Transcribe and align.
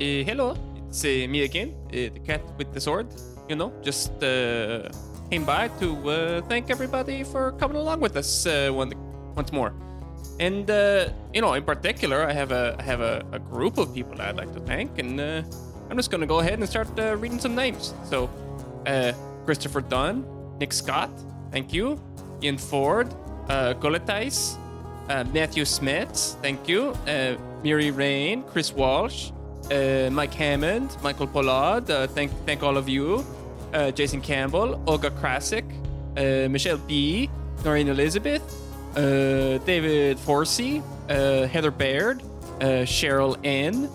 Uh, 0.00 0.22
hello, 0.22 0.54
it's 0.86 1.04
uh, 1.04 1.26
me 1.28 1.42
again, 1.42 1.74
uh, 1.88 1.90
the 1.90 2.20
cat 2.24 2.40
with 2.56 2.72
the 2.72 2.80
sword. 2.80 3.08
You 3.48 3.56
know, 3.56 3.72
just 3.82 4.12
uh, 4.22 4.88
came 5.28 5.44
by 5.44 5.66
to 5.80 5.88
uh, 6.08 6.40
thank 6.42 6.70
everybody 6.70 7.24
for 7.24 7.50
coming 7.58 7.76
along 7.76 7.98
with 7.98 8.16
us 8.16 8.46
uh, 8.46 8.70
one, 8.70 8.92
once 9.34 9.50
more. 9.50 9.74
And 10.38 10.68
you 11.34 11.40
know, 11.40 11.54
in 11.54 11.64
particular, 11.64 12.22
I 12.22 12.32
have 12.32 12.52
a 12.52 12.76
I 12.78 12.82
have 12.84 13.00
a, 13.00 13.26
a 13.32 13.40
group 13.40 13.76
of 13.76 13.92
people 13.92 14.22
I'd 14.22 14.36
like 14.36 14.52
to 14.54 14.60
thank, 14.60 15.00
and 15.00 15.20
I'm 15.20 15.96
just 15.96 16.12
gonna 16.12 16.26
go 16.26 16.38
ahead 16.38 16.60
and 16.60 16.68
start 16.68 16.86
reading 16.96 17.40
some 17.40 17.56
names. 17.56 17.92
So, 18.04 18.30
Christopher 19.46 19.80
Dunn, 19.80 20.24
Nick 20.60 20.72
Scott, 20.72 21.10
thank 21.50 21.72
you. 21.72 22.00
Ian 22.40 22.58
Ford, 22.58 23.12
uh, 23.48 23.74
Goletais, 23.74 24.56
Matthew 25.08 25.64
Smith, 25.64 26.36
thank 26.40 26.68
you. 26.68 26.94
Miri 27.64 27.90
Rain, 27.90 28.44
Chris 28.44 28.72
Walsh, 28.72 29.32
uh, 29.70 30.10
Mike 30.10 30.34
Hammond, 30.34 30.96
Michael 31.02 31.26
Pollard, 31.26 31.90
uh, 31.90 32.06
thank 32.08 32.30
thank 32.46 32.62
all 32.62 32.76
of 32.76 32.88
you. 32.88 33.24
Uh, 33.72 33.90
Jason 33.90 34.20
Campbell, 34.20 34.82
Olga 34.86 35.10
Krasik, 35.10 35.64
uh, 36.16 36.48
Michelle 36.48 36.78
B, 36.78 37.28
Noreen 37.64 37.88
Elizabeth, 37.88 38.42
uh, 38.96 39.58
David 39.66 40.16
Forsey, 40.16 40.82
uh, 41.10 41.46
Heather 41.46 41.70
Baird, 41.70 42.22
Cheryl 42.60 43.36
N, 43.44 43.90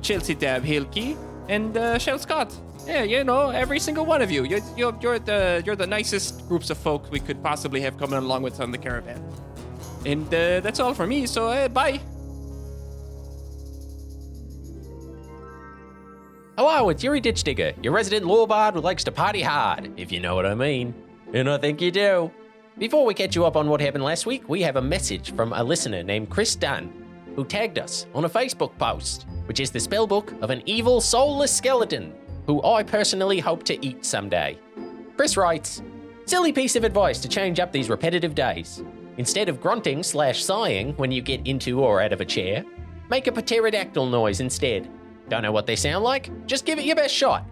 Chelsea 0.00 0.34
Dab 0.34 0.62
Hilke, 0.62 1.16
and 1.48 2.00
Shell 2.00 2.20
Scott. 2.20 2.54
Yeah, 2.86 3.02
you 3.02 3.24
know, 3.24 3.50
every 3.50 3.80
single 3.80 4.06
one 4.06 4.22
of 4.22 4.30
you. 4.30 4.44
You're, 4.44 4.60
you're, 4.76 4.96
you're 5.02 5.18
the 5.18 5.62
you're 5.66 5.76
the 5.76 5.86
nicest 5.86 6.48
groups 6.48 6.70
of 6.70 6.78
folk 6.78 7.10
we 7.10 7.20
could 7.20 7.42
possibly 7.42 7.80
have 7.82 7.98
coming 7.98 8.18
along 8.18 8.42
with 8.42 8.60
on 8.60 8.70
the 8.70 8.78
caravan. 8.78 9.22
And 10.06 10.30
that's 10.30 10.80
all 10.80 10.94
for 10.94 11.06
me. 11.06 11.26
So 11.26 11.68
bye. 11.68 12.00
Hello, 16.58 16.88
it's 16.88 17.04
Yuri 17.04 17.20
Ditch 17.20 17.44
Digger, 17.44 17.72
your 17.84 17.92
resident 17.92 18.26
lawbard 18.26 18.72
who 18.72 18.80
likes 18.80 19.04
to 19.04 19.12
party 19.12 19.40
hard, 19.40 19.92
if 19.96 20.10
you 20.10 20.18
know 20.18 20.34
what 20.34 20.44
I 20.44 20.56
mean. 20.56 20.92
And 21.32 21.48
I 21.48 21.56
think 21.56 21.80
you 21.80 21.92
do. 21.92 22.32
Before 22.78 23.06
we 23.06 23.14
catch 23.14 23.36
you 23.36 23.46
up 23.46 23.56
on 23.56 23.68
what 23.68 23.80
happened 23.80 24.02
last 24.02 24.26
week, 24.26 24.48
we 24.48 24.60
have 24.62 24.74
a 24.74 24.82
message 24.82 25.36
from 25.36 25.52
a 25.52 25.62
listener 25.62 26.02
named 26.02 26.30
Chris 26.30 26.56
Dunn, 26.56 26.92
who 27.36 27.44
tagged 27.44 27.78
us 27.78 28.06
on 28.12 28.24
a 28.24 28.28
Facebook 28.28 28.76
post, 28.76 29.28
which 29.46 29.60
is 29.60 29.70
the 29.70 29.78
spellbook 29.78 30.36
of 30.42 30.50
an 30.50 30.64
evil, 30.66 31.00
soulless 31.00 31.56
skeleton, 31.56 32.12
who 32.44 32.60
I 32.64 32.82
personally 32.82 33.38
hope 33.38 33.62
to 33.62 33.86
eat 33.86 34.04
someday. 34.04 34.58
Chris 35.16 35.36
writes, 35.36 35.80
Silly 36.24 36.52
piece 36.52 36.74
of 36.74 36.82
advice 36.82 37.20
to 37.20 37.28
change 37.28 37.60
up 37.60 37.70
these 37.70 37.88
repetitive 37.88 38.34
days. 38.34 38.82
Instead 39.16 39.48
of 39.48 39.60
grunting 39.60 40.02
slash 40.02 40.42
sighing 40.42 40.92
when 40.94 41.12
you 41.12 41.22
get 41.22 41.46
into 41.46 41.78
or 41.84 42.00
out 42.00 42.12
of 42.12 42.20
a 42.20 42.24
chair, 42.24 42.64
make 43.08 43.28
a 43.28 43.30
pterodactyl 43.30 44.06
noise 44.06 44.40
instead. 44.40 44.90
Don't 45.28 45.42
know 45.42 45.52
what 45.52 45.66
they 45.66 45.76
sound 45.76 46.04
like? 46.04 46.30
Just 46.46 46.64
give 46.64 46.78
it 46.78 46.84
your 46.84 46.96
best 46.96 47.14
shot. 47.14 47.44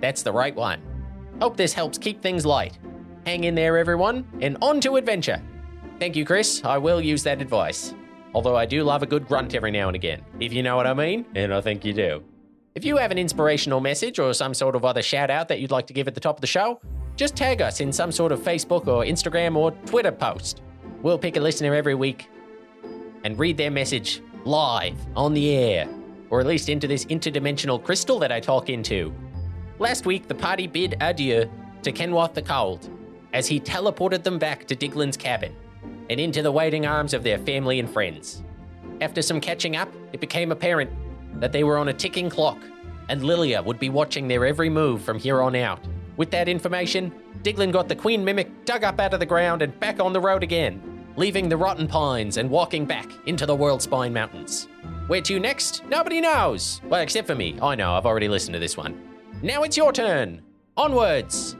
That's 0.00 0.22
the 0.22 0.32
right 0.32 0.54
one. 0.54 0.80
Hope 1.40 1.56
this 1.56 1.72
helps 1.72 1.98
keep 1.98 2.22
things 2.22 2.46
light. 2.46 2.78
Hang 3.26 3.44
in 3.44 3.54
there, 3.54 3.78
everyone, 3.78 4.26
and 4.40 4.56
on 4.60 4.80
to 4.82 4.96
adventure. 4.96 5.42
Thank 5.98 6.16
you, 6.16 6.24
Chris. 6.24 6.62
I 6.64 6.78
will 6.78 7.00
use 7.00 7.22
that 7.24 7.40
advice. 7.40 7.94
Although 8.34 8.56
I 8.56 8.66
do 8.66 8.82
love 8.82 9.02
a 9.02 9.06
good 9.06 9.26
grunt 9.26 9.54
every 9.54 9.70
now 9.70 9.88
and 9.88 9.94
again, 9.94 10.22
if 10.40 10.52
you 10.52 10.62
know 10.62 10.76
what 10.76 10.86
I 10.86 10.94
mean, 10.94 11.24
and 11.34 11.54
I 11.54 11.60
think 11.60 11.84
you 11.84 11.92
do. 11.92 12.22
If 12.74 12.84
you 12.84 12.96
have 12.96 13.12
an 13.12 13.18
inspirational 13.18 13.80
message 13.80 14.18
or 14.18 14.34
some 14.34 14.54
sort 14.54 14.74
of 14.74 14.84
other 14.84 15.02
shout 15.02 15.30
out 15.30 15.48
that 15.48 15.60
you'd 15.60 15.70
like 15.70 15.86
to 15.86 15.92
give 15.92 16.08
at 16.08 16.14
the 16.14 16.20
top 16.20 16.36
of 16.36 16.40
the 16.40 16.48
show, 16.48 16.80
just 17.14 17.36
tag 17.36 17.62
us 17.62 17.80
in 17.80 17.92
some 17.92 18.10
sort 18.10 18.32
of 18.32 18.40
Facebook 18.40 18.88
or 18.88 19.04
Instagram 19.04 19.54
or 19.56 19.70
Twitter 19.86 20.10
post. 20.10 20.62
We'll 21.00 21.18
pick 21.18 21.36
a 21.36 21.40
listener 21.40 21.74
every 21.74 21.94
week 21.94 22.28
and 23.22 23.38
read 23.38 23.56
their 23.56 23.70
message 23.70 24.20
live 24.44 24.98
on 25.16 25.32
the 25.32 25.54
air, 25.54 25.88
or 26.34 26.40
at 26.40 26.48
least 26.48 26.68
into 26.68 26.88
this 26.88 27.04
interdimensional 27.04 27.80
crystal 27.80 28.18
that 28.18 28.32
I 28.32 28.40
talk 28.40 28.68
into. 28.68 29.14
Last 29.78 30.04
week, 30.04 30.26
the 30.26 30.34
party 30.34 30.66
bid 30.66 30.96
adieu 31.00 31.48
to 31.84 31.92
Kenwath 31.92 32.34
the 32.34 32.42
Cold 32.42 32.90
as 33.32 33.46
he 33.46 33.60
teleported 33.60 34.24
them 34.24 34.40
back 34.40 34.66
to 34.66 34.74
Diglin's 34.74 35.16
cabin 35.16 35.54
and 36.10 36.18
into 36.18 36.42
the 36.42 36.50
waiting 36.50 36.86
arms 36.86 37.14
of 37.14 37.22
their 37.22 37.38
family 37.38 37.78
and 37.78 37.88
friends. 37.88 38.42
After 39.00 39.22
some 39.22 39.40
catching 39.40 39.76
up, 39.76 39.88
it 40.12 40.18
became 40.18 40.50
apparent 40.50 40.90
that 41.38 41.52
they 41.52 41.62
were 41.62 41.78
on 41.78 41.86
a 41.86 41.92
ticking 41.92 42.28
clock, 42.28 42.58
and 43.08 43.22
Lilia 43.22 43.62
would 43.62 43.78
be 43.78 43.88
watching 43.88 44.26
their 44.26 44.44
every 44.44 44.68
move 44.68 45.02
from 45.02 45.20
here 45.20 45.40
on 45.40 45.54
out. 45.54 45.86
With 46.16 46.32
that 46.32 46.48
information, 46.48 47.12
Diglin 47.44 47.70
got 47.70 47.86
the 47.86 47.94
Queen 47.94 48.24
Mimic 48.24 48.64
dug 48.64 48.82
up 48.82 48.98
out 48.98 49.14
of 49.14 49.20
the 49.20 49.26
ground 49.26 49.62
and 49.62 49.78
back 49.78 50.00
on 50.00 50.12
the 50.12 50.20
road 50.20 50.42
again, 50.42 51.14
leaving 51.14 51.48
the 51.48 51.56
Rotten 51.56 51.86
Pines 51.86 52.38
and 52.38 52.50
walking 52.50 52.86
back 52.86 53.08
into 53.26 53.46
the 53.46 53.54
World 53.54 53.82
Spine 53.82 54.12
Mountains. 54.12 54.66
Where 55.06 55.20
to 55.20 55.38
next? 55.38 55.84
Nobody 55.86 56.22
knows. 56.22 56.80
Well, 56.88 57.02
except 57.02 57.26
for 57.26 57.34
me. 57.34 57.58
I 57.60 57.74
know, 57.74 57.92
I've 57.92 58.06
already 58.06 58.26
listened 58.26 58.54
to 58.54 58.58
this 58.58 58.74
one. 58.74 58.98
Now 59.42 59.62
it's 59.62 59.76
your 59.76 59.92
turn. 59.92 60.40
Onwards. 60.78 61.56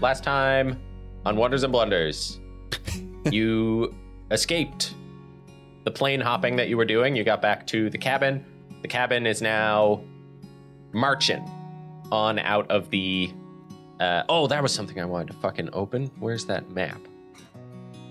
Last 0.00 0.22
time 0.22 0.78
on 1.24 1.36
Wonders 1.36 1.64
and 1.64 1.72
Blunders, 1.72 2.38
you 3.32 3.92
escaped 4.30 4.94
the 5.82 5.90
plane 5.90 6.20
hopping 6.20 6.54
that 6.54 6.68
you 6.68 6.76
were 6.76 6.84
doing. 6.84 7.16
You 7.16 7.24
got 7.24 7.42
back 7.42 7.66
to 7.68 7.90
the 7.90 7.98
cabin. 7.98 8.44
The 8.82 8.88
cabin 8.88 9.26
is 9.26 9.42
now 9.42 10.04
marching 10.92 11.42
on 12.12 12.38
out 12.38 12.70
of 12.70 12.88
the. 12.90 13.32
Uh, 13.98 14.22
oh, 14.28 14.46
that 14.46 14.62
was 14.62 14.72
something 14.72 15.00
I 15.00 15.06
wanted 15.06 15.32
to 15.32 15.40
fucking 15.40 15.70
open. 15.72 16.06
Where's 16.20 16.44
that 16.44 16.70
map? 16.70 17.00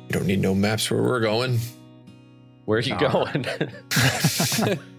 You 0.07 0.13
don't 0.13 0.27
need 0.27 0.39
no 0.39 0.53
maps 0.53 0.89
where 0.89 1.01
we're 1.01 1.19
going. 1.19 1.59
Where 2.66 2.79
are 2.79 2.81
you 2.81 2.97
going? 2.97 3.45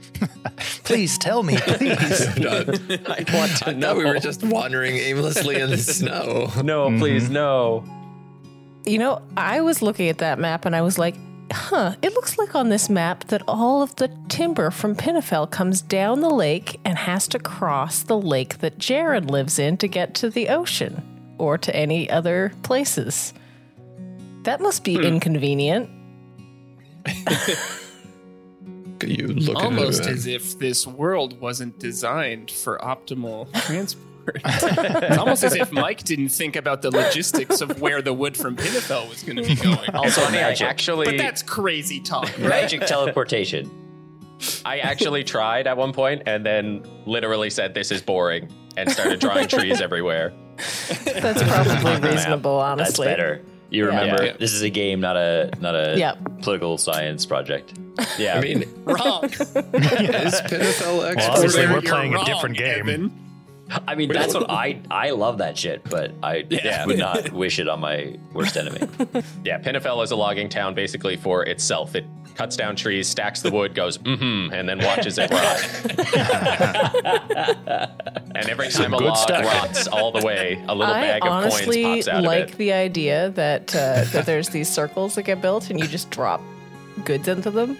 Please 0.84 1.18
tell 1.18 1.42
me, 1.42 1.56
please. 1.58 2.26
I 2.46 3.24
want 3.34 3.56
to 3.56 3.64
I 3.66 3.72
know. 3.72 3.88
thought 3.88 3.96
we 3.96 4.04
were 4.04 4.18
just 4.18 4.42
wandering 4.44 4.96
aimlessly 4.96 5.60
in 5.60 5.70
the 5.70 5.76
snow. 5.78 6.50
No, 6.62 6.88
mm-hmm. 6.88 6.98
please, 6.98 7.28
no. 7.28 7.84
You 8.84 8.98
know, 8.98 9.20
I 9.36 9.60
was 9.60 9.82
looking 9.82 10.08
at 10.08 10.18
that 10.18 10.38
map 10.38 10.64
and 10.64 10.76
I 10.76 10.82
was 10.82 10.96
like, 10.96 11.16
huh, 11.52 11.96
it 12.02 12.12
looks 12.12 12.38
like 12.38 12.54
on 12.54 12.68
this 12.68 12.88
map 12.88 13.24
that 13.24 13.42
all 13.48 13.82
of 13.82 13.96
the 13.96 14.08
timber 14.28 14.70
from 14.70 14.94
Pinnefell 14.94 15.50
comes 15.50 15.82
down 15.82 16.20
the 16.20 16.30
lake 16.30 16.78
and 16.84 16.96
has 16.96 17.26
to 17.28 17.38
cross 17.38 18.04
the 18.04 18.18
lake 18.18 18.58
that 18.58 18.78
Jared 18.78 19.28
lives 19.28 19.58
in 19.58 19.76
to 19.78 19.88
get 19.88 20.14
to 20.14 20.30
the 20.30 20.48
ocean 20.48 21.02
or 21.38 21.58
to 21.58 21.74
any 21.74 22.08
other 22.08 22.52
places. 22.62 23.34
That 24.46 24.60
must 24.60 24.84
be 24.84 24.94
hmm. 24.94 25.02
inconvenient. 25.02 25.90
You 29.02 29.26
look 29.26 29.56
Almost 29.56 30.06
as 30.06 30.28
if 30.28 30.56
this 30.60 30.86
world 30.86 31.40
wasn't 31.40 31.80
designed 31.80 32.52
for 32.52 32.78
optimal 32.78 33.52
transport. 33.66 34.40
it's 34.44 35.18
almost 35.18 35.42
as 35.42 35.56
if 35.56 35.72
Mike 35.72 36.04
didn't 36.04 36.28
think 36.28 36.54
about 36.54 36.80
the 36.80 36.92
logistics 36.92 37.60
of 37.60 37.80
where 37.80 38.00
the 38.00 38.12
wood 38.12 38.36
from 38.36 38.56
Pinnefell 38.56 39.08
was 39.08 39.24
going 39.24 39.36
to 39.36 39.42
be 39.42 39.56
going. 39.56 39.78
Also, 39.94 40.24
I 40.24 40.30
magic. 40.30 40.66
actually, 40.66 41.06
but 41.06 41.18
that's 41.18 41.42
crazy 41.42 41.98
talk. 41.98 42.24
right? 42.38 42.38
Magic 42.38 42.86
teleportation. 42.86 43.68
I 44.64 44.78
actually 44.78 45.24
tried 45.24 45.66
at 45.66 45.76
one 45.76 45.92
point 45.92 46.22
and 46.26 46.46
then 46.46 46.86
literally 47.04 47.50
said, 47.50 47.74
"This 47.74 47.90
is 47.90 48.00
boring," 48.00 48.48
and 48.76 48.90
started 48.90 49.18
drawing 49.18 49.48
trees 49.48 49.80
everywhere. 49.80 50.32
That's 51.04 51.42
probably 51.42 52.10
reasonable, 52.10 52.52
honestly. 52.52 52.84
That's 52.84 52.98
honestly. 52.98 53.06
better. 53.06 53.55
You 53.70 53.86
remember 53.86 54.24
Yeah. 54.24 54.32
this 54.38 54.52
is 54.52 54.62
a 54.62 54.70
game, 54.70 55.00
not 55.00 55.16
a 55.16 55.50
not 55.60 55.74
a 55.74 55.94
Yep. 55.98 56.18
political 56.42 56.78
science 56.78 57.26
project. 57.26 57.74
Yeah, 58.18 58.36
I 58.36 58.40
mean, 58.40 58.64
Wrong. 58.84 59.24
is 59.24 59.32
Pinnefell 59.40 60.98
Well, 60.98 61.02
expert? 61.06 61.32
obviously, 61.32 61.66
we're 61.66 61.80
playing 61.82 62.14
a 62.14 62.24
different 62.24 62.56
game. 62.56 62.80
Evan. 62.88 63.25
I 63.88 63.94
mean, 63.96 64.12
that's 64.12 64.34
what 64.34 64.48
I 64.50 64.80
I 64.90 65.10
love 65.10 65.38
that 65.38 65.58
shit, 65.58 65.82
but 65.84 66.12
I 66.22 66.44
Yeah. 66.48 66.86
would 66.86 66.98
not 66.98 67.32
wish 67.32 67.58
it 67.58 67.68
on 67.68 67.80
my 67.80 68.16
worst 68.32 68.56
enemy. 68.56 68.80
yeah. 69.44 69.58
Pinnefell 69.60 70.02
is 70.04 70.10
a 70.12 70.16
logging 70.16 70.48
town 70.48 70.74
basically 70.74 71.16
for 71.16 71.42
itself. 71.44 71.94
It 71.96 72.04
cuts 72.36 72.56
down 72.56 72.76
trees, 72.76 73.08
stacks 73.08 73.40
the 73.42 73.50
wood, 73.50 73.74
goes 73.74 73.98
mm-hmm, 73.98 74.52
and 74.52 74.68
then 74.68 74.78
watches 74.78 75.18
it 75.18 75.30
rot. 75.30 75.64
and 78.34 78.48
every 78.48 78.68
time 78.68 78.94
a 78.94 78.98
good 78.98 79.06
log 79.06 79.16
stuff. 79.16 79.44
rots 79.44 79.86
all 79.88 80.12
the 80.12 80.24
way, 80.24 80.62
a 80.68 80.74
little 80.74 80.92
I 80.94 81.00
bag 81.00 81.22
of 81.24 81.28
coins 81.42 81.54
honestly 81.54 81.82
pops 81.82 82.08
out 82.08 82.22
like 82.24 82.44
of 82.44 82.50
it. 82.50 82.58
the 82.58 82.72
idea 82.72 83.30
that 83.30 83.74
uh, 83.74 84.04
that 84.12 84.26
there's 84.26 84.50
these 84.50 84.68
circles 84.68 85.14
that 85.16 85.22
get 85.24 85.40
built 85.40 85.70
and 85.70 85.80
you 85.80 85.86
just 85.86 86.10
drop 86.10 86.40
goods 87.04 87.28
into 87.28 87.50
them. 87.50 87.76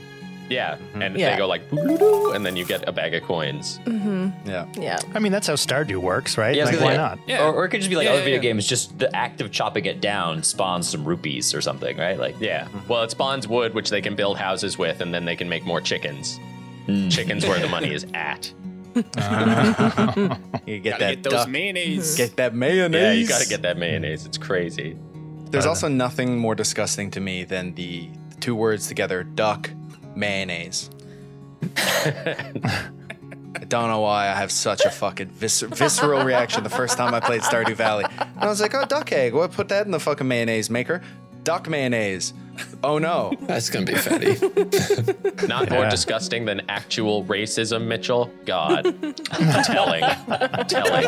Yeah, 0.49 0.77
mm-hmm. 0.77 1.03
and 1.03 1.17
Yeah. 1.19 1.31
they 1.33 1.37
go 1.39 1.47
like 1.49 1.69
"Boo-doo-doo," 1.71 2.33
and 2.33 2.47
then 2.47 2.57
you 2.57 2.65
get 2.65 2.89
a 2.89 2.93
bag 2.93 3.15
of 3.15 3.23
coins. 3.25 3.81
Mm-hmm. 3.85 4.49
Yeah. 4.49 4.67
Yeah. 4.79 4.99
I 5.15 5.19
mean, 5.19 5.33
that's 5.33 5.47
how 5.47 5.55
Stardew 5.55 5.97
works, 5.97 6.39
right? 6.39 6.55
Yeah, 6.55 6.63
I 6.63 6.67
was 6.67 6.71
like, 6.73 6.79
gonna 6.81 6.87
why 6.87 6.93
say, 6.93 6.97
not? 7.17 7.19
Yeah. 7.29 7.45
Or, 7.47 7.53
or 7.55 7.65
it 7.65 7.71
could 7.71 7.81
just 7.81 7.91
be 7.91 7.97
like 7.97 8.05
Yeah, 8.05 8.11
other 8.13 8.19
yeah, 8.21 8.25
video 8.25 8.37
yeah. 8.37 8.43
games. 8.43 8.67
Just 8.67 8.99
the 8.99 9.15
act 9.15 9.41
of 9.41 9.51
chopping 9.51 9.87
it 9.87 10.01
down 10.01 10.43
spawns 10.43 10.89
some 10.89 11.05
rupees 11.05 11.53
or 11.55 11.61
something, 11.61 11.97
right? 11.97 12.19
Like, 12.19 12.37
Yeah. 12.41 12.65
Mm-hmm. 12.67 12.89
Well, 12.89 13.03
it 13.03 13.11
spawns 13.11 13.49
wood, 13.49 13.75
which 13.75 13.91
they 13.91 14.01
can 14.01 14.15
build 14.15 14.39
houses 14.39 14.79
with, 14.79 15.01
and 15.01 15.13
then 15.13 15.25
they 15.25 15.37
can 15.37 15.49
make 15.49 15.65
more 15.65 15.81
chickens. 15.81 16.39
Hmm. 16.87 17.09
Chickens 17.09 17.45
where 17.45 17.59
the 17.59 17.69
money 17.77 17.93
is 17.93 18.07
at. 18.15 18.53
You 20.67 20.81
get 20.81 20.99
Gotta 20.99 21.05
that 21.05 21.15
get 21.15 21.23
those 21.23 21.33
duck- 21.33 21.49
mayonnaise. 21.49 22.17
Get 22.17 22.37
that 22.37 22.55
mayonnaise. 22.55 23.01
Yeah, 23.03 23.13
you 23.13 23.27
got 23.29 23.41
to 23.43 23.49
get 23.49 23.63
that 23.63 23.77
mayonnaise. 23.79 24.27
It's 24.27 24.39
crazy. 24.39 24.97
There's 25.51 25.67
uh, 25.67 25.71
also 25.71 25.89
nothing 25.89 26.39
more 26.39 26.55
disgusting 26.55 27.11
to 27.13 27.21
me 27.21 27.45
than 27.45 27.75
the, 27.75 28.09
the 28.31 28.37
two 28.37 28.55
words 28.55 28.87
together, 28.89 29.23
duck 29.23 29.71
mayonnaise. 30.17 30.91
I 33.57 33.65
don't 33.69 33.89
know 33.89 34.01
why 34.01 34.29
I 34.29 34.35
have 34.35 34.53
such 34.53 34.85
a 34.85 34.91
fucking 34.91 35.29
vis- 35.29 35.63
visceral 35.63 36.25
reaction 36.25 36.63
the 36.63 36.71
first 36.71 36.99
time 36.99 37.15
I 37.15 37.21
played 37.21 37.41
Stardew 37.41 37.75
Valley. 37.75 38.05
And 38.19 38.39
I 38.39 38.47
was 38.49 38.61
like, 38.61 38.75
oh, 38.75 38.85
duck 38.85 39.13
egg. 39.13 39.33
Well, 39.33 39.49
put 39.49 39.69
that 39.69 39.87
in 39.87 39.93
the 39.93 40.01
fucking 40.01 40.29
mayonnaise 40.29 40.69
maker. 40.69 41.01
Duck 41.43 41.69
mayonnaise. 41.69 42.35
Oh 42.83 42.99
no. 42.99 43.33
That's 43.43 43.71
gonna 43.71 43.87
be 43.87 43.95
fatty. 43.95 44.37
Not 45.47 45.71
more 45.71 45.89
disgusting 45.89 46.45
than 46.45 46.63
actual 46.69 47.25
racism, 47.25 47.87
Mitchell. 47.87 48.31
God, 48.45 48.85
telling, 49.65 50.03
telling. 50.67 51.07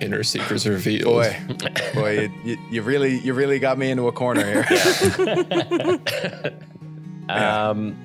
Inner 0.00 0.22
secrets 0.22 0.66
revealed. 0.66 1.04
Boy, 1.04 1.36
boy, 1.94 2.20
you, 2.20 2.32
you, 2.44 2.58
you 2.70 2.82
really, 2.82 3.18
you 3.20 3.32
really 3.34 3.58
got 3.58 3.78
me 3.78 3.90
into 3.90 4.08
a 4.08 4.12
corner 4.12 4.62
here. 4.62 6.00
Um, 7.28 7.96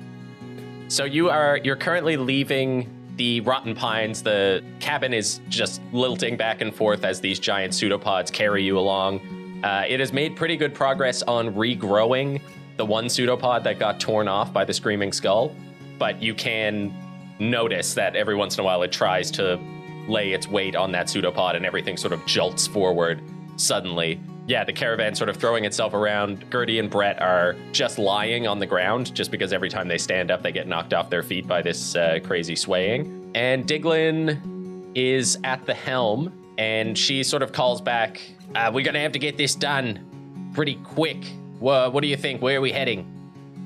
so 0.88 1.04
you 1.04 1.30
are 1.30 1.58
you're 1.58 1.76
currently 1.76 2.16
leaving 2.16 2.88
the 3.16 3.40
Rotten 3.42 3.74
Pines. 3.74 4.22
The 4.22 4.64
cabin 4.80 5.12
is 5.12 5.40
just 5.48 5.80
lilting 5.92 6.36
back 6.36 6.60
and 6.60 6.74
forth 6.74 7.04
as 7.04 7.20
these 7.20 7.38
giant 7.38 7.74
pseudopods 7.74 8.30
carry 8.30 8.62
you 8.62 8.78
along. 8.78 9.20
Uh, 9.62 9.84
it 9.88 10.00
has 10.00 10.12
made 10.12 10.36
pretty 10.36 10.56
good 10.56 10.74
progress 10.74 11.22
on 11.22 11.54
regrowing 11.54 12.40
the 12.78 12.84
one 12.84 13.06
pseudopod 13.06 13.62
that 13.64 13.78
got 13.78 14.00
torn 14.00 14.26
off 14.26 14.52
by 14.52 14.64
the 14.64 14.74
screaming 14.74 15.12
skull, 15.12 15.54
but 15.98 16.20
you 16.20 16.34
can 16.34 16.92
notice 17.38 17.94
that 17.94 18.16
every 18.16 18.34
once 18.34 18.56
in 18.56 18.60
a 18.60 18.64
while 18.64 18.82
it 18.82 18.90
tries 18.90 19.30
to 19.30 19.58
lay 20.08 20.32
its 20.32 20.48
weight 20.48 20.76
on 20.76 20.92
that 20.92 21.08
pseudopod 21.08 21.56
and 21.56 21.64
everything 21.64 21.96
sort 21.96 22.12
of 22.12 22.24
jolts 22.26 22.66
forward 22.66 23.22
suddenly. 23.56 24.20
Yeah, 24.46 24.64
the 24.64 24.72
caravan 24.72 25.14
sort 25.14 25.28
of 25.30 25.36
throwing 25.36 25.64
itself 25.64 25.94
around. 25.94 26.44
Gertie 26.50 26.78
and 26.78 26.90
Brett 26.90 27.20
are 27.22 27.54
just 27.70 27.98
lying 27.98 28.46
on 28.46 28.58
the 28.58 28.66
ground 28.66 29.14
just 29.14 29.30
because 29.30 29.52
every 29.52 29.68
time 29.68 29.86
they 29.86 29.98
stand 29.98 30.30
up, 30.30 30.42
they 30.42 30.50
get 30.50 30.66
knocked 30.66 30.92
off 30.92 31.10
their 31.10 31.22
feet 31.22 31.46
by 31.46 31.62
this 31.62 31.94
uh, 31.94 32.18
crazy 32.24 32.56
swaying. 32.56 33.30
And 33.34 33.66
Diglin 33.66 34.90
is 34.96 35.38
at 35.44 35.64
the 35.64 35.74
helm 35.74 36.32
and 36.58 36.98
she 36.98 37.22
sort 37.22 37.42
of 37.42 37.52
calls 37.52 37.80
back, 37.80 38.20
uh, 38.54 38.70
We're 38.74 38.84
going 38.84 38.94
to 38.94 39.00
have 39.00 39.12
to 39.12 39.18
get 39.18 39.36
this 39.36 39.54
done 39.54 40.50
pretty 40.54 40.74
quick. 40.76 41.24
Wha 41.60 41.88
what 41.88 42.02
do 42.02 42.08
you 42.08 42.16
think? 42.16 42.42
Where 42.42 42.58
are 42.58 42.60
we 42.60 42.72
heading? 42.72 43.06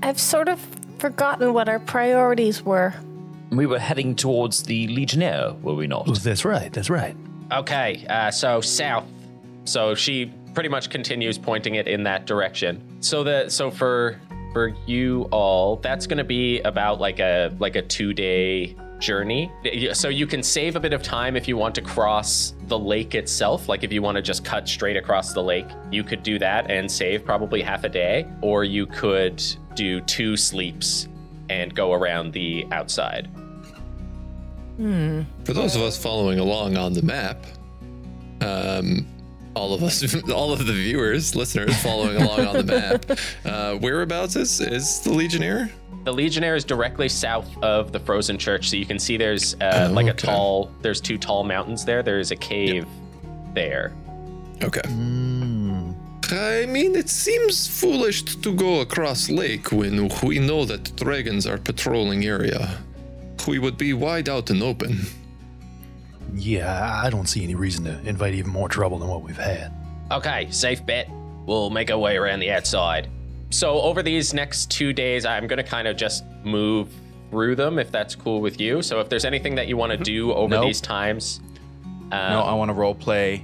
I've 0.03 0.21
sort 0.21 0.49
of 0.49 0.61
forgotten 0.99 1.55
what 1.55 1.69
our 1.69 1.81
priorities 1.81 2.63
were. 2.63 2.95
We 3.51 3.67
were 3.67 3.79
heading 3.79 4.17
towards 4.17 4.65
the 4.65 4.89
Legionnaire, 4.89 5.55
were 5.63 5.75
we 5.75 5.87
not? 5.87 6.07
That's 6.23 6.45
right. 6.45 6.73
That's 6.73 6.91
right. 6.91 7.17
Okay, 7.53 8.05
uh, 8.09 8.31
so 8.31 8.61
south. 8.61 9.07
So 9.65 9.95
she 9.95 10.33
pretty 10.55 10.69
much 10.69 10.91
continues 10.91 11.39
pointing 11.39 11.75
it 11.77 11.87
in 11.87 12.03
that 12.05 12.27
direction. 12.27 12.83
So 13.01 13.23
that 13.25 13.53
so 13.53 13.71
for 13.71 14.21
for 14.53 14.75
you 14.87 15.29
all, 15.31 15.77
that's 15.77 16.07
going 16.07 16.19
to 16.19 16.25
be 16.25 16.61
about 16.61 17.01
like 17.01 17.21
a 17.21 17.55
like 17.59 17.77
a 17.77 17.83
two 17.83 18.13
day 18.13 18.75
journey. 18.99 19.53
So 19.93 20.09
you 20.09 20.27
can 20.27 20.43
save 20.43 20.75
a 20.75 20.81
bit 20.81 20.93
of 20.93 21.03
time 21.03 21.37
if 21.37 21.47
you 21.47 21.57
want 21.57 21.75
to 21.75 21.83
cross 21.83 22.55
the 22.67 22.79
lake 22.79 23.15
itself. 23.15 23.69
Like 23.69 23.85
if 23.85 23.93
you 23.93 24.03
want 24.03 24.17
to 24.17 24.23
just 24.23 24.45
cut 24.45 24.67
straight 24.69 24.97
across 24.97 25.35
the 25.35 25.43
lake, 25.43 25.67
you 25.91 26.03
could 26.03 26.23
do 26.23 26.39
that 26.39 26.71
and 26.71 26.91
save 26.91 27.25
probably 27.25 27.61
half 27.61 27.85
a 27.85 27.89
day, 27.89 28.27
or 28.41 28.65
you 28.65 28.87
could 28.87 29.43
do 29.75 30.01
two 30.01 30.37
sleeps 30.37 31.09
and 31.49 31.75
go 31.75 31.93
around 31.93 32.33
the 32.33 32.67
outside. 32.73 33.29
For 34.79 35.53
those 35.55 35.75
of 35.75 35.83
us 35.83 35.97
following 35.97 36.39
along 36.39 36.77
on 36.77 36.93
the 36.93 37.03
map, 37.03 37.47
um, 38.43 39.07
all 39.55 39.73
of 39.73 39.83
us, 39.83 40.15
all 40.31 40.53
of 40.53 40.67
the 40.67 40.73
viewers, 40.73 41.35
listeners 41.35 41.75
following 41.83 42.21
along 42.21 42.41
on 42.47 42.57
the 42.59 42.65
map, 42.65 43.19
uh, 43.47 43.77
whereabouts 43.79 44.37
is 44.37 44.61
is 44.61 45.01
the 45.01 45.11
Legionnaire? 45.11 45.71
The 46.05 46.13
Legionnaire 46.13 46.55
is 46.57 46.65
directly 46.65 47.09
south 47.09 47.49
of 47.63 47.91
the 47.91 47.99
Frozen 47.99 48.39
Church, 48.39 48.69
so 48.69 48.77
you 48.77 48.85
can 48.87 48.99
see 48.99 49.17
there's 49.17 49.55
uh, 49.55 49.89
Oh, 49.91 49.93
like 49.95 50.07
a 50.07 50.11
okay. 50.11 50.27
tall. 50.29 50.71
There's 50.83 51.01
two 51.01 51.17
tall 51.19 51.43
mountains 51.43 51.85
there. 51.85 52.03
There's 52.03 52.31
a 52.31 52.37
cave 52.37 52.87
there. 53.55 53.93
Okay. 54.63 54.83
I 56.33 56.67
mean, 56.67 56.97
it 56.97 57.09
seems 57.09 57.67
foolish 57.67 58.23
to 58.25 58.53
go 58.53 58.81
across 58.81 59.31
lake 59.31 59.71
when 59.71 60.11
we 60.23 60.39
know 60.39 60.65
that 60.65 60.97
dragons 60.97 61.47
are 61.47 61.59
patrolling 61.59 62.25
area. 62.25 62.79
We 63.47 63.59
would 63.59 63.77
be 63.79 63.93
wide 63.93 64.29
out 64.29 64.51
and 64.51 64.63
open. 64.63 65.03
Yeah, 66.35 67.01
I 67.05 67.11
don't 67.11 67.27
see 67.29 67.45
any 67.45 67.55
reason 67.55 67.85
to 67.85 68.01
invite 68.09 68.35
even 68.35 68.51
more 68.51 68.69
trouble 68.69 68.99
than 68.99 69.09
what 69.09 69.23
we've 69.23 69.37
had. 69.37 69.73
Okay, 70.11 70.49
safe 70.51 70.85
bet. 70.85 71.09
We'll 71.47 71.71
make 71.71 71.91
our 71.91 71.99
way 71.99 72.17
around 72.17 72.41
the 72.41 72.51
outside. 72.51 73.09
So 73.51 73.81
over 73.81 74.03
these 74.03 74.35
next 74.35 74.71
two 74.71 74.93
days, 74.93 75.25
I'm 75.25 75.47
gonna 75.47 75.63
kind 75.63 75.87
of 75.87 75.97
just 75.97 76.25
move 76.45 76.89
through 77.31 77.55
them 77.57 77.79
if 77.79 77.93
that's 77.93 78.15
cool 78.15 78.41
with 78.41 78.61
you. 78.61 78.83
So 78.83 79.01
if 79.01 79.09
there's 79.09 79.25
anything 79.25 79.55
that 79.55 79.69
you 79.69 79.77
want 79.77 79.93
to 79.93 79.99
do 79.99 80.33
over 80.33 80.57
Nope. 80.57 80.67
these 80.67 80.81
times, 80.81 81.41
um, 82.11 82.11
no, 82.11 82.41
I 82.43 82.55
want 82.55 82.69
to 82.71 82.73
role 82.75 82.95
play 82.95 83.43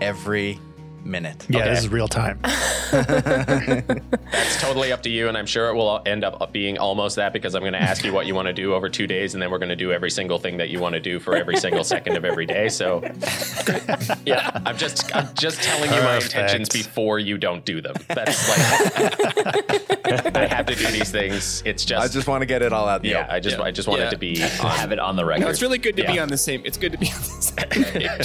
every 0.00 0.58
minute. 1.04 1.46
Yeah, 1.48 1.60
Okay. 1.60 1.70
this 1.70 1.80
is 1.80 1.88
real 1.88 2.08
time. 2.08 2.38
That's 2.90 4.60
totally 4.60 4.92
up 4.92 5.02
to 5.02 5.10
you, 5.10 5.28
and 5.28 5.36
I'm 5.36 5.46
sure 5.46 5.68
it 5.68 5.74
will 5.74 6.00
end 6.06 6.24
up 6.24 6.52
being 6.52 6.78
almost 6.78 7.16
that 7.16 7.32
because 7.32 7.54
I'm 7.54 7.62
going 7.62 7.72
to 7.72 7.82
ask 7.82 8.04
you 8.04 8.12
what 8.12 8.26
you 8.26 8.34
want 8.34 8.46
to 8.46 8.52
do 8.52 8.74
over 8.74 8.88
two 8.88 9.06
days, 9.06 9.34
and 9.34 9.42
then 9.42 9.50
we're 9.50 9.58
going 9.58 9.68
to 9.68 9.76
do 9.76 9.92
every 9.92 10.10
single 10.10 10.38
thing 10.38 10.56
that 10.58 10.68
you 10.70 10.80
want 10.80 10.94
to 10.94 11.00
do 11.00 11.18
for 11.18 11.36
every 11.36 11.56
single 11.56 11.84
second 11.84 12.16
of 12.16 12.24
every 12.24 12.46
day. 12.46 12.68
So, 12.68 13.02
yeah, 14.26 14.50
I'm 14.66 14.76
just 14.76 15.14
I'm 15.14 15.34
just 15.34 15.62
telling 15.62 15.92
you 15.92 16.00
my 16.02 16.16
intentions 16.16 16.68
before 16.68 17.18
you 17.18 17.38
don't 17.38 17.64
do 17.64 17.80
them. 17.80 17.94
That's 18.08 18.48
like 18.48 20.36
I 20.36 20.46
have 20.46 20.66
to 20.66 20.74
do 20.74 20.86
these 20.88 21.10
things. 21.10 21.62
It's 21.64 21.84
just, 21.84 22.04
I 22.04 22.08
just 22.08 22.28
want 22.28 22.42
to 22.42 22.46
get 22.46 22.62
it 22.62 22.72
all 22.72 22.88
out. 22.88 23.04
yeah, 23.04 23.22
open. 23.22 23.30
I 23.30 23.40
just 23.40 23.58
Yeah. 23.58 23.64
I 23.64 23.70
just 23.70 23.88
want 23.88 24.00
Yeah. 24.00 24.08
it 24.08 24.10
to 24.10 24.18
be 24.18 24.36
To 24.36 24.44
have 24.44 24.92
it 24.92 24.98
on 24.98 25.16
the 25.16 25.24
record. 25.24 25.42
No, 25.42 25.48
it's 25.48 25.62
really 25.62 25.78
good 25.78 25.96
to 25.96 26.06
be 26.06 26.18
on 26.18 26.28
the 26.28 26.38
same. 26.38 26.62
It's 26.64 26.78
good 26.78 26.92
to 26.92 26.98
be 26.98 27.06
on 27.06 27.20
the 27.20 27.42
same. 27.42 28.00
yeah, 28.00 28.16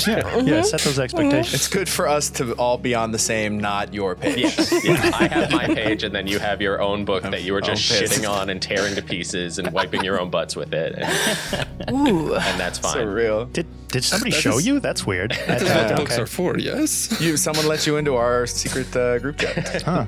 yeah, 0.45 0.61
set 0.61 0.81
those 0.81 0.93
mm-hmm. 0.93 1.01
expectations. 1.01 1.53
It's 1.53 1.67
good 1.67 1.89
for 1.89 2.07
us 2.07 2.29
to 2.31 2.53
all 2.63 2.77
be 2.77 2.95
on 2.95 3.11
the 3.11 3.19
same, 3.19 3.59
not 3.59 3.93
your 3.93 4.15
page. 4.15 4.37
Yes, 4.37 4.71
yeah. 4.85 5.11
I 5.13 5.27
have 5.27 5.51
my 5.51 5.67
page, 5.67 6.03
and 6.03 6.15
then 6.15 6.25
you 6.27 6.39
have 6.39 6.61
your 6.61 6.81
own 6.81 7.03
book 7.05 7.23
that 7.23 7.43
you 7.43 7.53
were 7.53 7.61
just 7.61 7.91
Own 7.91 7.99
shitting 8.01 8.29
on 8.29 8.49
and 8.49 8.61
tearing 8.61 8.95
to 8.95 9.01
pieces 9.01 9.59
and 9.59 9.71
wiping 9.71 10.03
your 10.03 10.19
own 10.19 10.29
butts 10.29 10.55
with 10.55 10.73
it, 10.73 10.95
and, 10.97 11.91
Ooh. 11.91 12.35
and 12.35 12.59
that's 12.59 12.79
fine. 12.79 12.93
So 12.93 13.05
real. 13.05 13.45
Did 13.45 13.67
did 13.89 14.03
somebody 14.03 14.31
That 14.31 14.39
show 14.41 14.57
is- 14.57 14.65
you? 14.65 14.79
That's 14.79 15.05
weird. 15.05 15.31
That's 15.47 15.63
what 15.63 15.71
okay. 15.85 15.95
books 15.95 16.17
are 16.17 16.25
for, 16.25 16.57
yes? 16.57 17.15
You, 17.21 17.37
someone 17.37 17.67
let 17.67 17.85
you 17.85 17.97
into 17.97 18.15
our 18.15 18.47
secret 18.47 18.95
uh, 18.95 19.19
group 19.19 19.37
chat. 19.37 19.81
huh. 19.83 20.05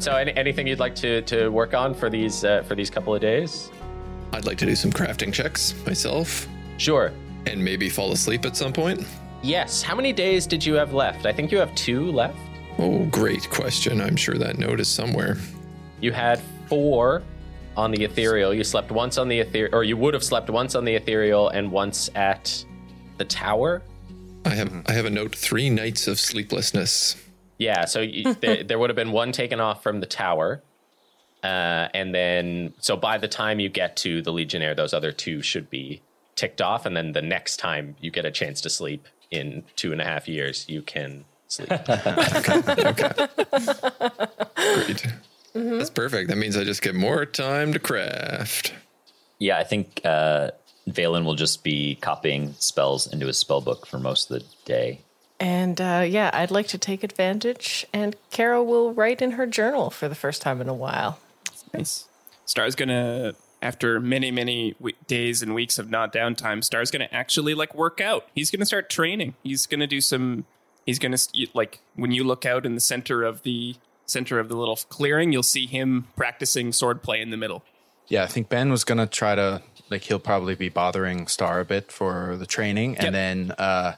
So, 0.00 0.16
any, 0.16 0.32
anything 0.34 0.66
you'd 0.66 0.80
like 0.80 0.94
to, 0.96 1.20
to 1.22 1.48
work 1.50 1.74
on 1.74 1.94
for 1.94 2.08
these 2.10 2.42
uh, 2.44 2.62
for 2.62 2.74
these 2.74 2.88
couple 2.90 3.14
of 3.14 3.20
days? 3.20 3.70
I'd 4.32 4.46
like 4.46 4.58
to 4.58 4.66
do 4.66 4.74
some 4.74 4.90
crafting 4.92 5.32
checks 5.32 5.74
myself 5.84 6.48
Sure. 6.78 7.12
and 7.46 7.62
maybe 7.64 7.88
fall 7.88 8.12
asleep 8.12 8.44
at 8.46 8.56
some 8.56 8.72
point. 8.72 9.04
Yes. 9.42 9.82
How 9.82 9.94
many 9.94 10.12
days 10.12 10.46
did 10.46 10.64
you 10.64 10.74
have 10.74 10.92
left? 10.92 11.24
I 11.26 11.32
think 11.32 11.50
you 11.50 11.58
have 11.58 11.74
two 11.74 12.12
left. 12.12 12.38
Oh, 12.78 13.04
great 13.06 13.48
question. 13.50 14.00
I'm 14.00 14.16
sure 14.16 14.36
that 14.36 14.58
note 14.58 14.80
is 14.80 14.88
somewhere. 14.88 15.36
You 16.00 16.12
had 16.12 16.40
four 16.66 17.22
on 17.76 17.90
the 17.90 18.04
ethereal. 18.04 18.52
You 18.52 18.64
slept 18.64 18.90
once 18.90 19.18
on 19.18 19.28
the 19.28 19.40
ethereal, 19.40 19.74
or 19.74 19.84
you 19.84 19.96
would 19.96 20.14
have 20.14 20.24
slept 20.24 20.50
once 20.50 20.74
on 20.74 20.84
the 20.84 20.94
ethereal 20.94 21.48
and 21.48 21.70
once 21.70 22.10
at 22.14 22.64
the 23.16 23.24
tower. 23.24 23.82
I 24.44 24.50
have 24.50 24.72
I 24.86 24.92
have 24.92 25.04
a 25.04 25.10
note 25.10 25.34
three 25.34 25.70
nights 25.70 26.06
of 26.08 26.18
sleeplessness. 26.18 27.16
Yeah. 27.58 27.84
So 27.84 28.00
you, 28.00 28.34
there, 28.40 28.64
there 28.64 28.78
would 28.78 28.90
have 28.90 28.96
been 28.96 29.12
one 29.12 29.32
taken 29.32 29.60
off 29.60 29.82
from 29.82 30.00
the 30.00 30.06
tower. 30.06 30.62
Uh, 31.42 31.88
and 31.94 32.14
then, 32.14 32.74
so 32.80 32.96
by 32.96 33.16
the 33.16 33.28
time 33.28 33.60
you 33.60 33.70
get 33.70 33.96
to 33.96 34.20
the 34.20 34.30
Legionnaire, 34.30 34.74
those 34.74 34.92
other 34.92 35.10
two 35.10 35.40
should 35.40 35.70
be 35.70 36.02
ticked 36.34 36.60
off. 36.60 36.84
And 36.84 36.94
then 36.94 37.12
the 37.12 37.22
next 37.22 37.56
time 37.56 37.96
you 38.00 38.10
get 38.10 38.26
a 38.26 38.30
chance 38.30 38.60
to 38.62 38.70
sleep 38.70 39.06
in 39.30 39.64
two 39.76 39.92
and 39.92 40.00
a 40.00 40.04
half 40.04 40.28
years, 40.28 40.68
you 40.68 40.82
can 40.82 41.24
sleep. 41.48 41.68
Great. 44.56 45.06
That's 45.52 45.90
perfect. 45.90 46.28
That 46.28 46.36
means 46.36 46.56
I 46.56 46.64
just 46.64 46.82
get 46.82 46.94
more 46.94 47.26
time 47.26 47.72
to 47.72 47.78
craft. 47.78 48.72
Yeah, 49.38 49.58
I 49.58 49.64
think 49.64 50.00
uh, 50.04 50.50
Valen 50.88 51.24
will 51.24 51.34
just 51.34 51.64
be 51.64 51.96
copying 51.96 52.54
spells 52.58 53.06
into 53.06 53.26
his 53.26 53.38
spell 53.38 53.60
book 53.60 53.86
for 53.86 53.98
most 53.98 54.30
of 54.30 54.40
the 54.40 54.46
day. 54.64 55.00
And 55.40 55.80
uh, 55.80 56.04
yeah, 56.06 56.30
I'd 56.34 56.50
like 56.50 56.68
to 56.68 56.78
take 56.78 57.02
advantage, 57.02 57.86
and 57.94 58.14
Carol 58.30 58.66
will 58.66 58.92
write 58.92 59.22
in 59.22 59.32
her 59.32 59.46
journal 59.46 59.88
for 59.88 60.06
the 60.06 60.14
first 60.14 60.42
time 60.42 60.60
in 60.60 60.68
a 60.68 60.74
while. 60.74 61.18
Nice. 61.72 62.06
Star's 62.44 62.74
gonna, 62.74 63.34
after 63.62 64.00
many, 64.00 64.30
many 64.30 64.74
we- 64.78 64.94
days 65.06 65.42
and 65.42 65.54
weeks 65.54 65.78
of 65.78 65.90
not 65.90 66.12
downtime, 66.12 66.64
Star's 66.64 66.90
gonna 66.90 67.08
actually 67.12 67.54
like 67.54 67.74
work 67.74 68.00
out. 68.00 68.26
He's 68.34 68.50
gonna 68.50 68.66
start 68.66 68.88
training. 68.90 69.34
He's 69.42 69.66
gonna 69.66 69.86
do 69.86 70.00
some. 70.00 70.46
He's 70.86 70.98
gonna 70.98 71.18
st- 71.18 71.54
like 71.54 71.80
when 71.94 72.10
you 72.12 72.24
look 72.24 72.46
out 72.46 72.64
in 72.66 72.74
the 72.74 72.80
center 72.80 73.22
of 73.22 73.42
the 73.42 73.76
center 74.06 74.38
of 74.38 74.48
the 74.48 74.56
little 74.56 74.76
clearing, 74.88 75.32
you'll 75.32 75.42
see 75.42 75.66
him 75.66 76.06
practicing 76.16 76.70
swordplay 76.70 77.20
in 77.20 77.30
the 77.30 77.36
middle. 77.36 77.62
Yeah, 78.08 78.24
I 78.24 78.26
think 78.26 78.48
Ben 78.48 78.70
was 78.70 78.82
gonna 78.82 79.06
try 79.06 79.34
to 79.34 79.62
like 79.90 80.02
he'll 80.02 80.18
probably 80.18 80.54
be 80.54 80.68
bothering 80.68 81.26
Star 81.26 81.60
a 81.60 81.64
bit 81.64 81.92
for 81.92 82.36
the 82.38 82.46
training, 82.46 82.94
Yep. 82.94 83.02
and 83.04 83.14
then 83.14 83.50
uh, 83.58 83.94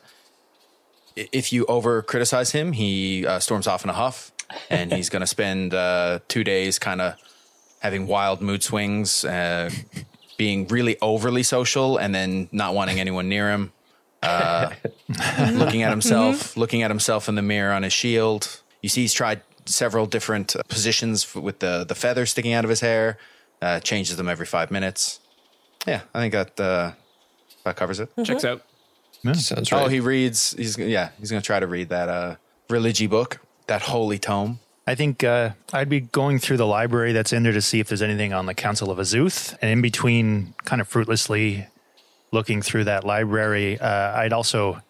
if 1.17 1.53
you 1.53 1.67
over 1.67 2.03
criticize 2.03 2.53
him, 2.53 2.73
he 2.73 3.27
uh, 3.27 3.39
storms 3.39 3.67
off 3.67 3.85
in 3.85 3.91
a 3.91 3.95
huff 3.95 4.33
and 4.71 4.93
he's 4.93 5.09
going 5.11 5.21
to 5.21 5.27
spend 5.27 5.75
uh, 5.75 6.19
two 6.29 6.43
days 6.45 6.79
kind 6.79 7.01
of 7.01 7.15
having 7.83 8.07
wild 8.07 8.41
mood 8.41 8.63
swings, 8.63 9.25
uh, 9.25 9.69
being 10.39 10.69
really 10.69 10.97
overly 11.03 11.43
social, 11.43 11.99
and 11.99 12.15
then 12.15 12.49
not 12.53 12.75
wanting 12.75 13.01
anyone 13.01 13.29
near 13.29 13.51
him. 13.51 13.73
Uh, 14.23 14.71
looking 15.53 15.83
at 15.83 15.91
himself, 15.91 16.57
looking 16.57 16.83
at 16.83 16.91
himself 16.91 17.29
in 17.29 17.35
the 17.35 17.43
mirror 17.43 17.73
on 17.73 17.83
his 17.83 17.93
shield. 17.93 18.61
You 18.81 18.89
see, 18.89 19.01
he's 19.01 19.13
tried 19.13 19.43
several 19.67 20.07
different 20.07 20.55
uh, 20.55 20.63
positions 20.69 21.35
with 21.35 21.59
the 21.59 21.85
the 21.87 21.97
feather 21.97 22.25
sticking 22.25 22.53
out 22.53 22.65
of 22.65 22.71
his 22.71 22.81
hair. 22.81 23.19
Uh, 23.61 23.81
changes 23.81 24.17
them 24.17 24.29
every 24.29 24.47
five 24.47 24.71
minutes. 24.71 25.21
Yeah, 25.87 26.03
I 26.15 26.21
think 26.21 26.33
that 26.35 26.61
uh, 26.61 26.93
that 27.65 27.75
covers 27.77 27.99
it. 27.99 28.11
Checks 28.25 28.45
out. 28.45 28.63
Sounds 29.35 29.71
right. 29.73 29.85
Oh, 29.85 29.89
he 29.89 29.99
reads. 30.01 30.53
He's 30.53 30.79
yeah. 30.79 31.11
He's 31.19 31.31
gonna 31.31 31.43
try 31.43 31.59
to 31.59 31.67
read 31.67 31.89
that 31.89 32.09
uh, 32.09 32.37
religy 32.69 33.09
book, 33.11 33.41
that 33.67 33.83
holy 33.83 34.19
tome. 34.21 34.61
I 34.87 34.95
think 34.97 35.23
uh, 35.23 35.51
I'd 35.73 35.89
be 35.89 36.01
going 36.01 36.39
through 36.39 36.57
the 36.57 36.67
library 36.67 37.13
that's 37.13 37.33
in 37.33 37.45
there 37.45 37.53
to 37.53 37.63
see 37.63 37.79
if 37.79 37.89
there's 37.89 38.03
anything 38.03 38.33
on 38.33 38.47
the 38.47 38.55
Council 38.55 38.91
of 38.91 38.99
Azuth. 38.99 39.57
And 39.63 39.71
in 39.71 39.81
between, 39.81 40.55
kind 40.65 40.81
of 40.81 40.89
fruitlessly 40.89 41.67
looking 42.33 42.63
through 42.63 42.85
that 42.85 43.05
library, 43.05 43.79
uh, 43.79 44.19
I'd 44.19 44.33
also 44.33 44.83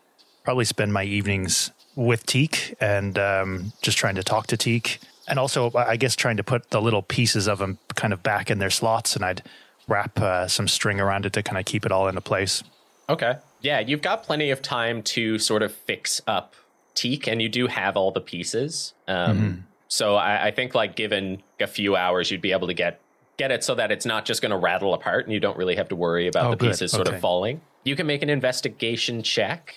probably 0.45 0.65
spend 0.65 0.93
my 0.93 1.05
evenings 1.05 1.73
with 1.95 2.25
Teak 2.25 2.75
and 2.81 3.19
um, 3.19 3.73
just 3.83 3.99
trying 3.99 4.15
to 4.15 4.23
talk 4.23 4.47
to 4.49 4.57
Teak. 4.57 4.99
And 5.29 5.39
also, 5.39 5.71
I 5.75 5.97
guess, 5.97 6.17
trying 6.17 6.39
to 6.39 6.43
put 6.43 6.71
the 6.71 6.81
little 6.81 7.03
pieces 7.03 7.47
of 7.47 7.59
them 7.59 7.79
kind 7.95 8.13
of 8.13 8.23
back 8.23 8.51
in 8.51 8.59
their 8.59 8.71
slots. 8.71 9.15
And 9.15 9.25
I'd 9.25 9.43
wrap 9.87 10.19
uh, 10.19 10.49
some 10.49 10.69
string 10.69 11.01
around 11.01 11.27
it 11.27 11.35
to 11.35 11.43
kind 11.43 11.59
of 11.59 11.65
keep 11.67 11.85
it 11.85 11.93
all 11.93 12.09
into 12.09 12.21
place. 12.21 12.63
Okay. 13.09 13.37
Yeah, 13.61 13.79
you've 13.81 14.03
got 14.03 14.25
plenty 14.25 14.51
of 14.51 14.63
time 14.63 15.03
to 15.03 15.39
sort 15.39 15.63
of 15.63 15.73
fix 15.73 16.21
up 16.27 16.55
Teak, 16.95 17.27
and 17.27 17.41
you 17.41 17.49
do 17.49 17.69
have 17.69 17.97
all 17.97 18.11
the 18.11 18.21
pieces. 18.21 18.95
Um, 19.07 19.67
So 19.93 20.15
I, 20.17 20.47
I 20.47 20.51
think, 20.53 20.75
like, 20.75 20.97
given 20.97 21.43
a 21.61 21.67
few 21.67 21.97
hours, 21.97 22.31
you'd 22.31 22.41
be 22.41 22.53
able 22.53 22.67
to 22.69 22.73
get 22.73 22.99
get 23.37 23.51
it 23.51 23.63
so 23.63 23.75
that 23.75 23.93
it's 23.93 24.07
not 24.07 24.25
just 24.25 24.41
going 24.41 24.51
to 24.51 24.57
rattle 24.57 24.95
apart, 24.95 25.27
and 25.27 25.35
you 25.35 25.39
don't 25.41 25.57
really 25.59 25.77
have 25.77 25.89
to 25.91 25.97
worry 25.97 26.29
about 26.29 26.47
Oh, 26.47 26.51
the 26.53 26.57
good. 26.57 26.71
pieces 26.71 26.93
sort 26.93 27.09
Okay. 27.09 27.17
of 27.17 27.21
falling. 27.21 27.61
You 27.85 27.95
can 27.95 28.07
make 28.07 28.23
an 28.23 28.31
investigation 28.31 29.23
check 29.23 29.77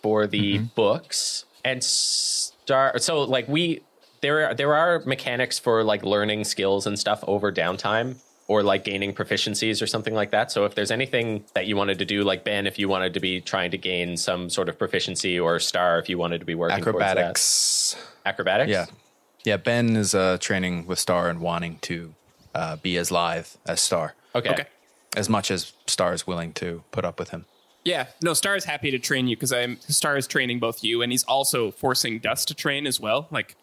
for 0.00 0.28
the 0.28 0.58
mm-hmm. 0.58 0.66
books 0.76 1.44
and 1.64 1.82
start. 1.82 3.02
So, 3.02 3.22
like, 3.22 3.48
we 3.48 3.82
there 4.20 4.48
are 4.48 4.54
there 4.54 4.74
are 4.76 5.00
mechanics 5.04 5.58
for 5.58 5.82
like 5.82 6.04
learning 6.04 6.44
skills 6.44 6.86
and 6.86 6.96
stuff 6.96 7.24
over 7.26 7.50
downtime 7.52 8.16
or 8.46 8.62
like 8.62 8.84
gaining 8.84 9.12
proficiencies 9.12 9.82
or 9.82 9.88
something 9.88 10.14
like 10.14 10.30
that. 10.30 10.52
So 10.52 10.64
if 10.66 10.74
there's 10.76 10.90
anything 10.92 11.44
that 11.54 11.66
you 11.66 11.76
wanted 11.76 11.98
to 11.98 12.04
do, 12.04 12.22
like 12.22 12.44
Ben, 12.44 12.66
if 12.68 12.78
you 12.78 12.88
wanted 12.88 13.12
to 13.14 13.20
be 13.20 13.40
trying 13.40 13.72
to 13.72 13.78
gain 13.78 14.16
some 14.16 14.48
sort 14.50 14.68
of 14.68 14.78
proficiency, 14.78 15.38
or 15.38 15.58
Star, 15.58 15.98
if 15.98 16.08
you 16.08 16.16
wanted 16.16 16.38
to 16.38 16.46
be 16.46 16.54
working 16.54 16.78
Acrobatics. 16.78 17.96
acrobatics, 18.24 18.70
Yeah, 18.70 18.86
yeah. 19.48 19.56
Ben 19.56 19.96
is 19.96 20.14
uh, 20.14 20.38
training 20.40 20.86
with 20.86 20.98
Star 20.98 21.28
and 21.28 21.40
wanting 21.40 21.78
to 21.82 22.14
uh, 22.54 22.76
be 22.76 22.96
as 22.96 23.10
lithe 23.10 23.46
as 23.66 23.80
Star, 23.80 24.14
Okay. 24.34 24.50
Okay. 24.50 24.66
as 25.16 25.28
much 25.28 25.50
as 25.50 25.72
Star 25.86 26.12
is 26.12 26.26
willing 26.26 26.52
to 26.54 26.82
put 26.92 27.04
up 27.04 27.18
with 27.18 27.30
him. 27.30 27.44
Yeah, 27.84 28.06
no, 28.22 28.34
Star 28.34 28.56
is 28.56 28.64
happy 28.64 28.90
to 28.90 28.98
train 28.98 29.28
you 29.28 29.36
because 29.36 29.52
I'm 29.52 29.80
Star 29.80 30.16
is 30.16 30.26
training 30.26 30.58
both 30.58 30.84
you 30.84 31.00
and 31.02 31.10
he's 31.12 31.24
also 31.24 31.70
forcing 31.70 32.18
Dust 32.18 32.48
to 32.48 32.54
train 32.54 32.86
as 32.86 33.00
well. 33.00 33.28
Like 33.30 33.56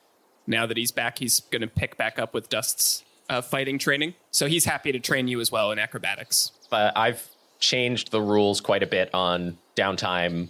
now 0.48 0.65
that 0.65 0.77
he's 0.77 0.92
back, 0.92 1.20
he's 1.20 1.42
going 1.51 1.62
to 1.62 1.68
pick 1.68 1.98
back 1.98 2.18
up 2.18 2.34
with 2.34 2.50
Dust's 2.50 3.04
uh, 3.30 3.42
fighting 3.42 3.77
training. 3.77 4.13
So 4.32 4.48
he's 4.48 4.65
happy 4.65 4.92
to 4.92 5.00
train 5.00 5.27
you 5.27 5.39
as 5.42 5.51
well 5.51 5.72
in 5.72 5.80
acrobatics. 5.80 6.51
But 6.70 6.98
I've 6.98 7.27
changed 7.60 8.12
the 8.12 8.22
rules 8.22 8.62
quite 8.62 8.84
a 8.84 8.88
bit 8.88 9.13
on 9.13 9.58
downtime 9.75 10.50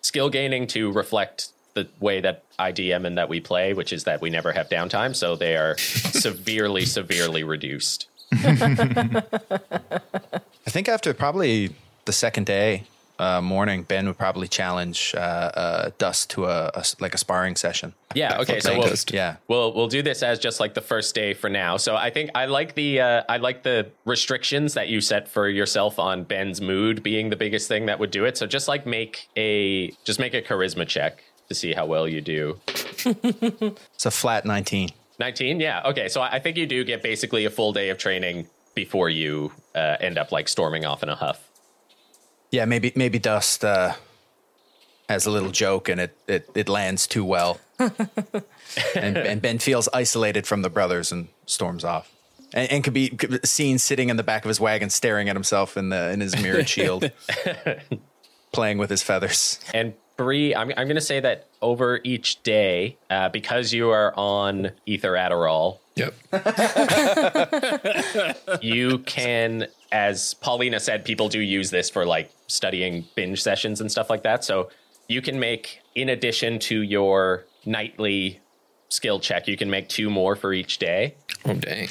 skill 0.00 0.28
gaining 0.30 0.66
to 0.68 0.90
reflect 0.92 1.48
the 1.74 1.88
way 2.00 2.20
that 2.20 2.44
IDM 2.58 3.06
and 3.06 3.16
that 3.18 3.28
we 3.28 3.40
play, 3.40 3.72
which 3.74 3.92
is 3.92 4.04
that 4.04 4.20
we 4.20 4.30
never 4.30 4.52
have 4.52 4.68
downtime. 4.68 5.14
So 5.16 5.34
they 5.36 5.56
are 5.56 5.76
severely, 5.78 6.84
severely 6.84 7.42
reduced. 7.44 8.06
I 8.32 9.22
think 10.70 10.88
after 10.88 11.12
probably 11.14 11.74
the 12.04 12.12
second 12.12 12.46
day, 12.46 12.84
uh, 13.18 13.40
morning, 13.40 13.82
Ben 13.84 14.06
would 14.06 14.18
probably 14.18 14.48
challenge 14.48 15.14
uh, 15.16 15.20
uh, 15.20 15.90
Dust 15.98 16.30
to 16.30 16.46
a, 16.46 16.70
a 16.74 16.78
s- 16.78 16.96
like 16.98 17.14
a 17.14 17.18
sparring 17.18 17.54
session. 17.56 17.92
Yeah. 18.14 18.40
Okay. 18.40 18.58
So 18.58 18.76
we'll. 18.76 18.92
Yeah, 19.12 19.36
We'll 19.48 19.72
we'll 19.74 19.86
do 19.86 20.02
this 20.02 20.22
as 20.24 20.38
just 20.40 20.58
like 20.60 20.74
the 20.74 20.80
first 20.80 21.14
day 21.14 21.32
for 21.34 21.48
now. 21.48 21.76
So 21.76 21.94
I 21.94 22.10
think 22.10 22.30
I 22.34 22.46
like 22.46 22.74
the 22.74 23.00
uh, 23.00 23.22
I 23.28 23.36
like 23.36 23.62
the 23.62 23.86
restrictions 24.06 24.74
that 24.74 24.88
you 24.88 25.00
set 25.00 25.28
for 25.28 25.48
yourself 25.48 25.98
on 26.00 26.24
Ben's 26.24 26.60
mood 26.60 27.02
being 27.02 27.30
the 27.30 27.36
biggest 27.36 27.68
thing 27.68 27.86
that 27.86 28.00
would 28.00 28.10
do 28.10 28.24
it. 28.24 28.36
So 28.38 28.46
just 28.46 28.66
like 28.66 28.86
make 28.86 29.28
a 29.36 29.90
just 30.04 30.18
make 30.18 30.34
a 30.34 30.42
charisma 30.42 30.88
check 30.88 31.22
to 31.52 31.58
see 31.58 31.72
how 31.72 31.86
well 31.86 32.08
you 32.08 32.20
do. 32.20 32.58
it's 33.04 34.06
a 34.06 34.10
flat 34.10 34.44
nineteen. 34.44 34.90
19 35.18 35.60
yeah 35.60 35.82
okay 35.84 36.08
so 36.08 36.20
i 36.22 36.38
think 36.40 36.56
you 36.56 36.66
do 36.66 36.82
get 36.82 37.02
basically 37.02 37.44
a 37.44 37.50
full 37.50 37.72
day 37.72 37.90
of 37.90 37.98
training 37.98 38.46
before 38.74 39.08
you 39.10 39.52
uh, 39.74 39.96
end 40.00 40.18
up 40.18 40.32
like 40.32 40.48
storming 40.48 40.84
off 40.84 41.02
in 41.02 41.08
a 41.08 41.14
huff 41.14 41.48
Yeah, 42.50 42.64
maybe 42.64 42.92
maybe 42.96 43.18
Dust 43.18 43.64
uh, 43.64 43.92
has 45.08 45.26
a 45.26 45.30
little 45.30 45.50
joke 45.50 45.88
and 45.88 46.00
it 46.00 46.16
it, 46.26 46.48
it 46.54 46.68
lands 46.68 47.06
too 47.06 47.24
well, 47.24 47.60
and, 47.78 49.16
and 49.16 49.40
Ben 49.42 49.58
feels 49.58 49.88
isolated 49.94 50.46
from 50.46 50.62
the 50.62 50.70
brothers 50.70 51.12
and 51.12 51.28
storms 51.46 51.84
off. 51.84 52.10
And, 52.52 52.70
and 52.70 52.92
be 52.92 53.08
could 53.10 53.30
be 53.30 53.38
seen 53.44 53.78
sitting 53.78 54.10
in 54.10 54.16
the 54.16 54.22
back 54.22 54.44
of 54.44 54.48
his 54.48 54.60
wagon, 54.60 54.90
staring 54.90 55.28
at 55.28 55.36
himself 55.36 55.76
in 55.76 55.88
the 55.90 56.10
in 56.10 56.20
his 56.20 56.34
mirrored 56.42 56.68
shield, 56.76 57.10
playing 58.52 58.78
with 58.78 58.90
his 58.90 59.02
feathers. 59.02 59.60
and 59.72 59.94
Bree, 60.16 60.54
I'm, 60.54 60.70
I'm 60.76 60.86
going 60.86 60.94
to 60.94 61.00
say 61.00 61.20
that 61.20 61.48
over 61.60 62.00
each 62.04 62.42
day, 62.42 62.96
uh, 63.10 63.28
because 63.28 63.72
you 63.72 63.90
are 63.90 64.14
on 64.16 64.70
Ether 64.86 65.12
Adderall, 65.12 65.78
Yep. 65.96 66.14
you 68.62 68.98
can, 69.00 69.66
as 69.90 70.34
Paulina 70.34 70.80
said, 70.80 71.04
people 71.04 71.28
do 71.28 71.40
use 71.40 71.70
this 71.70 71.90
for 71.90 72.06
like 72.06 72.30
studying 72.46 73.04
binge 73.14 73.42
sessions 73.42 73.80
and 73.80 73.90
stuff 73.90 74.08
like 74.08 74.22
that. 74.22 74.44
So 74.44 74.70
you 75.08 75.20
can 75.20 75.38
make, 75.38 75.80
in 75.94 76.08
addition 76.08 76.58
to 76.60 76.82
your 76.82 77.44
nightly 77.66 78.40
skill 78.88 79.20
check, 79.20 79.48
you 79.48 79.56
can 79.56 79.70
make 79.70 79.88
two 79.88 80.08
more 80.08 80.36
for 80.36 80.52
each 80.52 80.78
day. 80.78 81.14
Oh 81.44 81.54
dang. 81.54 81.88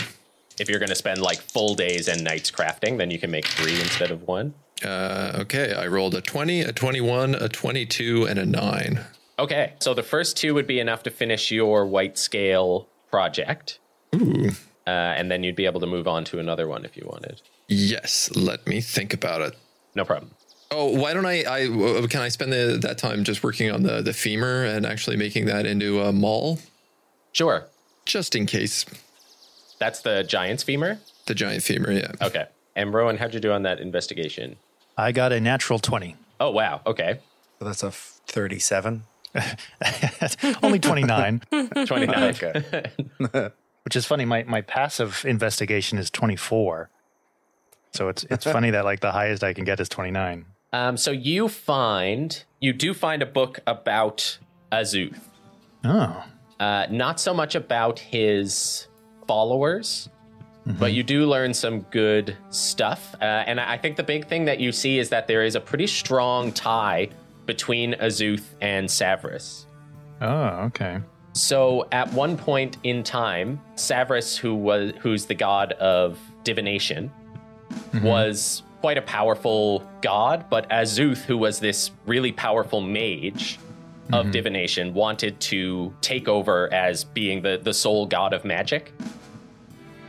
If 0.59 0.69
you're 0.69 0.79
going 0.79 0.89
to 0.89 0.95
spend 0.95 1.21
like 1.21 1.39
full 1.39 1.75
days 1.75 2.07
and 2.07 2.23
nights 2.23 2.51
crafting, 2.51 2.97
then 2.97 3.11
you 3.11 3.19
can 3.19 3.31
make 3.31 3.47
three 3.47 3.79
instead 3.79 4.11
of 4.11 4.27
one. 4.27 4.53
Uh, 4.83 5.37
okay, 5.41 5.73
I 5.73 5.87
rolled 5.87 6.15
a 6.15 6.21
20, 6.21 6.61
a 6.61 6.71
21, 6.71 7.35
a 7.35 7.47
22, 7.49 8.25
and 8.25 8.39
a 8.39 8.45
9. 8.45 8.99
Okay, 9.39 9.73
so 9.79 9.93
the 9.93 10.03
first 10.03 10.37
two 10.37 10.53
would 10.53 10.67
be 10.67 10.79
enough 10.79 11.03
to 11.03 11.09
finish 11.09 11.51
your 11.51 11.85
white 11.85 12.17
scale 12.17 12.87
project. 13.09 13.79
Ooh. 14.15 14.49
Uh, 14.87 14.89
and 14.89 15.29
then 15.31 15.43
you'd 15.43 15.55
be 15.55 15.65
able 15.65 15.79
to 15.79 15.87
move 15.87 16.07
on 16.07 16.23
to 16.25 16.39
another 16.39 16.67
one 16.67 16.85
if 16.85 16.97
you 16.97 17.03
wanted. 17.05 17.41
Yes, 17.67 18.29
let 18.35 18.65
me 18.67 18.81
think 18.81 19.13
about 19.13 19.41
it. 19.41 19.55
No 19.95 20.03
problem. 20.05 20.31
Oh, 20.71 20.97
why 20.97 21.13
don't 21.13 21.25
I? 21.25 21.43
can 22.07 22.21
I 22.21 22.29
spend 22.29 22.51
the, 22.53 22.77
that 22.81 22.97
time 22.97 23.23
just 23.23 23.43
working 23.43 23.69
on 23.69 23.83
the 23.83 24.01
the 24.01 24.13
femur 24.13 24.63
and 24.63 24.85
actually 24.85 25.17
making 25.17 25.45
that 25.45 25.65
into 25.65 26.01
a 26.01 26.11
maul, 26.13 26.59
Sure. 27.33 27.67
just 28.05 28.35
in 28.35 28.45
case 28.45 28.85
That's 29.79 30.01
the 30.01 30.23
giant's 30.23 30.63
femur. 30.63 30.99
the 31.25 31.35
giant 31.35 31.63
femur. 31.63 31.91
Yeah. 31.91 32.11
Okay. 32.21 32.45
And 32.75 32.93
Rowan, 32.93 33.17
how'd 33.17 33.33
you 33.33 33.39
do 33.41 33.51
on 33.51 33.63
that 33.63 33.79
investigation? 33.81 34.55
I 34.97 35.11
got 35.11 35.31
a 35.31 35.39
natural 35.39 35.79
20. 35.79 36.15
Oh, 36.39 36.51
wow. 36.51 36.81
Okay. 36.85 37.19
So 37.59 37.65
that's 37.65 37.83
a 37.83 37.87
f- 37.87 38.19
thirty-seven. 38.27 39.03
Only 40.63 40.79
29, 40.79 41.41
29. 41.85 42.23
Okay. 42.43 42.91
which 43.83 43.95
is 43.95 44.05
funny. 44.05 44.25
My, 44.25 44.43
my 44.43 44.61
passive 44.61 45.23
investigation 45.25 45.97
is 45.97 46.09
24. 46.09 46.89
So 47.93 48.09
it's 48.09 48.23
it's 48.29 48.43
funny 48.45 48.71
that 48.71 48.83
like 48.85 48.99
the 49.01 49.11
highest 49.11 49.43
I 49.43 49.53
can 49.53 49.63
get 49.65 49.79
is 49.79 49.89
29. 49.89 50.45
um, 50.73 50.97
so 50.97 51.11
you 51.11 51.47
find, 51.49 52.43
you 52.59 52.73
do 52.73 52.93
find 52.93 53.21
a 53.21 53.25
book 53.25 53.59
about 53.67 54.37
Azuth. 54.71 55.19
Oh, 55.83 56.23
Uh, 56.59 56.85
not 56.89 57.19
so 57.19 57.33
much 57.33 57.55
about 57.55 57.99
his 57.99 58.87
followers, 59.27 60.09
but 60.65 60.93
you 60.93 61.03
do 61.03 61.25
learn 61.25 61.53
some 61.53 61.81
good 61.91 62.37
stuff. 62.49 63.15
Uh, 63.21 63.25
and 63.25 63.59
I 63.59 63.77
think 63.77 63.97
the 63.97 64.03
big 64.03 64.27
thing 64.27 64.45
that 64.45 64.59
you 64.59 64.71
see 64.71 64.99
is 64.99 65.09
that 65.09 65.27
there 65.27 65.43
is 65.43 65.55
a 65.55 65.61
pretty 65.61 65.87
strong 65.87 66.51
tie 66.51 67.09
between 67.45 67.93
Azuth 67.95 68.43
and 68.61 68.87
Savras. 68.87 69.65
oh, 70.21 70.65
okay. 70.67 70.99
So 71.33 71.87
at 71.91 72.11
one 72.13 72.37
point 72.37 72.77
in 72.83 73.03
time, 73.03 73.61
Savras, 73.75 74.37
who 74.37 74.53
was 74.53 74.91
who's 74.99 75.25
the 75.25 75.33
god 75.35 75.71
of 75.73 76.19
divination, 76.43 77.09
was 78.03 78.63
quite 78.81 78.97
a 78.97 79.01
powerful 79.01 79.87
god, 80.01 80.45
but 80.49 80.69
Azuth, 80.69 81.23
who 81.23 81.37
was 81.37 81.59
this 81.59 81.91
really 82.05 82.31
powerful 82.31 82.81
mage 82.81 83.59
of 84.11 84.29
divination, 84.31 84.93
wanted 84.93 85.39
to 85.39 85.93
take 86.01 86.27
over 86.27 86.71
as 86.73 87.05
being 87.05 87.41
the, 87.41 87.59
the 87.63 87.73
sole 87.73 88.05
god 88.05 88.33
of 88.33 88.43
magic. 88.43 88.91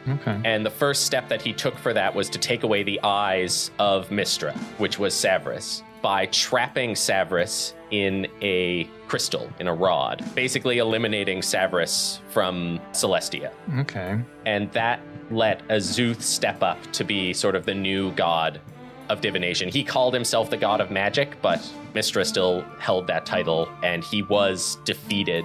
Okay. 0.08 0.40
And 0.44 0.64
the 0.64 0.70
first 0.70 1.04
step 1.06 1.28
that 1.28 1.42
he 1.42 1.52
took 1.52 1.76
for 1.76 1.92
that 1.92 2.14
was 2.14 2.28
to 2.30 2.38
take 2.38 2.62
away 2.62 2.82
the 2.82 3.00
eyes 3.02 3.70
of 3.78 4.08
Mystra, 4.08 4.56
which 4.78 4.98
was 4.98 5.14
Savras, 5.14 5.82
by 6.02 6.26
trapping 6.26 6.94
Savras 6.94 7.74
in 7.90 8.26
a 8.40 8.84
crystal, 9.06 9.48
in 9.60 9.68
a 9.68 9.74
rod, 9.74 10.24
basically 10.34 10.78
eliminating 10.78 11.40
Savras 11.40 12.18
from 12.30 12.80
Celestia. 12.92 13.52
Okay. 13.78 14.18
And 14.44 14.70
that 14.72 15.00
let 15.30 15.66
Azuth 15.68 16.20
step 16.20 16.62
up 16.62 16.78
to 16.92 17.04
be 17.04 17.32
sort 17.32 17.54
of 17.54 17.64
the 17.64 17.74
new 17.74 18.12
god 18.12 18.60
of 19.08 19.20
divination. 19.20 19.68
He 19.68 19.84
called 19.84 20.14
himself 20.14 20.50
the 20.50 20.56
god 20.56 20.80
of 20.80 20.90
magic, 20.90 21.36
but 21.42 21.58
Mystra 21.94 22.24
still 22.24 22.62
held 22.78 23.06
that 23.08 23.26
title, 23.26 23.68
and 23.82 24.02
he 24.02 24.22
was 24.22 24.78
defeated 24.84 25.44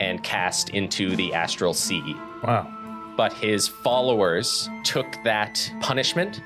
and 0.00 0.22
cast 0.22 0.70
into 0.70 1.16
the 1.16 1.32
astral 1.32 1.72
sea 1.72 2.14
Wow. 2.42 2.72
But 3.16 3.32
his 3.32 3.66
followers 3.66 4.68
took 4.84 5.06
that 5.24 5.72
punishment 5.80 6.40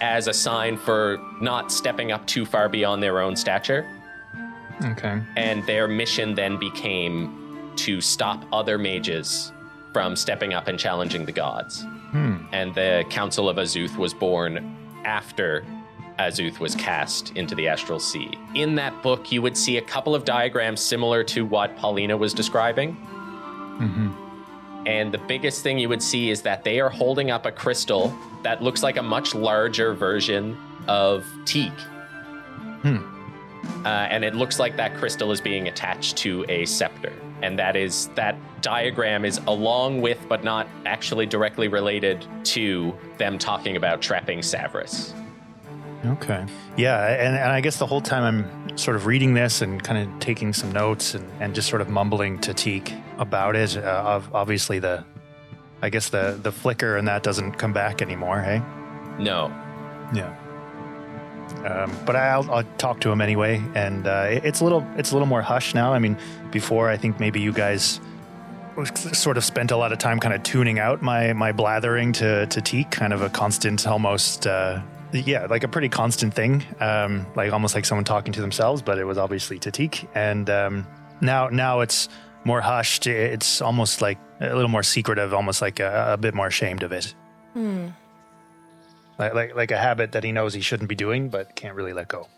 as 0.00 0.26
a 0.26 0.32
sign 0.32 0.76
for 0.76 1.18
not 1.40 1.70
stepping 1.70 2.12
up 2.12 2.26
too 2.26 2.44
far 2.44 2.68
beyond 2.68 3.02
their 3.02 3.20
own 3.20 3.36
stature. 3.36 3.86
Okay. 4.84 5.20
And 5.36 5.64
their 5.66 5.88
mission 5.88 6.34
then 6.34 6.56
became 6.58 7.72
to 7.76 8.00
stop 8.00 8.44
other 8.52 8.78
mages 8.78 9.52
from 9.92 10.16
stepping 10.16 10.52
up 10.52 10.68
and 10.68 10.78
challenging 10.78 11.24
the 11.24 11.32
gods. 11.32 11.82
Hmm. 12.10 12.36
And 12.52 12.74
the 12.74 13.04
Council 13.10 13.48
of 13.48 13.56
Azuth 13.56 13.96
was 13.96 14.14
born 14.14 14.76
after 15.04 15.64
Azuth 16.18 16.58
was 16.58 16.74
cast 16.74 17.36
into 17.36 17.54
the 17.54 17.68
astral 17.68 18.00
sea. 18.00 18.30
In 18.54 18.74
that 18.76 19.02
book, 19.02 19.30
you 19.30 19.40
would 19.42 19.56
see 19.56 19.76
a 19.76 19.82
couple 19.82 20.14
of 20.14 20.24
diagrams 20.24 20.80
similar 20.80 21.22
to 21.24 21.44
what 21.44 21.76
Paulina 21.76 22.16
was 22.16 22.34
describing. 22.34 22.96
And 24.88 25.12
the 25.12 25.18
biggest 25.18 25.62
thing 25.62 25.78
you 25.78 25.90
would 25.90 26.02
see 26.02 26.30
is 26.30 26.40
that 26.42 26.64
they 26.64 26.80
are 26.80 26.88
holding 26.88 27.30
up 27.30 27.44
a 27.44 27.52
crystal 27.52 28.10
that 28.42 28.62
looks 28.62 28.82
like 28.82 28.96
a 28.96 29.02
much 29.02 29.34
larger 29.34 29.92
version 29.92 30.56
of 30.88 31.26
teak. 31.44 31.74
Uh, 32.84 33.08
and 33.84 34.24
it 34.24 34.34
looks 34.34 34.58
like 34.58 34.78
that 34.78 34.96
crystal 34.96 35.30
is 35.30 35.42
being 35.42 35.68
attached 35.68 36.16
to 36.16 36.42
a 36.48 36.64
scepter. 36.64 37.12
And 37.42 37.58
that 37.58 37.76
is 37.76 38.08
that 38.14 38.34
diagram 38.62 39.26
is 39.26 39.38
along 39.46 40.00
with, 40.00 40.18
but 40.26 40.42
not 40.42 40.66
actually 40.86 41.26
directly 41.26 41.68
related 41.68 42.24
to 42.44 42.96
them 43.18 43.36
talking 43.36 43.76
about 43.76 44.00
trapping 44.00 44.38
Savras. 44.38 45.12
Okay. 46.06 46.46
Yeah, 46.78 47.12
and, 47.12 47.36
and 47.36 47.52
I 47.52 47.60
guess 47.60 47.78
the 47.78 47.86
whole 47.86 48.00
time 48.00 48.24
I'm 48.24 48.78
sort 48.78 48.96
of 48.96 49.04
reading 49.04 49.34
this 49.34 49.60
and 49.60 49.84
kind 49.84 50.08
of 50.08 50.18
taking 50.18 50.54
some 50.54 50.72
notes 50.72 51.14
and, 51.14 51.30
and 51.40 51.54
just 51.54 51.68
sort 51.68 51.82
of 51.82 51.90
mumbling 51.90 52.38
to 52.40 52.54
Teak 52.54 52.94
about 53.18 53.56
it. 53.56 53.76
Uh, 53.76 54.20
obviously, 54.32 54.78
the 54.78 55.04
I 55.82 55.90
guess 55.90 56.08
the 56.08 56.38
the 56.42 56.52
flicker 56.52 56.96
and 56.96 57.06
that 57.08 57.22
doesn't 57.22 57.52
come 57.52 57.72
back 57.72 58.02
anymore. 58.02 58.40
Hey. 58.40 58.62
No. 59.18 59.48
Yeah. 60.14 60.34
Um, 61.64 61.96
but 62.04 62.14
I'll, 62.14 62.50
I'll 62.50 62.64
talk 62.78 63.00
to 63.00 63.10
him 63.10 63.20
anyway, 63.20 63.62
and 63.74 64.06
uh, 64.06 64.26
it's 64.28 64.60
a 64.60 64.64
little 64.64 64.86
it's 64.96 65.10
a 65.10 65.14
little 65.14 65.26
more 65.26 65.42
hush 65.42 65.74
now. 65.74 65.92
I 65.92 65.98
mean, 65.98 66.16
before 66.50 66.88
I 66.88 66.96
think 66.96 67.20
maybe 67.20 67.40
you 67.40 67.52
guys 67.52 68.00
sort 69.12 69.36
of 69.36 69.44
spent 69.44 69.70
a 69.70 69.76
lot 69.76 69.90
of 69.92 69.98
time 69.98 70.20
kind 70.20 70.34
of 70.34 70.42
tuning 70.42 70.78
out 70.78 71.02
my 71.02 71.32
my 71.32 71.52
blathering 71.52 72.12
to 72.14 72.46
to 72.46 72.60
Teak, 72.60 72.90
kind 72.90 73.12
of 73.12 73.22
a 73.22 73.28
constant, 73.28 73.86
almost 73.86 74.46
uh, 74.46 74.80
yeah, 75.12 75.46
like 75.46 75.64
a 75.64 75.68
pretty 75.68 75.88
constant 75.88 76.34
thing, 76.34 76.64
um, 76.80 77.26
like 77.34 77.52
almost 77.52 77.74
like 77.74 77.84
someone 77.84 78.04
talking 78.04 78.32
to 78.34 78.40
themselves. 78.40 78.82
But 78.82 78.98
it 78.98 79.04
was 79.04 79.18
obviously 79.18 79.58
to 79.60 79.70
Teak, 79.70 80.08
and 80.14 80.48
um, 80.50 80.86
now 81.20 81.48
now 81.48 81.80
it's 81.80 82.08
more 82.44 82.60
hushed. 82.60 83.06
It's 83.06 83.60
almost 83.60 84.00
like 84.00 84.18
a 84.40 84.54
little 84.54 84.68
more 84.68 84.82
secretive, 84.82 85.34
almost 85.34 85.60
like 85.62 85.80
a, 85.80 86.12
a 86.12 86.16
bit 86.16 86.34
more 86.34 86.46
ashamed 86.46 86.82
of 86.82 86.92
it 86.92 87.14
like, 89.18 89.34
like 89.34 89.54
like 89.54 89.70
a 89.70 89.76
habit 89.76 90.12
that 90.12 90.24
he 90.24 90.32
knows 90.32 90.54
he 90.54 90.60
shouldn't 90.60 90.88
be 90.88 90.94
doing 90.94 91.28
but 91.28 91.54
can't 91.56 91.74
really 91.74 91.92
let 91.92 92.08
go. 92.08 92.28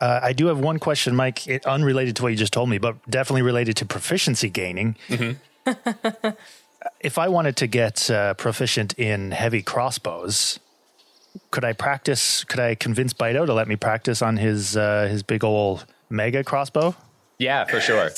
Uh, 0.00 0.20
I 0.22 0.32
do 0.32 0.46
have 0.46 0.58
one 0.58 0.78
question, 0.78 1.14
Mike, 1.14 1.46
it, 1.46 1.66
unrelated 1.66 2.16
to 2.16 2.22
what 2.22 2.30
you 2.30 2.36
just 2.36 2.54
told 2.54 2.70
me, 2.70 2.78
but 2.78 2.96
definitely 3.10 3.42
related 3.42 3.76
to 3.78 3.84
proficiency 3.84 4.48
gaining. 4.48 4.96
if 7.00 7.18
I 7.18 7.28
wanted 7.28 7.56
to 7.58 7.66
get 7.66 8.10
uh, 8.10 8.32
proficient 8.32 8.94
in 8.98 9.32
heavy 9.32 9.60
crossbows, 9.60 10.58
could 11.50 11.66
I 11.66 11.74
practice? 11.74 12.44
Could 12.44 12.60
I 12.60 12.76
convince 12.76 13.12
Bido 13.12 13.44
to 13.44 13.52
let 13.52 13.68
me 13.68 13.76
practice 13.76 14.22
on 14.22 14.38
his 14.38 14.74
uh, 14.74 15.06
his 15.10 15.22
big 15.22 15.44
old 15.44 15.84
mega 16.08 16.42
crossbow? 16.44 16.96
Yeah, 17.40 17.64
for 17.64 17.80
sure. 17.80 18.10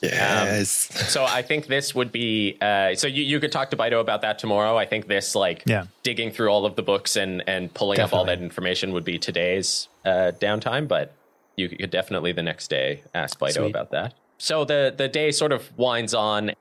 Yes. 0.00 0.70
So 1.12 1.24
I 1.24 1.42
think 1.42 1.66
this 1.66 1.94
would 1.94 2.12
be. 2.12 2.56
Uh, 2.60 2.94
so 2.94 3.08
you, 3.08 3.24
you 3.24 3.40
could 3.40 3.50
talk 3.50 3.70
to 3.70 3.76
Bido 3.76 4.00
about 4.00 4.22
that 4.22 4.38
tomorrow. 4.38 4.76
I 4.78 4.86
think 4.86 5.08
this, 5.08 5.34
like, 5.34 5.64
Yeah. 5.66 5.86
digging 6.04 6.30
through 6.30 6.48
all 6.50 6.64
of 6.64 6.76
the 6.76 6.82
books 6.82 7.16
and 7.16 7.42
and 7.48 7.72
pulling 7.74 7.98
up 8.00 8.12
all 8.12 8.24
that 8.26 8.40
information 8.40 8.92
would 8.92 9.04
be 9.04 9.18
today's 9.18 9.88
uh, 10.04 10.30
downtime. 10.40 10.86
But 10.86 11.12
you 11.56 11.68
could 11.68 11.90
definitely 11.90 12.30
the 12.32 12.42
next 12.44 12.68
day 12.70 13.02
ask 13.12 13.38
Bido 13.40 13.54
Sweet. 13.54 13.70
about 13.70 13.90
that. 13.90 14.14
So 14.38 14.64
the 14.64 14.94
the 14.96 15.08
day 15.08 15.32
sort 15.32 15.50
of 15.52 15.76
winds 15.76 16.14
on 16.14 16.52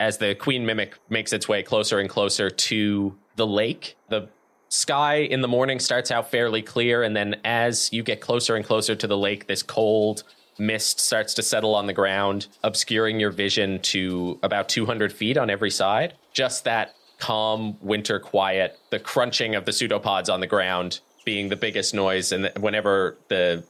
as 0.00 0.16
the 0.16 0.34
queen 0.34 0.64
mimic 0.64 0.94
makes 1.10 1.32
its 1.34 1.46
way 1.48 1.62
closer 1.62 1.98
and 1.98 2.08
closer 2.08 2.48
to 2.48 3.14
the 3.36 3.46
lake. 3.46 3.96
The 4.08 4.28
sky 4.70 5.16
in 5.16 5.42
the 5.42 5.48
morning 5.48 5.78
starts 5.78 6.10
out 6.10 6.30
fairly 6.30 6.62
clear, 6.62 7.02
and 7.02 7.14
then 7.14 7.40
as 7.44 7.92
you 7.92 8.02
get 8.02 8.22
closer 8.22 8.56
and 8.56 8.64
closer 8.64 8.94
to 8.94 9.06
the 9.06 9.16
lake, 9.18 9.46
this 9.46 9.62
cold 9.62 10.22
mist 10.58 11.00
starts 11.00 11.34
to 11.34 11.42
settle 11.42 11.74
on 11.74 11.86
the 11.86 11.92
ground, 11.92 12.48
obscuring 12.62 13.20
your 13.20 13.30
vision 13.30 13.80
to 13.80 14.38
about 14.42 14.68
200 14.68 15.12
feet 15.12 15.36
on 15.36 15.50
every 15.50 15.70
side. 15.70 16.14
Just 16.32 16.64
that 16.64 16.94
calm 17.18 17.76
winter 17.80 18.18
quiet, 18.18 18.78
the 18.90 18.98
crunching 18.98 19.54
of 19.54 19.64
the 19.64 19.72
pseudopods 19.72 20.28
on 20.28 20.40
the 20.40 20.46
ground 20.46 21.00
being 21.24 21.48
the 21.48 21.56
biggest 21.56 21.94
noise, 21.94 22.32
and 22.32 22.50
whenever 22.58 23.16
the 23.28 23.62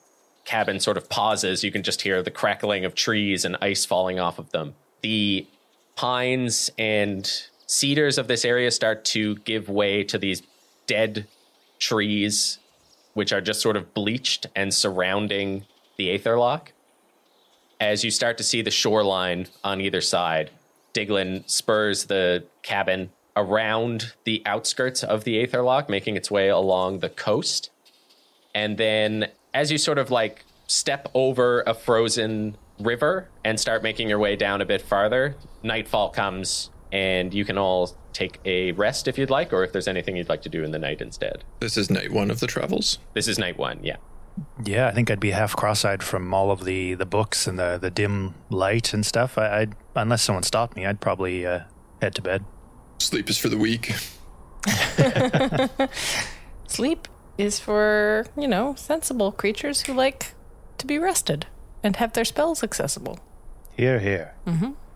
cabin 0.45 0.81
sort 0.81 0.97
of 0.97 1.09
pauses, 1.09 1.65
you 1.65 1.73
can 1.73 1.83
just 1.83 2.03
hear 2.03 2.23
the 2.23 2.31
crackling 2.31 2.85
of 2.85 2.95
trees 2.95 3.45
and 3.45 3.57
ice 3.61 3.85
falling 3.85 4.19
off 4.19 4.39
of 4.39 4.51
them. 4.53 4.75
The 5.03 5.47
pines 5.97 6.71
and 6.79 7.31
cedars 7.67 8.17
of 8.17 8.29
this 8.29 8.45
area 8.45 8.71
start 8.71 9.05
to 9.05 9.37
give 9.39 9.69
way 9.69 10.05
to 10.05 10.19
these 10.19 10.43
dead 10.87 11.27
trees, 11.79 12.59
which 13.15 13.33
are 13.33 13.41
just 13.41 13.61
sort 13.61 13.77
of 13.77 13.93
bleached 13.93 14.47
and 14.55 14.73
surrounding 14.73 15.67
the 15.97 16.17
Aetherloch. 16.17 16.69
As 17.81 18.03
you 18.03 18.11
start 18.11 18.39
to 18.39 18.45
see 18.45 18.63
the 18.63 18.71
shoreline 18.71 19.47
on 19.63 19.81
either 19.81 20.01
side, 20.01 20.51
Diglin 20.95 21.49
spurs 21.49 22.07
the 22.07 22.45
cabin 22.63 23.11
around 23.37 24.13
the 24.25 24.43
outskirts 24.47 25.05
of 25.05 25.23
the 25.23 25.37
Aetherloch, 25.47 25.89
making 25.89 26.17
its 26.17 26.31
way 26.31 26.49
along 26.49 26.99
the 26.99 27.09
coast. 27.09 27.71
And 28.53 28.77
then 28.77 29.29
as 29.55 29.71
you 29.71 29.79
sort 29.79 29.99
of 29.99 30.11
like 30.11 30.45
step 30.67 31.09
over 31.15 31.63
a 31.67 31.75
frozen 31.75 32.57
river 32.81 33.29
and 33.45 33.61
start 33.61 33.83
making 33.83 34.09
your 34.09 34.19
way 34.19 34.35
down 34.35 34.61
a 34.61 34.67
bit 34.67 34.83
farther, 34.83 35.37
nightfall 35.63 36.11
comes 36.11 36.71
and 36.91 37.33
you 37.33 37.45
can 37.45 37.59
all 37.59 37.97
take 38.13 38.41
a 38.45 38.73
rest 38.73 39.07
if 39.07 39.19
you'd 39.19 39.31
like, 39.31 39.53
or 39.53 39.63
if 39.63 39.73
there's 39.73 39.87
anything 39.87 40.17
you'd 40.17 40.29
like 40.29 40.43
to 40.43 40.49
do 40.49 40.65
in 40.65 40.73
the 40.73 40.79
night 40.79 41.01
instead. 41.01 41.45
This 41.61 41.77
is 41.77 41.91
night 41.91 42.11
one 42.11 42.31
of 42.31 42.41
the 42.41 42.49
travels. 42.49 42.99
This 43.15 43.29
is 43.29 43.39
night 43.39 43.57
one, 43.57 43.79
yeah. 43.83 43.97
Yeah, 44.65 44.89
I 44.89 44.93
think 44.93 45.11
I'd 45.11 45.21
be 45.21 45.31
half 45.31 45.55
cross-eyed 45.57 46.03
from 46.03 46.33
all 46.35 46.51
of 46.51 46.65
the, 46.65 46.95
the 46.95 47.07
books 47.07 47.47
and 47.47 47.59
the, 47.59 47.79
the 47.81 47.91
dim 47.91 48.35
light 48.51 48.93
and 48.95 49.05
stuff. 49.05 49.39
I, 49.39 49.61
I'd 49.61 49.75
unless 49.95 50.23
someone 50.23 50.43
stopped 50.43 50.77
me, 50.77 50.87
I'd 50.87 51.01
probably 51.01 51.47
uh, 51.47 51.61
head 52.01 52.15
to 52.17 52.23
bed. 52.23 52.45
Sleep 52.99 53.29
is 53.31 53.39
for 53.39 53.49
the 53.49 53.57
weak. 53.59 53.95
Sleep 56.67 57.09
is 57.37 57.59
for, 57.59 58.27
you 58.37 58.49
know, 58.49 58.75
sensible 58.77 59.33
creatures 59.33 59.83
who 59.83 59.93
like 59.95 60.35
to 60.79 60.87
be 60.87 60.99
rested 60.99 61.47
and 61.83 61.97
have 61.97 62.13
their 62.13 62.25
spells 62.25 62.63
accessible. 62.63 63.19
Here, 63.77 64.01
here. 64.01 64.35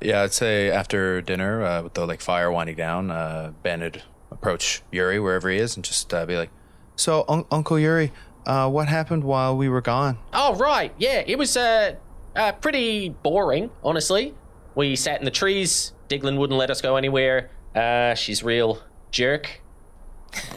Yeah, 0.01 0.23
I'd 0.23 0.33
say 0.33 0.71
after 0.71 1.21
dinner, 1.23 1.63
uh, 1.65 1.83
with 1.83 1.95
the 1.95 2.07
like 2.07 2.21
fire 2.21 2.51
winding 2.51 2.75
down, 2.77 3.11
uh, 3.13 3.53
Ben 3.63 3.81
would 3.81 4.03
approach 4.33 4.83
Yuri 4.91 5.21
wherever 5.21 5.49
he 5.49 5.59
is 5.59 5.77
and 5.77 5.85
just 5.85 6.13
uh, 6.13 6.27
be 6.27 6.37
like, 6.37 6.51
"So, 6.97 7.25
un- 7.29 7.45
Uncle 7.53 7.79
Yuri, 7.79 8.11
uh, 8.47 8.69
what 8.71 8.89
happened 8.89 9.25
while 9.25 9.57
we 9.57 9.69
were 9.69 9.81
gone?" 9.81 10.19
Oh, 10.33 10.55
right. 10.57 10.93
Yeah, 10.99 11.23
it 11.27 11.39
was 11.39 11.57
uh, 11.57 11.95
uh, 12.37 12.53
pretty 12.53 13.09
boring, 13.11 13.71
honestly. 13.83 14.35
We 14.75 14.97
sat 14.97 15.19
in 15.21 15.25
the 15.25 15.31
trees. 15.31 15.93
Diglin 16.09 16.39
wouldn't 16.39 16.59
let 16.59 16.71
us 16.71 16.81
go 16.81 16.97
anywhere. 16.97 17.51
Uh, 17.75 18.15
she's 18.15 18.43
real 18.43 18.83
jerk. 19.11 19.61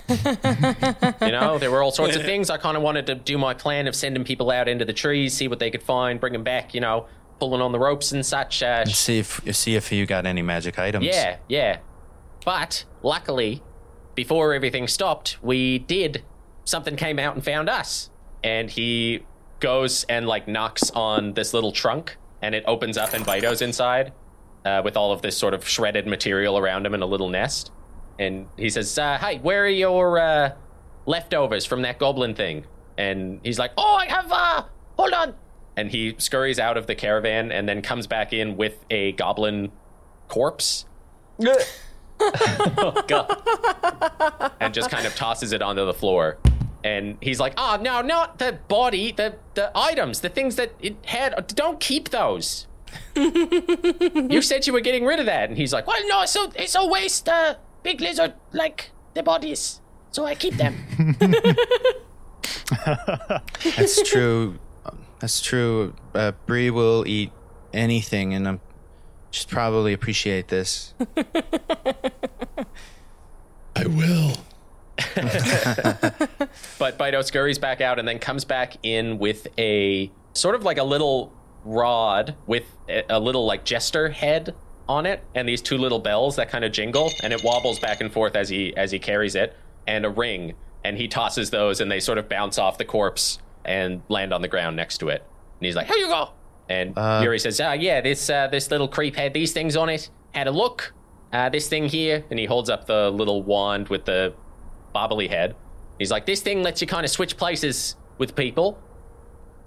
you 0.09 0.15
know, 1.31 1.57
there 1.59 1.71
were 1.71 1.81
all 1.83 1.91
sorts 1.91 2.15
of 2.15 2.23
things. 2.23 2.49
I 2.49 2.57
kind 2.57 2.77
of 2.77 2.83
wanted 2.83 3.07
to 3.07 3.15
do 3.15 3.37
my 3.37 3.53
plan 3.53 3.87
of 3.87 3.95
sending 3.95 4.23
people 4.23 4.51
out 4.51 4.67
into 4.67 4.85
the 4.85 4.93
trees, 4.93 5.33
see 5.33 5.47
what 5.47 5.59
they 5.59 5.69
could 5.71 5.83
find, 5.83 6.19
bring 6.19 6.33
them 6.33 6.43
back, 6.43 6.73
you 6.73 6.79
know, 6.81 7.07
pulling 7.39 7.61
on 7.61 7.71
the 7.71 7.79
ropes 7.79 8.11
and 8.11 8.25
such. 8.25 8.63
Uh, 8.63 8.85
See 8.85 9.19
if 9.19 9.41
see 9.55 9.75
if 9.75 9.91
you 9.91 10.05
got 10.05 10.25
any 10.25 10.41
magic 10.41 10.79
items. 10.79 11.05
yeah, 11.05 11.37
yeah. 11.47 11.79
But 12.45 12.85
luckily, 13.03 13.63
before 14.13 14.53
everything 14.53 14.87
stopped, 14.87 15.37
we 15.41 15.79
did. 15.79 16.23
Something 16.65 16.95
came 16.95 17.19
out 17.19 17.35
and 17.35 17.43
found 17.43 17.69
us. 17.69 18.09
And 18.43 18.69
he 18.69 19.23
goes 19.59 20.03
and 20.09 20.27
like 20.27 20.47
knocks 20.47 20.91
on 20.91 21.33
this 21.33 21.53
little 21.53 21.71
trunk, 21.71 22.17
and 22.41 22.53
it 22.53 22.63
opens 22.67 22.97
up, 22.97 23.13
and 23.13 23.25
Bido's 23.25 23.61
inside 23.61 24.13
uh, 24.65 24.81
with 24.83 24.97
all 24.97 25.11
of 25.11 25.21
this 25.21 25.37
sort 25.37 25.53
of 25.53 25.67
shredded 25.67 26.07
material 26.07 26.57
around 26.57 26.85
him 26.85 26.93
in 26.93 27.01
a 27.01 27.05
little 27.05 27.29
nest. 27.29 27.71
And 28.19 28.47
he 28.57 28.69
says, 28.69 28.97
uh, 28.97 29.17
"Hey, 29.17 29.39
where 29.39 29.63
are 29.63 29.69
your 29.69 30.19
uh, 30.19 30.53
leftovers 31.05 31.65
from 31.65 31.81
that 31.83 31.99
goblin 31.99 32.35
thing?" 32.35 32.65
And 32.97 33.39
he's 33.43 33.59
like, 33.59 33.71
"Oh, 33.77 33.95
I 33.95 34.05
have. 34.07 34.31
Uh, 34.31 34.63
hold 34.97 35.13
on, 35.13 35.35
and 35.77 35.91
he 35.91 36.15
scurries 36.17 36.59
out 36.59 36.77
of 36.77 36.87
the 36.87 36.95
caravan 36.95 37.51
and 37.51 37.67
then 37.67 37.81
comes 37.81 38.07
back 38.07 38.33
in 38.33 38.57
with 38.57 38.85
a 38.89 39.11
goblin 39.13 39.71
corpse 40.27 40.85
oh 42.19 43.03
god. 43.07 44.51
and 44.61 44.73
just 44.73 44.89
kind 44.89 45.05
of 45.05 45.15
tosses 45.15 45.51
it 45.51 45.61
onto 45.61 45.85
the 45.85 45.93
floor. 45.93 46.37
And 46.85 47.17
he's 47.19 47.39
like, 47.39 47.55
"Oh 47.57 47.79
no, 47.81 48.01
not 48.01 48.37
the 48.37 48.59
body, 48.67 49.11
the 49.11 49.37
the 49.55 49.71
items, 49.73 50.21
the 50.21 50.29
things 50.29 50.55
that 50.57 50.73
it 50.79 50.95
had. 51.05 51.47
Don't 51.55 51.79
keep 51.79 52.09
those. 52.09 52.67
you 53.15 54.41
said 54.43 54.67
you 54.67 54.73
were 54.73 54.81
getting 54.81 55.03
rid 55.03 55.19
of 55.19 55.25
that." 55.25 55.49
And 55.49 55.57
he's 55.57 55.73
like, 55.73 55.87
"Well, 55.87 55.97
no, 56.07 56.27
so 56.27 56.51
it's 56.53 56.75
a 56.75 56.85
waste. 56.85 57.27
Uh, 57.27 57.55
big 57.81 58.01
lizard 58.01 58.35
like 58.53 58.91
the 59.15 59.23
bodies, 59.23 59.81
so 60.11 60.25
I 60.25 60.35
keep 60.35 60.57
them." 60.57 60.75
That's 63.77 64.07
true. 64.07 64.59
That's 65.17 65.41
true. 65.41 65.95
Uh, 66.13 66.33
Bree 66.45 66.69
will 66.69 67.03
eat 67.07 67.31
anything, 67.73 68.35
and 68.35 68.47
I'm 68.47 68.61
she'd 69.31 69.49
probably 69.49 69.93
appreciate 69.93 70.49
this. 70.49 70.93
I 73.75 73.87
will. 73.87 74.37
But 76.77 76.97
Bido 76.97 77.23
scurries 77.23 77.59
back 77.59 77.81
out 77.81 77.99
and 77.99 78.07
then 78.07 78.19
comes 78.19 78.45
back 78.45 78.77
in 78.83 79.17
with 79.17 79.47
a 79.57 80.11
sort 80.33 80.55
of 80.55 80.63
like 80.63 80.77
a 80.77 80.83
little 80.83 81.33
rod 81.63 82.35
with 82.45 82.63
a, 83.09 83.19
little 83.19 83.45
like 83.45 83.65
jester 83.65 84.09
head 84.09 84.53
on 84.87 85.07
it 85.07 85.23
and 85.33 85.49
these 85.49 85.61
two 85.61 85.77
little 85.79 85.97
bells 85.97 86.35
that 86.35 86.47
kind 86.47 86.63
of 86.63 86.71
jingle 86.71 87.09
and 87.23 87.33
it 87.33 87.43
wobbles 87.43 87.79
back 87.79 88.01
and 88.01 88.13
forth 88.13 88.35
as 88.35 88.49
he 88.49 88.75
as 88.77 88.91
he 88.91 88.99
carries 88.99 89.33
it 89.33 89.55
and 89.87 90.05
a 90.05 90.09
ring 90.09 90.53
and 90.83 90.97
he 90.97 91.07
tosses 91.07 91.49
those 91.49 91.81
and 91.81 91.91
they 91.91 91.99
sort 91.99 92.19
of 92.19 92.29
bounce 92.29 92.59
off 92.59 92.77
the 92.77 92.85
corpse 92.85 93.39
and 93.65 94.03
land 94.07 94.31
on 94.31 94.41
the 94.41 94.47
ground 94.47 94.75
next 94.75 94.99
to 94.99 95.09
it. 95.09 95.23
And 95.59 95.65
he's 95.65 95.75
like, 95.75 95.87
"Here 95.87 95.97
you 95.97 96.07
go." 96.07 96.29
And 96.69 96.95
Yuri 97.23 97.39
says, 97.39 97.59
"Ah, 97.59 97.73
yeah, 97.73 98.01
this 98.01 98.29
uh, 98.29 98.47
this 98.47 98.69
little 98.69 98.87
creep 98.87 99.15
had 99.15 99.33
these 99.33 99.51
things 99.51 99.75
on 99.75 99.89
it. 99.89 100.09
Had 100.33 100.47
a 100.47 100.51
look. 100.51 100.93
Uh, 101.33 101.49
this 101.49 101.67
thing 101.67 101.89
here." 101.89 102.23
And 102.29 102.39
he 102.39 102.45
holds 102.45 102.69
up 102.69 102.85
the 102.85 103.09
little 103.09 103.43
wand 103.43 103.89
with 103.89 104.05
the 104.05 104.33
bobbly 104.93 105.29
head. 105.29 105.55
He's 105.99 106.11
like, 106.11 106.25
"This 106.25 106.41
thing 106.41 106.61
lets 106.63 106.81
you 106.81 106.87
kind 106.87 107.05
of 107.05 107.11
switch 107.11 107.37
places 107.37 107.95
with 108.17 108.35
people. 108.35 108.79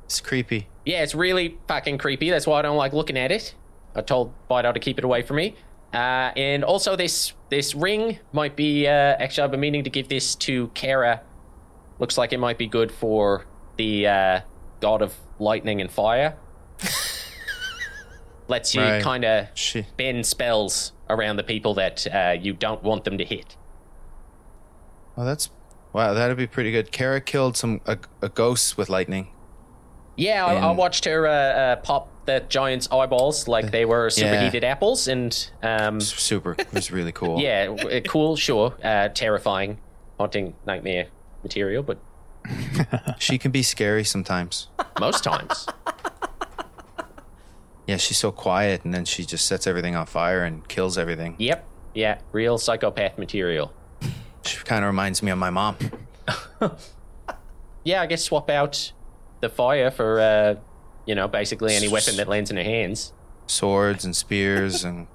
It's 0.05 0.21
creepy. 0.21 0.69
Yeah, 0.87 1.03
it's 1.03 1.15
really 1.15 1.59
fucking 1.69 1.99
creepy. 1.99 2.31
That's 2.31 2.47
why 2.47 2.59
I 2.59 2.63
don't 2.63 2.77
like 2.77 2.93
looking 2.93 3.17
at 3.19 3.31
it. 3.31 3.55
I 3.95 4.01
told 4.03 4.33
Bido 4.51 4.73
to 4.73 4.81
keep 4.81 4.99
it 4.99 5.05
away 5.05 5.23
from 5.23 5.37
me. 5.37 5.55
Uh, 5.93 6.33
and 6.37 6.65
also, 6.65 6.97
this 6.97 7.33
this 7.51 7.75
ring 7.75 8.19
might 8.33 8.57
be. 8.57 8.87
Uh, 8.87 8.91
actually, 8.91 9.45
I've 9.45 9.51
been 9.51 9.61
meaning 9.61 9.85
to 9.85 9.91
give 9.91 10.09
this 10.09 10.35
to 10.37 10.69
Kara. 10.69 11.23
Looks 11.99 12.17
like 12.19 12.33
it 12.33 12.39
might 12.39 12.59
be 12.59 12.67
good 12.67 12.93
for 12.93 13.47
the 13.77 14.07
uh, 14.07 14.41
god 14.81 15.03
of 15.03 15.15
lightning 15.39 15.81
and 15.81 15.91
fire. 15.91 16.37
Lets 18.49 18.75
you 18.75 18.81
Right. 18.81 19.03
kind 19.03 19.25
of 19.25 19.49
bend 19.97 20.25
spells 20.27 20.93
around 21.11 21.37
the 21.37 21.43
people 21.43 21.75
that 21.75 22.07
uh, 22.15 22.35
you 22.39 22.55
don't 22.55 22.83
want 22.83 23.05
them 23.05 23.19
to 23.19 23.25
hit. 23.25 23.57
Well, 25.17 25.27
that's 25.27 25.51
wow. 25.99 26.15
That'd 26.15 26.37
be 26.37 26.47
pretty 26.47 26.71
good. 26.71 26.91
Kara 26.93 27.21
killed 27.21 27.57
some 27.57 27.81
a, 27.87 27.99
a 28.23 28.29
ghost 28.29 28.77
with 28.79 28.89
lightning. 28.89 29.29
Yeah, 30.17 30.45
I, 30.45 30.55
I 30.55 30.71
watched 30.73 31.05
her 31.05 31.27
uh, 31.29 31.31
uh, 31.33 31.77
pop 31.77 32.09
that 32.27 32.51
giant's 32.51 32.89
eyeballs 32.91 33.47
like 33.47 33.71
they 33.71 33.85
were 33.85 34.11
superheated 34.11 34.65
apples, 34.65 35.07
and 35.07 35.51
um, 35.63 36.01
Super. 36.01 36.57
It 36.59 36.73
was 36.73 36.91
really 36.91 37.13
cool. 37.13 37.41
yeah, 37.41 38.01
cool, 38.01 38.35
sure, 38.37 38.75
uh, 38.83 39.09
terrifying, 39.11 39.79
haunting 40.19 40.55
nightmare 40.67 41.07
material, 41.45 41.85
but 41.85 41.99
She 43.21 43.39
can 43.39 43.53
be 43.53 43.63
scary 43.63 44.03
sometimes. 44.03 44.69
most 44.99 45.23
times, 45.23 45.67
Yeah, 47.87 47.97
she's 47.97 48.19
so 48.19 48.33
quiet, 48.33 48.85
and 48.85 48.93
then 48.93 49.05
she 49.05 49.25
just 49.25 49.47
sets 49.47 49.67
everything 49.69 49.95
on 49.97 50.07
fire 50.07 50.43
and 50.45 50.67
kills 50.69 50.99
everything. 50.99 51.37
yep, 51.39 51.65
yeah, 51.95 52.19
real 52.33 52.59
psychopath 52.59 53.19
material. 53.19 53.73
Kind 54.65 54.85
of 54.85 54.89
reminds 54.89 55.23
me 55.23 55.31
of 55.31 55.39
my 55.39 55.51
mom. 55.51 55.77
Yeah, 57.89 58.03
I 58.03 58.07
guess 58.07 58.23
swap 58.25 58.51
out 58.51 58.93
the 59.41 59.49
fire 59.49 59.91
for, 59.91 60.21
uh, 60.21 60.57
you 61.07 61.15
know, 61.15 61.27
basically 61.27 61.75
any 61.75 61.89
weapon 61.89 62.17
that 62.17 62.29
lands 62.29 62.51
in 62.51 62.59
her 62.59 62.63
hands. 62.63 63.15
Swords 63.47 64.05
and 64.05 64.15
spears 64.15 64.85
and 64.85 65.07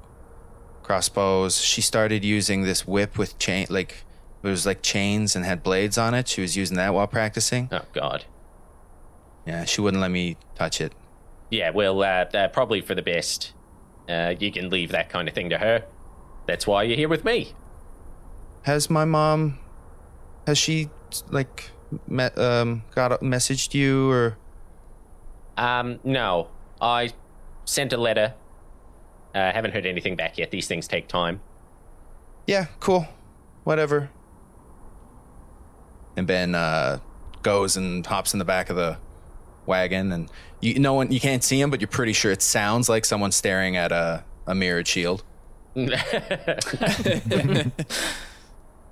crossbows. 0.81 1.61
She 1.61 1.81
started 1.81 2.25
using 2.25 2.63
this 2.63 2.87
whip 2.87 3.15
with 3.15 3.37
chain, 3.37 3.67
like 3.69 4.03
it 4.41 4.47
was 4.47 4.65
like 4.65 4.81
chains 4.81 5.35
and 5.35 5.45
had 5.45 5.61
blades 5.61 5.99
on 5.99 6.15
it. 6.15 6.27
She 6.27 6.41
was 6.41 6.57
using 6.57 6.75
that 6.77 6.95
while 6.95 7.05
practicing. 7.05 7.69
Oh 7.71 7.81
God. 7.93 8.25
Yeah, 9.45 9.65
she 9.65 9.79
wouldn't 9.81 10.01
let 10.01 10.09
me 10.09 10.37
touch 10.55 10.81
it. 10.81 10.93
Yeah, 11.51 11.69
well, 11.69 12.01
uh, 12.01 12.25
uh, 12.33 12.47
probably 12.47 12.81
for 12.81 12.95
the 12.95 13.03
best. 13.03 13.53
Uh, 14.09 14.33
you 14.39 14.51
can 14.51 14.71
leave 14.71 14.89
that 14.93 15.09
kind 15.09 15.27
of 15.27 15.35
thing 15.35 15.51
to 15.51 15.59
her. 15.59 15.85
That's 16.47 16.65
why 16.65 16.83
you're 16.83 16.97
here 16.97 17.07
with 17.09 17.23
me. 17.23 17.53
Has 18.63 18.89
my 18.89 19.05
mom, 19.05 19.59
has 20.47 20.57
she 20.57 20.89
like 21.29 21.71
met, 22.07 22.37
um 22.37 22.83
got 22.95 23.19
messaged 23.21 23.73
you 23.73 24.09
or? 24.09 24.37
Um, 25.57 25.99
no. 26.03 26.47
I 26.81 27.11
sent 27.65 27.93
a 27.93 27.97
letter. 27.97 28.33
Uh, 29.35 29.51
haven't 29.51 29.71
heard 29.71 29.85
anything 29.85 30.15
back 30.15 30.37
yet. 30.37 30.51
These 30.51 30.67
things 30.67 30.87
take 30.87 31.07
time. 31.07 31.41
Yeah, 32.45 32.65
cool. 32.79 33.07
Whatever. 33.63 34.09
And 36.15 36.27
Ben 36.27 36.55
uh, 36.55 36.99
goes 37.41 37.77
and 37.77 38.05
hops 38.05 38.33
in 38.33 38.39
the 38.39 38.45
back 38.45 38.69
of 38.69 38.75
the 38.75 38.97
wagon, 39.65 40.11
and 40.11 40.29
you 40.59 40.77
no 40.77 40.93
one 40.93 41.11
you 41.11 41.19
can't 41.19 41.43
see 41.43 41.59
him, 41.59 41.71
but 41.71 41.81
you're 41.81 41.87
pretty 41.87 42.13
sure 42.13 42.31
it 42.31 42.41
sounds 42.41 42.89
like 42.89 43.05
someone 43.05 43.31
staring 43.31 43.75
at 43.75 43.91
a, 43.91 44.23
a 44.45 44.53
mirrored 44.53 44.87
shield. 44.87 45.23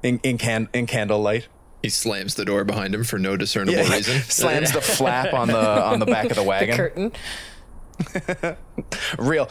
in 0.03 0.19
in 0.23 0.37
can 0.37 0.69
in 0.73 0.85
candlelight. 0.87 1.47
He 1.81 1.89
slams 1.89 2.35
the 2.35 2.45
door 2.45 2.63
behind 2.63 2.93
him 2.93 3.03
for 3.03 3.17
no 3.17 3.35
discernible 3.35 3.83
reason. 3.85 4.21
Slams 4.29 4.71
the 4.71 4.81
flap 4.81 5.33
on 5.33 5.47
the 5.47 5.83
on 5.83 5.99
the 5.99 6.05
back 6.05 6.25
of 6.29 6.35
the 6.35 6.43
wagon. 6.51 6.75
Curtain. 6.75 7.11
Real. 9.17 9.49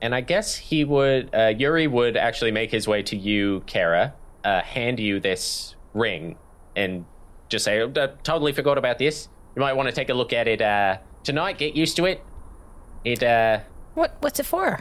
And 0.00 0.14
I 0.14 0.20
guess 0.22 0.56
he 0.56 0.84
would, 0.84 1.34
uh, 1.34 1.48
Yuri 1.56 1.86
would 1.86 2.16
actually 2.16 2.50
make 2.50 2.70
his 2.70 2.88
way 2.88 3.02
to 3.04 3.16
you, 3.16 3.62
Kara, 3.66 4.14
uh, 4.44 4.62
hand 4.62 4.98
you 5.00 5.20
this 5.20 5.74
ring, 5.94 6.36
and 6.74 7.04
just 7.48 7.64
say, 7.64 7.80
"Oh, 7.82 7.88
totally 8.22 8.52
forgot 8.52 8.78
about 8.78 8.98
this. 8.98 9.28
You 9.54 9.60
might 9.60 9.74
want 9.74 9.88
to 9.88 9.94
take 9.94 10.08
a 10.08 10.14
look 10.14 10.32
at 10.32 10.48
it 10.48 10.60
uh, 10.62 10.98
tonight. 11.24 11.58
Get 11.58 11.74
used 11.76 11.96
to 11.96 12.06
it. 12.06 12.22
It, 13.04 13.22
uh, 13.22 13.60
What? 13.94 14.16
What's 14.20 14.40
it 14.40 14.46
for? 14.46 14.80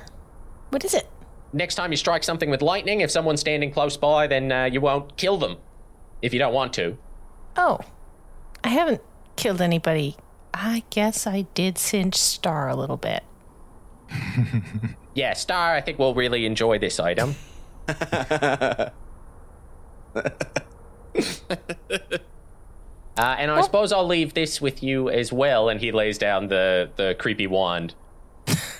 What 0.69 0.83
is 0.85 0.93
it? 0.93 1.09
Next 1.53 1.75
time 1.75 1.91
you 1.91 1.97
strike 1.97 2.23
something 2.23 2.49
with 2.49 2.61
lightning, 2.61 3.01
if 3.01 3.11
someone's 3.11 3.39
standing 3.39 3.71
close 3.71 3.97
by, 3.97 4.27
then 4.27 4.51
uh, 4.51 4.65
you 4.65 4.81
won't 4.81 5.15
kill 5.17 5.37
them. 5.37 5.57
If 6.21 6.33
you 6.33 6.39
don't 6.39 6.53
want 6.53 6.73
to. 6.73 6.97
Oh, 7.55 7.79
I 8.63 8.69
haven't 8.69 9.01
killed 9.35 9.61
anybody. 9.61 10.17
I 10.53 10.83
guess 10.89 11.25
I 11.25 11.43
did 11.53 11.77
singe 11.77 12.15
Star 12.15 12.67
a 12.67 12.75
little 12.75 12.97
bit. 12.97 13.23
Yeah, 15.15 15.33
Star, 15.33 15.75
I 15.75 15.81
think 15.81 15.99
will 15.99 16.13
really 16.13 16.45
enjoy 16.45 16.79
this 16.79 16.97
item. 16.99 17.35
Uh, 23.17 23.35
and 23.37 23.51
I 23.51 23.59
suppose 23.59 23.91
I'll 23.91 24.07
leave 24.07 24.33
this 24.33 24.61
with 24.61 24.81
you 24.81 25.09
as 25.09 25.33
well. 25.33 25.67
And 25.67 25.81
he 25.81 25.91
lays 25.91 26.17
down 26.17 26.47
the, 26.47 26.89
the 26.95 27.17
creepy 27.19 27.47
wand. 27.47 27.93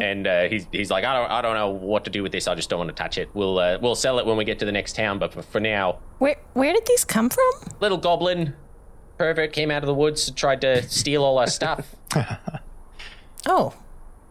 and 0.00 0.26
uh, 0.26 0.42
he's, 0.48 0.66
he's 0.72 0.90
like, 0.90 1.04
I 1.04 1.14
don't, 1.18 1.30
I 1.30 1.42
don't 1.42 1.54
know 1.54 1.70
what 1.70 2.04
to 2.04 2.10
do 2.10 2.22
with 2.22 2.32
this. 2.32 2.46
I 2.48 2.54
just 2.54 2.68
don't 2.70 2.78
want 2.78 2.88
to 2.88 2.94
touch 2.94 3.18
it. 3.18 3.28
We'll, 3.34 3.58
uh, 3.58 3.78
we'll 3.80 3.94
sell 3.94 4.18
it 4.18 4.26
when 4.26 4.36
we 4.36 4.44
get 4.44 4.58
to 4.60 4.64
the 4.64 4.72
next 4.72 4.94
town. 4.96 5.18
But 5.18 5.32
for, 5.32 5.42
for 5.42 5.60
now, 5.60 5.98
Where 6.18 6.36
Where 6.54 6.72
did 6.72 6.86
these 6.86 7.04
come 7.04 7.30
from? 7.30 7.50
little 7.80 7.98
goblin 7.98 8.54
pervert 9.18 9.52
came 9.52 9.70
out 9.70 9.82
of 9.82 9.86
the 9.86 9.94
woods 9.94 10.28
and 10.28 10.36
tried 10.36 10.60
to 10.60 10.82
steal 10.88 11.24
all 11.24 11.38
our 11.38 11.46
stuff. 11.46 11.94
Oh, 13.48 13.74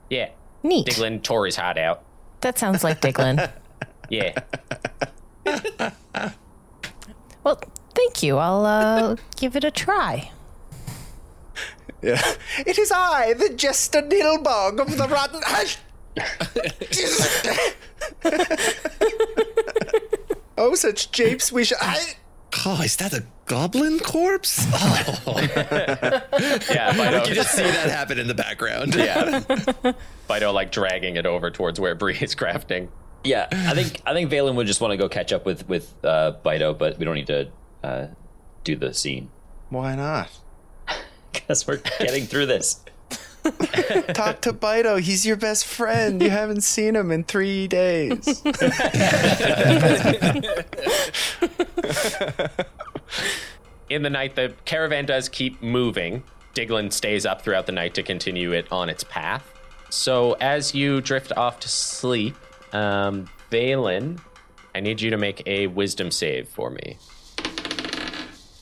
Yeah. 0.10 0.30
neat. 0.62 0.88
Diglin 0.88 1.24
tore 1.24 1.46
his 1.46 1.56
heart 1.56 1.78
out. 1.78 2.04
That 2.42 2.60
sounds 2.60 2.84
like 2.84 3.00
Diglin. 3.02 3.50
Yeah. 4.10 4.38
well, 7.44 7.60
thank 7.96 8.22
you. 8.24 8.38
I'll 8.38 8.66
uh, 8.66 9.16
give 9.38 9.56
it 9.56 9.64
a 9.64 9.72
try. 9.72 10.32
Yeah. 12.06 12.22
It 12.66 12.78
is 12.78 12.92
I, 12.92 13.34
the 13.34 13.50
Jester 13.50 14.02
Nilbog 14.02 14.80
of 14.80 14.98
the 14.98 15.08
Rotten. 15.08 15.42
Hush! 15.46 15.78
oh, 20.58 20.76
such 20.76 21.12
japes 21.12 21.52
we 21.52 21.64
should. 21.64 21.78
I... 21.82 22.14
Oh, 22.66 22.82
is 22.82 22.96
that 22.98 23.14
a 23.14 23.26
goblin 23.46 24.00
corpse? 24.00 24.66
Oh, 24.72 25.40
Yeah. 26.72 26.94
Fido, 26.94 27.26
you 27.28 27.36
just 27.36 27.54
see 27.54 27.64
that 27.64 27.90
happen 27.90 28.20
in 28.20 28.28
the 28.28 28.36
background. 28.36 28.96
yeah. 28.96 29.42
Fido 30.28 30.54
like 30.54 30.72
dragging 30.72 31.18
it 31.18 31.26
over 31.26 31.52
towards 31.52 31.80
where 31.80 31.96
Bree 31.96 32.18
is 32.22 32.36
crafting. 32.36 32.88
Yeah, 33.24 33.48
I 33.52 33.74
think 33.74 34.02
I 34.06 34.14
think 34.14 34.32
Valen 34.32 34.56
would 34.56 34.68
just 34.68 34.80
want 34.80 34.92
to 34.92 34.98
go 34.98 35.10
catch 35.10 35.34
up 35.34 35.46
with 35.46 35.68
with 35.68 35.94
uh, 36.06 36.34
Bido, 36.46 36.78
but 36.78 37.00
we 37.00 37.06
don't 37.06 37.16
need 37.16 37.28
to 37.28 37.50
uh, 37.84 38.08
do 38.64 38.76
the 38.76 38.94
scene. 38.94 39.30
Why 39.70 39.96
not? 39.96 40.30
Guess 41.48 41.68
we're 41.68 41.82
getting 42.00 42.26
through 42.26 42.48
this. 42.48 42.82
Talk 44.14 44.42
to 44.42 44.54
Bido. 44.54 45.00
He's 45.00 45.26
your 45.26 45.36
best 45.36 45.66
friend. 45.68 46.22
You 46.22 46.32
haven't 46.32 46.62
seen 46.62 46.96
him 46.96 47.12
in 47.12 47.24
three 47.24 47.68
days. 47.68 48.42
In 53.88 54.02
the 54.02 54.10
night, 54.10 54.36
the 54.36 54.52
caravan 54.66 55.06
does 55.06 55.30
keep 55.30 55.62
moving. 55.62 56.24
Diglin 56.56 56.92
stays 56.92 57.24
up 57.26 57.44
throughout 57.44 57.68
the 57.68 57.72
night 57.72 57.94
to 57.96 58.04
continue 58.04 58.52
it 58.52 58.68
on 58.72 58.90
its 58.90 59.04
path. 59.04 59.48
So 59.90 60.34
as 60.42 60.74
you 60.74 61.02
drift 61.02 61.32
off 61.38 61.60
to 61.60 61.70
sleep, 61.70 62.36
um, 62.74 63.30
Valen, 63.52 64.20
I 64.74 64.80
need 64.80 65.02
you 65.02 65.12
to 65.12 65.18
make 65.18 65.46
a 65.46 65.68
wisdom 65.68 66.10
save 66.10 66.50
for 66.50 66.72
me. 66.72 66.98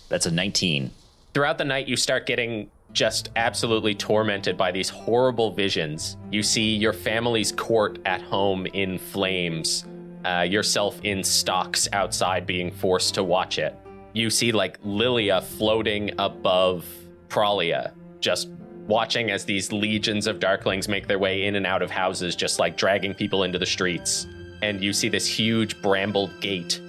That's 0.09 0.25
a 0.25 0.31
19. 0.31 0.91
Throughout 1.33 1.57
the 1.57 1.65
night, 1.65 1.87
you 1.87 1.95
start 1.95 2.27
getting 2.27 2.69
just 2.91 3.31
absolutely 3.35 3.95
tormented 3.95 4.55
by 4.55 4.71
these 4.71 4.87
horrible 4.87 5.51
visions. 5.51 6.15
You 6.31 6.43
see 6.43 6.75
your 6.75 6.93
family's 6.93 7.51
court 7.51 7.97
at 8.05 8.21
home 8.21 8.67
in 8.67 8.99
flames, 8.99 9.85
uh, 10.25 10.41
yourself 10.41 10.99
in 11.01 11.23
stocks 11.23 11.87
outside 11.91 12.45
being 12.45 12.69
forced 12.69 13.15
to 13.15 13.23
watch 13.23 13.57
it. 13.57 13.75
You 14.13 14.29
see, 14.29 14.51
like, 14.51 14.77
Lilia 14.83 15.41
floating 15.41 16.11
above 16.19 16.85
Pralia, 17.29 17.93
just 18.19 18.49
watching 18.85 19.31
as 19.31 19.43
these 19.43 19.71
legions 19.71 20.27
of 20.27 20.37
darklings 20.37 20.87
make 20.87 21.07
their 21.07 21.17
way 21.17 21.45
in 21.45 21.55
and 21.55 21.65
out 21.65 21.81
of 21.81 21.89
houses, 21.89 22.35
just 22.35 22.59
like 22.59 22.77
dragging 22.77 23.15
people 23.15 23.41
into 23.41 23.57
the 23.57 23.65
streets. 23.65 24.27
And 24.61 24.83
you 24.83 24.93
see 24.93 25.09
this 25.09 25.25
huge 25.25 25.81
brambled 25.81 26.39
gate 26.41 26.79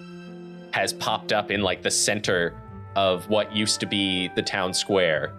has 0.72 0.92
popped 0.92 1.32
up 1.32 1.50
in 1.50 1.62
like 1.62 1.80
the 1.82 1.90
center 1.90 2.52
of 2.96 3.28
what 3.28 3.54
used 3.54 3.80
to 3.80 3.86
be 3.86 4.28
the 4.36 4.42
town 4.42 4.72
square 4.74 5.32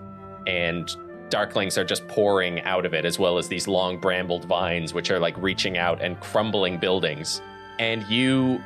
and 0.48 0.96
darklings 1.30 1.78
are 1.78 1.84
just 1.84 2.08
pouring 2.08 2.62
out 2.62 2.86
of 2.86 2.94
it 2.94 3.04
as 3.06 3.18
well 3.18 3.38
as 3.38 3.48
these 3.48 3.68
long 3.68 4.00
brambled 4.00 4.46
vines 4.46 4.94
which 4.94 5.10
are 5.10 5.20
like 5.20 5.36
reaching 5.38 5.78
out 5.78 6.02
and 6.02 6.20
crumbling 6.20 6.78
buildings 6.78 7.41
and 7.80 8.04
you 8.04 8.62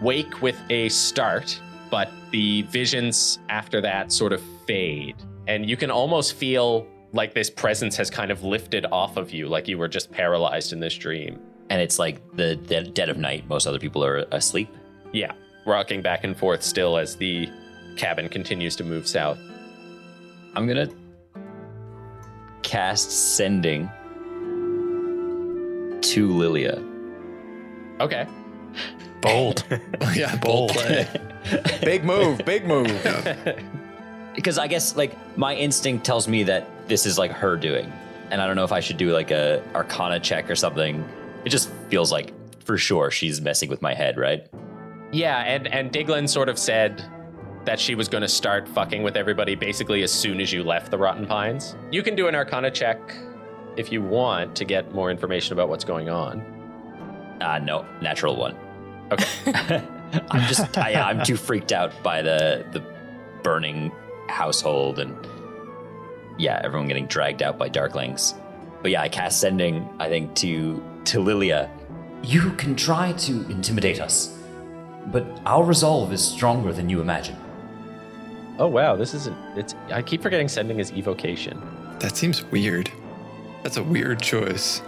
wake 0.00 0.40
with 0.42 0.56
a 0.70 0.88
start 0.88 1.60
but 1.90 2.10
the 2.30 2.62
visions 2.62 3.38
after 3.48 3.80
that 3.80 4.12
sort 4.12 4.32
of 4.32 4.40
fade 4.66 5.16
and 5.48 5.68
you 5.68 5.76
can 5.76 5.90
almost 5.90 6.34
feel 6.34 6.86
like 7.12 7.34
this 7.34 7.50
presence 7.50 7.96
has 7.96 8.10
kind 8.10 8.30
of 8.30 8.42
lifted 8.42 8.86
off 8.92 9.16
of 9.16 9.32
you 9.32 9.48
like 9.48 9.68
you 9.68 9.76
were 9.78 9.88
just 9.88 10.10
paralyzed 10.10 10.72
in 10.72 10.80
this 10.80 10.94
dream 10.94 11.38
And 11.70 11.80
it's 11.80 11.98
like 11.98 12.20
the, 12.36 12.58
the 12.66 12.82
dead 12.82 13.08
of 13.08 13.16
night. 13.16 13.48
Most 13.48 13.66
other 13.66 13.78
people 13.78 14.04
are 14.04 14.18
asleep. 14.32 14.68
yeah 15.12 15.32
rocking 15.66 16.02
back 16.02 16.24
and 16.24 16.36
forth 16.36 16.62
still 16.62 16.98
as 16.98 17.16
the 17.16 17.48
cabin 17.96 18.28
continues 18.28 18.76
to 18.76 18.84
move 18.84 19.06
south 19.06 19.38
I'm 20.54 20.66
gonna 20.66 20.88
cast 22.62 23.36
sending 23.36 23.90
to 26.02 26.28
Lilia. 26.28 26.82
okay 28.00 28.26
Bold. 29.24 29.64
yeah, 30.14 30.36
bold 30.36 30.70
play. 30.72 31.08
big 31.80 32.04
move. 32.04 32.38
Big 32.44 32.66
move. 32.66 32.92
Because 34.34 34.58
I 34.58 34.66
guess 34.66 34.96
like 34.96 35.16
my 35.38 35.54
instinct 35.54 36.04
tells 36.04 36.28
me 36.28 36.42
that 36.44 36.66
this 36.88 37.06
is 37.06 37.18
like 37.18 37.30
her 37.32 37.56
doing. 37.56 37.90
And 38.30 38.42
I 38.42 38.46
don't 38.46 38.56
know 38.56 38.64
if 38.64 38.72
I 38.72 38.80
should 38.80 38.98
do 38.98 39.12
like 39.12 39.30
a 39.30 39.62
arcana 39.74 40.20
check 40.20 40.50
or 40.50 40.54
something. 40.54 41.02
It 41.44 41.48
just 41.48 41.70
feels 41.88 42.12
like 42.12 42.32
for 42.64 42.76
sure 42.76 43.10
she's 43.10 43.40
messing 43.40 43.70
with 43.70 43.80
my 43.80 43.94
head, 43.94 44.18
right? 44.18 44.46
Yeah, 45.10 45.38
and 45.38 45.66
and 45.68 45.90
Diglin 45.90 46.28
sort 46.28 46.50
of 46.50 46.58
said 46.58 47.02
that 47.64 47.80
she 47.80 47.94
was 47.94 48.08
going 48.08 48.22
to 48.22 48.28
start 48.28 48.68
fucking 48.68 49.02
with 49.02 49.16
everybody 49.16 49.54
basically 49.54 50.02
as 50.02 50.12
soon 50.12 50.40
as 50.40 50.52
you 50.52 50.62
left 50.62 50.90
the 50.90 50.98
Rotten 50.98 51.26
Pines. 51.26 51.76
You 51.90 52.02
can 52.02 52.14
do 52.14 52.28
an 52.28 52.34
Arcana 52.34 52.70
check 52.70 52.98
if 53.76 53.90
you 53.90 54.02
want 54.02 54.54
to 54.56 54.64
get 54.64 54.92
more 54.92 55.10
information 55.10 55.52
about 55.52 55.68
what's 55.68 55.84
going 55.84 56.08
on. 56.08 56.44
Ah, 57.40 57.58
no, 57.58 57.86
natural 58.00 58.36
one. 58.36 58.56
Okay. 59.10 59.82
I'm 60.30 60.46
just 60.48 60.78
I, 60.78 60.94
I'm 60.94 61.24
too 61.24 61.36
freaked 61.36 61.72
out 61.72 61.90
by 62.02 62.22
the 62.22 62.64
the 62.72 62.82
burning 63.42 63.90
household 64.28 64.98
and 64.98 65.14
yeah, 66.38 66.60
everyone 66.64 66.88
getting 66.88 67.06
dragged 67.06 67.42
out 67.42 67.58
by 67.58 67.68
darklings. 67.68 68.34
But 68.82 68.90
yeah, 68.90 69.02
I 69.02 69.08
cast 69.08 69.40
sending 69.40 69.88
I 69.98 70.08
think 70.08 70.34
to 70.36 70.82
to 71.06 71.20
Lilia. 71.20 71.70
You 72.22 72.52
can 72.52 72.74
try 72.74 73.12
to 73.12 73.32
intimidate 73.50 74.00
us, 74.00 74.38
but 75.06 75.26
our 75.44 75.62
resolve 75.62 76.12
is 76.12 76.26
stronger 76.26 76.72
than 76.72 76.88
you 76.88 77.02
imagine. 77.02 77.36
Oh 78.58 78.66
wow, 78.68 78.96
this 78.96 79.14
isn't. 79.14 79.36
it's. 79.56 79.74
I 79.92 80.02
keep 80.02 80.22
forgetting 80.22 80.48
sending 80.48 80.78
is 80.80 80.92
evocation. 80.92 81.60
That 82.00 82.16
seems 82.16 82.44
weird. 82.44 82.90
That's 83.62 83.76
a 83.76 83.82
weird 83.82 84.20
choice. 84.20 84.82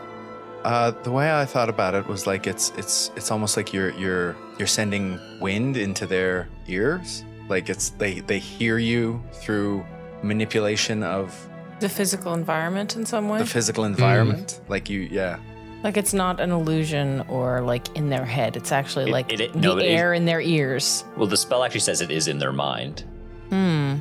Uh, 0.64 0.90
the 1.02 1.12
way 1.12 1.32
I 1.32 1.44
thought 1.44 1.68
about 1.68 1.94
it 1.94 2.06
was 2.08 2.26
like 2.26 2.46
it's 2.46 2.72
it's 2.76 3.10
it's 3.16 3.30
almost 3.30 3.56
like 3.56 3.72
you're 3.72 3.90
you're 3.92 4.36
you're 4.58 4.66
sending 4.66 5.18
wind 5.40 5.76
into 5.76 6.06
their 6.06 6.48
ears. 6.66 7.24
Like 7.48 7.68
it's 7.68 7.90
they 7.90 8.20
they 8.20 8.38
hear 8.40 8.78
you 8.78 9.22
through 9.32 9.84
manipulation 10.22 11.02
of 11.04 11.32
The 11.80 11.88
physical 11.88 12.34
environment 12.34 12.96
in 12.96 13.06
some 13.06 13.28
way. 13.28 13.38
the 13.38 13.46
physical 13.46 13.84
environment. 13.84 14.60
Like 14.68 14.90
you, 14.90 15.00
yeah. 15.02 15.38
like 15.84 15.96
it's 15.96 16.12
not 16.12 16.40
an 16.40 16.50
illusion 16.50 17.20
or 17.28 17.60
like 17.60 17.94
in 17.96 18.08
their 18.10 18.24
head. 18.24 18.56
It's 18.56 18.72
actually 18.72 19.04
It- 19.10 19.12
like 19.12 19.32
it- 19.32 19.40
it- 19.40 19.52
the 19.52 19.58
no, 19.60 19.78
it 19.78 19.84
is- 19.84 20.00
air 20.00 20.12
in 20.14 20.24
their 20.24 20.40
ears. 20.40 21.04
Well, 21.16 21.28
the 21.28 21.36
spell 21.36 21.62
actually 21.62 21.80
says 21.80 22.00
it 22.00 22.10
is 22.10 22.26
in 22.26 22.38
their 22.38 22.52
mind. 22.52 23.04
Hmm. 23.50 23.94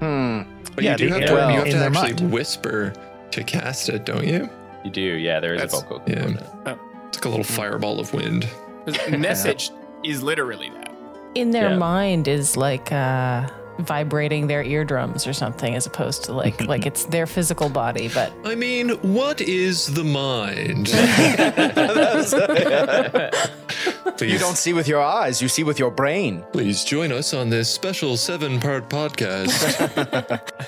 Hmm. 0.00 0.42
But 0.74 0.84
Yeah, 0.84 0.92
you 0.92 0.96
do 0.98 1.08
the 1.08 1.14
have 1.20 1.22
air 1.22 1.28
to, 1.28 1.52
you 1.52 1.58
have 1.58 1.64
to 1.68 1.98
actually 1.98 2.14
mind. 2.22 2.32
whisper 2.32 2.92
to 3.30 3.44
cast 3.44 3.88
it, 3.88 4.04
don't 4.04 4.26
you? 4.26 4.48
You 4.84 4.90
do, 4.90 5.00
yeah. 5.00 5.40
There 5.40 5.54
is 5.54 5.60
That's- 5.62 5.80
a 5.80 5.84
vocal 5.84 6.02
yeah. 6.06 6.22
component. 6.24 6.80
It's 7.08 7.16
like 7.18 7.24
a 7.24 7.28
little 7.28 7.44
fireball 7.44 8.00
of 8.00 8.12
wind. 8.12 8.48
'Cause 8.84 8.98
Message 9.10 9.70
is 10.04 10.22
literally 10.22 10.70
that. 10.70 10.90
In 11.34 11.50
their 11.52 11.70
Yeah. 11.70 11.76
mind 11.76 12.28
is 12.28 12.56
like 12.56 12.92
uh, 12.92 13.46
vibrating 13.78 14.46
their 14.46 14.62
eardrums 14.62 15.26
or 15.26 15.32
something, 15.32 15.74
as 15.74 15.86
opposed 15.86 16.24
to 16.24 16.32
like 16.32 16.60
like 16.66 16.86
it's 16.86 17.04
their 17.06 17.26
physical 17.26 17.68
body. 17.68 18.08
But 18.08 18.32
I 18.44 18.54
mean, 18.54 18.90
what 19.02 19.40
is 19.40 19.94
the 19.94 20.04
mind? 20.04 20.86
please, 24.16 24.32
You 24.32 24.38
don't 24.38 24.56
see 24.56 24.72
with 24.72 24.88
your 24.88 25.02
eyes; 25.02 25.42
you 25.42 25.48
see 25.48 25.64
with 25.64 25.78
your 25.78 25.90
brain. 25.90 26.44
please 26.52 26.84
join 26.84 27.12
us 27.12 27.34
on 27.34 27.50
this 27.50 27.68
special 27.68 28.16
seven-part 28.16 28.88
podcast. 28.88 30.40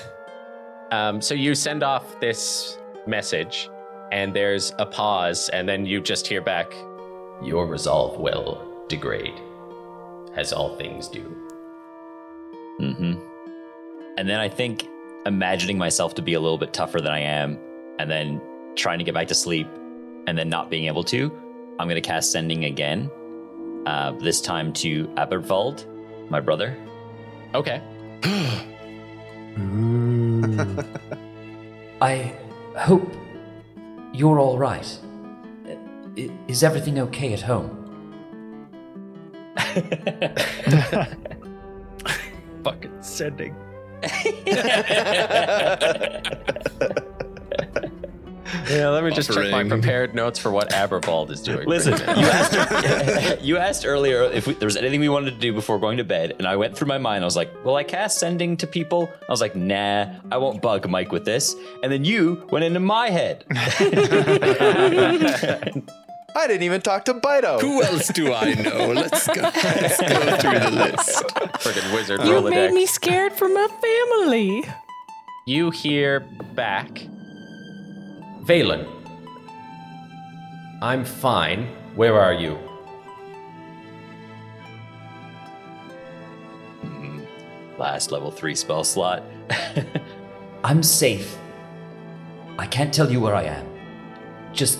Um, 0.89 1.21
so 1.21 1.33
you 1.33 1.53
send 1.53 1.83
off 1.83 2.17
this 2.21 2.77
message, 3.05 3.69
and 4.13 4.33
there's 4.33 4.71
a 4.79 4.85
pause, 4.85 5.49
and 5.49 5.67
then 5.67 5.85
you 5.85 5.99
just 5.99 6.25
hear 6.25 6.39
back, 6.39 6.71
"Your 7.43 7.67
resolve 7.67 8.17
will 8.17 8.85
degrade, 8.87 9.33
as 10.37 10.53
all 10.53 10.77
things 10.77 11.09
do." 11.09 11.35
Hmm 12.79 13.13
And 14.17 14.29
then 14.29 14.39
I 14.39 14.49
think 14.49 14.87
imagining 15.25 15.77
myself 15.77 16.15
to 16.15 16.21
be 16.21 16.33
a 16.33 16.39
little 16.39 16.57
bit 16.57 16.73
tougher 16.73 17.01
than 17.01 17.11
I 17.11 17.19
am, 17.19 17.57
and 17.99 18.09
then 18.09 18.41
trying 18.75 18.99
to 18.99 19.03
get 19.03 19.13
back 19.13 19.27
to 19.27 19.35
sleep, 19.35 19.67
and 20.27 20.37
then 20.37 20.49
not 20.49 20.69
being 20.69 20.85
able 20.85 21.03
to, 21.05 21.31
I'm 21.79 21.87
going 21.87 22.01
to 22.01 22.07
cast 22.07 22.31
sending 22.31 22.65
again. 22.65 23.09
Uh, 23.85 24.11
this 24.19 24.41
time 24.41 24.73
to 24.73 25.07
Abervald, 25.15 25.85
my 26.29 26.39
brother. 26.39 26.77
Okay. 27.55 27.81
I 32.01 32.35
hope 32.75 33.11
you're 34.13 34.39
all 34.39 34.57
right. 34.57 34.99
Is 36.47 36.63
everything 36.63 36.99
okay 36.99 37.33
at 37.33 37.41
home? 37.41 37.83
Fucking 42.71 43.01
sending. 43.01 43.55
yeah, 48.69 48.89
let 48.89 49.03
me 49.03 49.11
just 49.11 49.29
check 49.31 49.49
my 49.51 49.63
Buffering. 49.63 49.69
prepared 49.69 50.13
notes 50.13 50.37
for 50.37 50.51
what 50.51 50.69
Abervald 50.71 51.31
is 51.31 51.41
doing. 51.41 51.67
Listen, 51.67 51.93
right 51.93 52.05
now. 52.05 52.19
you 52.19 52.27
asked, 52.27 53.41
you 53.41 53.57
asked 53.57 53.85
earlier 53.85 54.23
if 54.23 54.47
we, 54.47 54.53
there 54.53 54.67
was 54.67 54.77
anything 54.77 54.99
we 54.99 55.09
wanted 55.09 55.31
to 55.31 55.39
do 55.39 55.53
before 55.53 55.79
going 55.79 55.97
to 55.97 56.03
bed, 56.03 56.35
and 56.37 56.47
I 56.47 56.55
went 56.57 56.77
through 56.77 56.87
my 56.87 56.97
mind. 56.97 57.23
I 57.23 57.25
was 57.25 57.35
like, 57.35 57.49
"Will 57.63 57.75
I 57.75 57.83
cast 57.83 58.19
sending 58.19 58.57
to 58.57 58.67
people?" 58.67 59.09
I 59.27 59.31
was 59.31 59.41
like, 59.41 59.55
"Nah, 59.55 60.07
I 60.31 60.37
won't 60.37 60.61
bug 60.61 60.87
Mike 60.89 61.11
with 61.11 61.25
this." 61.25 61.55
And 61.83 61.91
then 61.91 62.05
you 62.05 62.45
went 62.51 62.65
into 62.65 62.79
my 62.79 63.09
head. 63.09 63.45
I 66.35 66.45
didn't 66.47 66.63
even 66.63 66.81
talk 66.81 67.05
to 67.05 67.13
Bido. 67.15 67.59
Who 67.61 67.81
else 67.81 68.09
do 68.09 68.33
I 68.33 68.53
know? 68.53 68.87
Let's 68.93 69.27
go. 69.27 69.41
Let's 69.41 70.01
go 70.01 70.37
through 70.37 70.59
the 70.59 70.71
list. 70.71 71.23
Friggin' 71.63 71.93
wizard 71.93 72.21
you 72.23 72.31
Rolodex. 72.31 72.49
made 72.49 72.73
me 72.73 72.85
scared 72.85 73.33
for 73.33 73.47
my 73.49 73.67
family. 73.81 74.63
You 75.45 75.71
hear 75.71 76.19
back. 76.53 76.89
Valen. 78.43 78.87
I'm 80.81 81.05
fine. 81.05 81.65
Where 81.95 82.19
are 82.19 82.33
you? 82.33 82.55
Hmm. 86.81 87.21
last 87.79 88.11
level 88.11 88.29
three 88.31 88.53
spell 88.55 88.83
slot. 88.83 89.23
I'm 90.63 90.83
safe. 90.83 91.37
I 92.59 92.67
can't 92.67 92.93
tell 92.93 93.11
you 93.11 93.21
where 93.21 93.33
I 93.35 93.43
am. 93.43 93.65
Just 94.53 94.79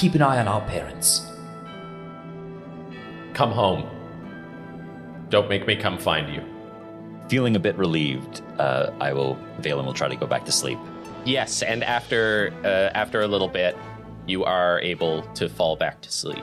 keep 0.00 0.14
an 0.14 0.22
eye 0.22 0.38
on 0.38 0.48
our 0.48 0.62
parents. 0.62 1.30
Come 3.34 3.52
home. 3.52 3.84
Don't 5.28 5.46
make 5.50 5.66
me 5.66 5.76
come 5.76 5.98
find 5.98 6.34
you. 6.34 6.42
Feeling 7.28 7.54
a 7.54 7.58
bit 7.58 7.76
relieved, 7.76 8.40
uh, 8.58 8.92
I 8.98 9.12
will. 9.12 9.38
Valen 9.60 9.84
will 9.84 9.92
try 9.92 10.08
to 10.08 10.16
go 10.16 10.26
back 10.26 10.46
to 10.46 10.52
sleep. 10.52 10.78
Yes, 11.26 11.62
and 11.62 11.84
after 11.84 12.50
uh, 12.64 12.96
after 12.96 13.20
a 13.20 13.28
little 13.28 13.46
bit, 13.46 13.76
you 14.26 14.42
are 14.42 14.80
able 14.80 15.22
to 15.34 15.50
fall 15.50 15.76
back 15.76 16.00
to 16.00 16.10
sleep. 16.10 16.42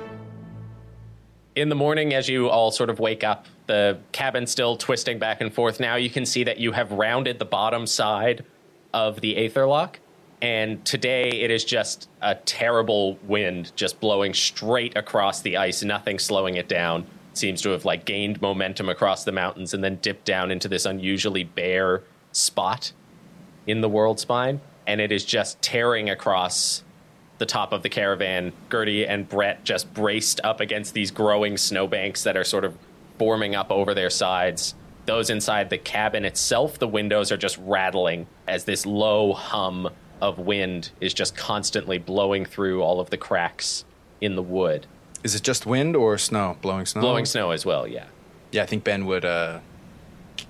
In 1.56 1.70
the 1.70 1.76
morning, 1.76 2.14
as 2.14 2.30
you 2.30 2.50
all 2.50 2.70
sort 2.70 2.92
of 2.92 3.00
wake 3.00 3.24
up, 3.24 3.48
the 3.66 3.98
cabin 4.12 4.46
still 4.46 4.78
twisting 4.78 5.18
back 5.18 5.42
and 5.42 5.52
forth. 5.52 5.80
Now 5.80 5.96
you 5.96 6.12
can 6.12 6.28
see 6.28 6.44
that 6.44 6.60
you 6.60 6.74
have 6.74 6.92
rounded 6.92 7.40
the 7.40 7.46
bottom 7.46 7.88
side 7.88 8.46
of 8.94 9.20
the 9.22 9.36
Aetherloch, 9.36 9.96
and 10.42 10.84
today 10.86 11.30
it 11.30 11.50
is 11.50 11.66
just 11.66 12.10
a 12.22 12.36
terrible 12.36 13.18
wind 13.24 13.72
just 13.76 14.00
blowing 14.00 14.34
straight 14.34 14.96
across 14.96 15.42
the 15.42 15.58
ice, 15.58 15.84
nothing 15.84 16.20
slowing 16.20 16.56
it 16.56 16.68
down. 16.68 17.06
Seems 17.34 17.62
to 17.64 17.70
have 17.70 17.86
like 17.86 18.06
gained 18.06 18.42
momentum 18.42 18.90
across 18.90 19.24
the 19.24 19.32
mountains 19.32 19.74
and 19.74 19.84
then 19.84 19.98
dipped 19.98 20.26
down 20.26 20.52
into 20.52 20.68
this 20.68 20.86
unusually 20.86 21.44
bare 21.44 22.04
spot 22.32 22.92
in 23.66 23.82
the 23.82 23.90
world 23.90 24.20
spine, 24.20 24.62
and 24.86 25.02
it 25.02 25.12
is 25.12 25.26
just 25.26 25.62
tearing 25.62 26.10
across 26.10 26.84
the 27.38 27.46
top 27.46 27.74
of 27.74 27.84
the 27.84 27.90
caravan. 27.90 28.54
Gertie 28.72 29.06
and 29.06 29.28
Brett 29.28 29.64
just 29.64 29.94
braced 29.94 30.40
up 30.44 30.60
against 30.60 30.94
these 30.94 31.12
growing 31.12 31.58
snowbanks 31.58 32.24
that 32.24 32.38
are 32.38 32.44
sort 32.44 32.64
of 32.64 32.78
forming 33.20 33.56
up 33.56 33.72
over 33.72 33.94
their 33.94 34.10
sides. 34.10 34.76
Those 35.06 35.30
inside 35.30 35.70
the 35.70 35.78
cabin 35.78 36.26
itself, 36.26 36.80
the 36.80 36.88
windows 36.88 37.32
are 37.32 37.38
just 37.38 37.58
rattling 37.60 38.28
as 38.48 38.66
this 38.66 38.86
low 38.86 39.34
hum 39.34 39.90
of 40.22 40.40
wind 40.40 40.92
is 41.00 41.14
just 41.14 41.36
constantly 41.36 41.98
blowing 41.98 42.46
through 42.46 42.82
all 42.82 43.00
of 43.00 43.10
the 43.10 43.18
cracks 43.18 43.86
in 44.22 44.36
the 44.36 44.42
wood. 44.44 44.88
Is 45.24 45.36
it 45.36 45.44
just 45.44 45.66
wind 45.66 45.96
or 45.96 46.18
snow? 46.18 46.58
Blowing 46.62 46.86
snow? 46.86 47.02
Blowing 47.02 47.26
snow 47.26 47.52
as 47.52 47.66
well, 47.66 47.88
yeah. 47.88 48.06
Yeah, 48.52 48.64
I 48.64 48.66
think 48.66 48.84
Ben 48.84 49.06
would 49.06 49.26
uh, 49.26 49.60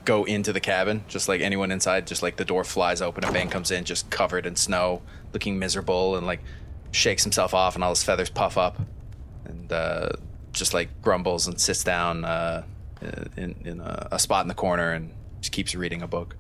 go 0.05 0.23
into 0.23 0.53
the 0.53 0.59
cabin, 0.59 1.03
just 1.07 1.27
like 1.27 1.41
anyone 1.41 1.71
inside. 1.71 2.05
Just 2.05 2.21
like 2.21 2.35
the 2.37 2.45
door 2.45 2.63
flies 2.63 3.01
open 3.01 3.23
and 3.23 3.33
Ben 3.33 3.49
comes 3.49 3.71
in, 3.71 3.83
just 3.85 4.09
covered 4.09 4.45
in 4.45 4.55
snow, 4.55 5.01
looking 5.33 5.57
miserable, 5.57 6.15
and 6.15 6.27
like 6.27 6.41
shakes 6.91 7.23
himself 7.23 7.53
off, 7.53 7.75
and 7.75 7.83
all 7.83 7.89
his 7.91 8.03
feathers 8.03 8.29
puff 8.29 8.57
up, 8.57 8.79
and 9.45 9.71
uh, 9.71 10.09
just 10.51 10.73
like 10.73 10.89
grumbles 11.01 11.47
and 11.47 11.59
sits 11.59 11.83
down 11.83 12.23
uh, 12.25 12.63
in, 13.35 13.55
in 13.65 13.79
a, 13.79 14.09
a 14.11 14.19
spot 14.19 14.43
in 14.43 14.47
the 14.47 14.53
corner 14.53 14.91
and 14.91 15.11
just 15.41 15.51
keeps 15.51 15.75
reading 15.75 16.01
a 16.01 16.07
book. 16.07 16.35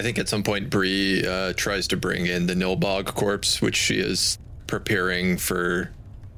I 0.00 0.02
think 0.04 0.18
at 0.18 0.28
some 0.28 0.42
point 0.42 0.70
Bree 0.70 1.26
uh, 1.26 1.52
tries 1.56 1.88
to 1.88 1.96
bring 1.96 2.26
in 2.26 2.46
the 2.46 2.54
Nilbog 2.54 3.06
corpse, 3.06 3.60
which 3.60 3.76
she 3.76 3.98
is 3.98 4.38
preparing 4.66 5.36
for 5.36 5.90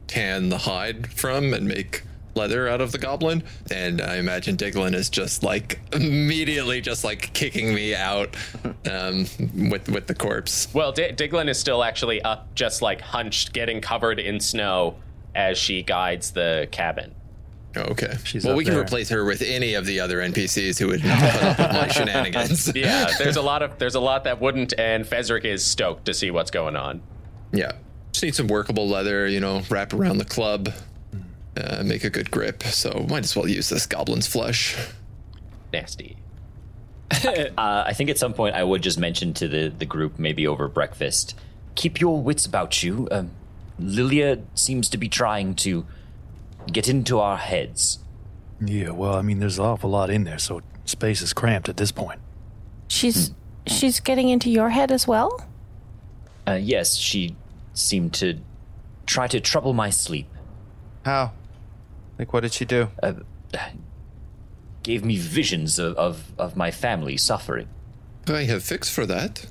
tan 0.07 0.49
the 0.49 0.59
hide 0.59 1.13
from 1.13 1.53
and 1.53 1.69
make 1.69 2.03
leather 2.35 2.69
out 2.69 2.81
of 2.81 2.93
the 2.93 2.99
goblin. 2.99 3.43
And 3.71 4.01
I 4.01 4.17
imagine 4.17 4.57
Diglin 4.57 4.95
is 4.95 5.11
just 5.11 5.43
like 5.43 5.81
immediately 5.93 6.81
just 6.81 7.05
like 7.05 7.33
kicking 7.35 7.75
me 7.75 7.95
out 7.95 8.35
um, 8.91 9.27
with 9.71 9.89
with 9.89 10.07
the 10.07 10.15
corpse. 10.15 10.69
Well, 10.73 10.93
D- 10.93 11.13
Diglin 11.13 11.49
is 11.49 11.59
still 11.59 11.85
actually 11.85 12.23
up, 12.23 12.55
just 12.55 12.83
like 12.83 13.01
hunched, 13.01 13.53
getting 13.53 13.81
covered 13.81 14.19
in 14.19 14.41
snow 14.41 14.97
as 15.35 15.59
she 15.59 15.83
guides 15.83 16.33
the 16.33 16.69
cabin. 16.71 17.15
Oh, 17.77 17.83
okay. 17.83 18.17
She's 18.25 18.45
well, 18.45 18.57
we 18.57 18.65
can 18.65 18.75
there. 18.75 18.83
replace 18.83 19.09
her 19.11 19.25
with 19.25 19.43
any 19.43 19.75
of 19.75 19.87
the 19.87 20.01
other 20.01 20.19
NPCs 20.19 20.79
who 20.79 20.89
would 20.89 21.05
not 21.05 21.19
put 21.33 21.43
up 21.43 21.59
with 21.59 21.73
my 21.73 21.89
shenanigans. 21.89 22.73
Yeah, 22.75 23.13
there's 23.19 23.37
a 23.37 23.43
lot 23.43 23.63
of 23.63 23.79
there's 23.79 23.95
a 23.95 24.01
lot 24.01 24.25
that 24.25 24.41
wouldn't, 24.41 24.75
and 24.79 25.05
Fezric 25.05 25.45
is 25.45 25.65
stoked 25.65 26.07
to 26.07 26.15
see 26.15 26.31
what's 26.31 26.51
going 26.51 26.75
on. 26.77 27.01
Yeah. 27.53 27.73
Just 28.13 28.25
need 28.25 28.35
some 28.35 28.49
workable 28.49 28.89
leather, 28.89 29.29
you 29.29 29.39
know, 29.39 29.63
wrap 29.71 29.93
around 29.93 30.19
the 30.19 30.25
club, 30.25 30.71
uh, 31.57 31.83
make 31.85 32.03
a 32.03 32.11
good 32.11 32.31
grip. 32.31 32.63
So 32.65 33.07
might 33.09 33.25
as 33.25 33.37
well 33.37 33.49
use 33.49 33.69
this 33.69 33.87
goblin's 33.87 34.27
flesh. 34.27 34.77
Nasty. 35.73 36.17
Uh, 37.25 37.85
I 37.87 37.93
think 37.93 38.09
at 38.09 38.19
some 38.19 38.33
point 38.33 38.55
I 38.55 38.63
would 38.63 38.83
just 38.83 38.99
mention 38.99 39.35
to 39.35 39.49
the, 39.49 39.69
the 39.69 39.85
group, 39.85 40.19
maybe 40.19 40.47
over 40.47 40.69
breakfast, 40.69 41.35
keep 41.75 42.01
your 42.01 42.23
wits 42.23 42.47
about 42.47 42.85
you. 42.85 43.09
Um, 43.11 43.33
Lilia 43.81 44.39
seems 44.55 44.89
to 44.91 44.97
be 44.97 45.09
trying 45.09 45.55
to 45.57 45.85
get 46.71 46.89
into 46.89 47.19
our 47.19 47.37
heads. 47.37 47.99
Yeah, 48.61 48.91
well, 48.91 49.15
I 49.15 49.23
mean, 49.23 49.39
there's 49.39 49.59
an 49.59 49.65
awful 49.65 49.91
lot 49.91 50.11
in 50.11 50.25
there, 50.25 50.39
so 50.39 50.61
space 50.85 51.23
is 51.23 51.33
cramped 51.33 51.69
at 51.69 51.77
this 51.77 51.93
point. 51.93 52.21
She's 52.89 53.33
she's 53.67 54.01
getting 54.01 54.29
into 54.29 54.51
your 54.51 54.71
head 54.71 54.91
as 54.91 55.07
well. 55.07 55.47
Uh, 56.47 56.59
yes, 56.61 56.97
she 56.97 57.37
seemed 57.75 58.13
to 58.15 58.41
try 59.07 59.27
to 59.29 59.41
trouble 59.41 59.73
my 59.73 59.91
sleep. 59.91 60.27
How? 61.05 61.33
Like, 62.19 62.33
what 62.33 62.41
did 62.41 62.53
she 62.53 62.65
do? 62.65 62.91
Uh, 63.03 63.15
gave 64.83 65.05
me 65.05 65.17
visions 65.17 65.79
of, 65.79 65.95
of, 65.97 66.33
of 66.39 66.57
my 66.57 66.71
family 66.71 67.17
suffering. 67.17 67.69
I 68.27 68.45
have 68.45 68.63
fixed 68.63 68.93
for 68.93 69.07
that. 69.07 69.47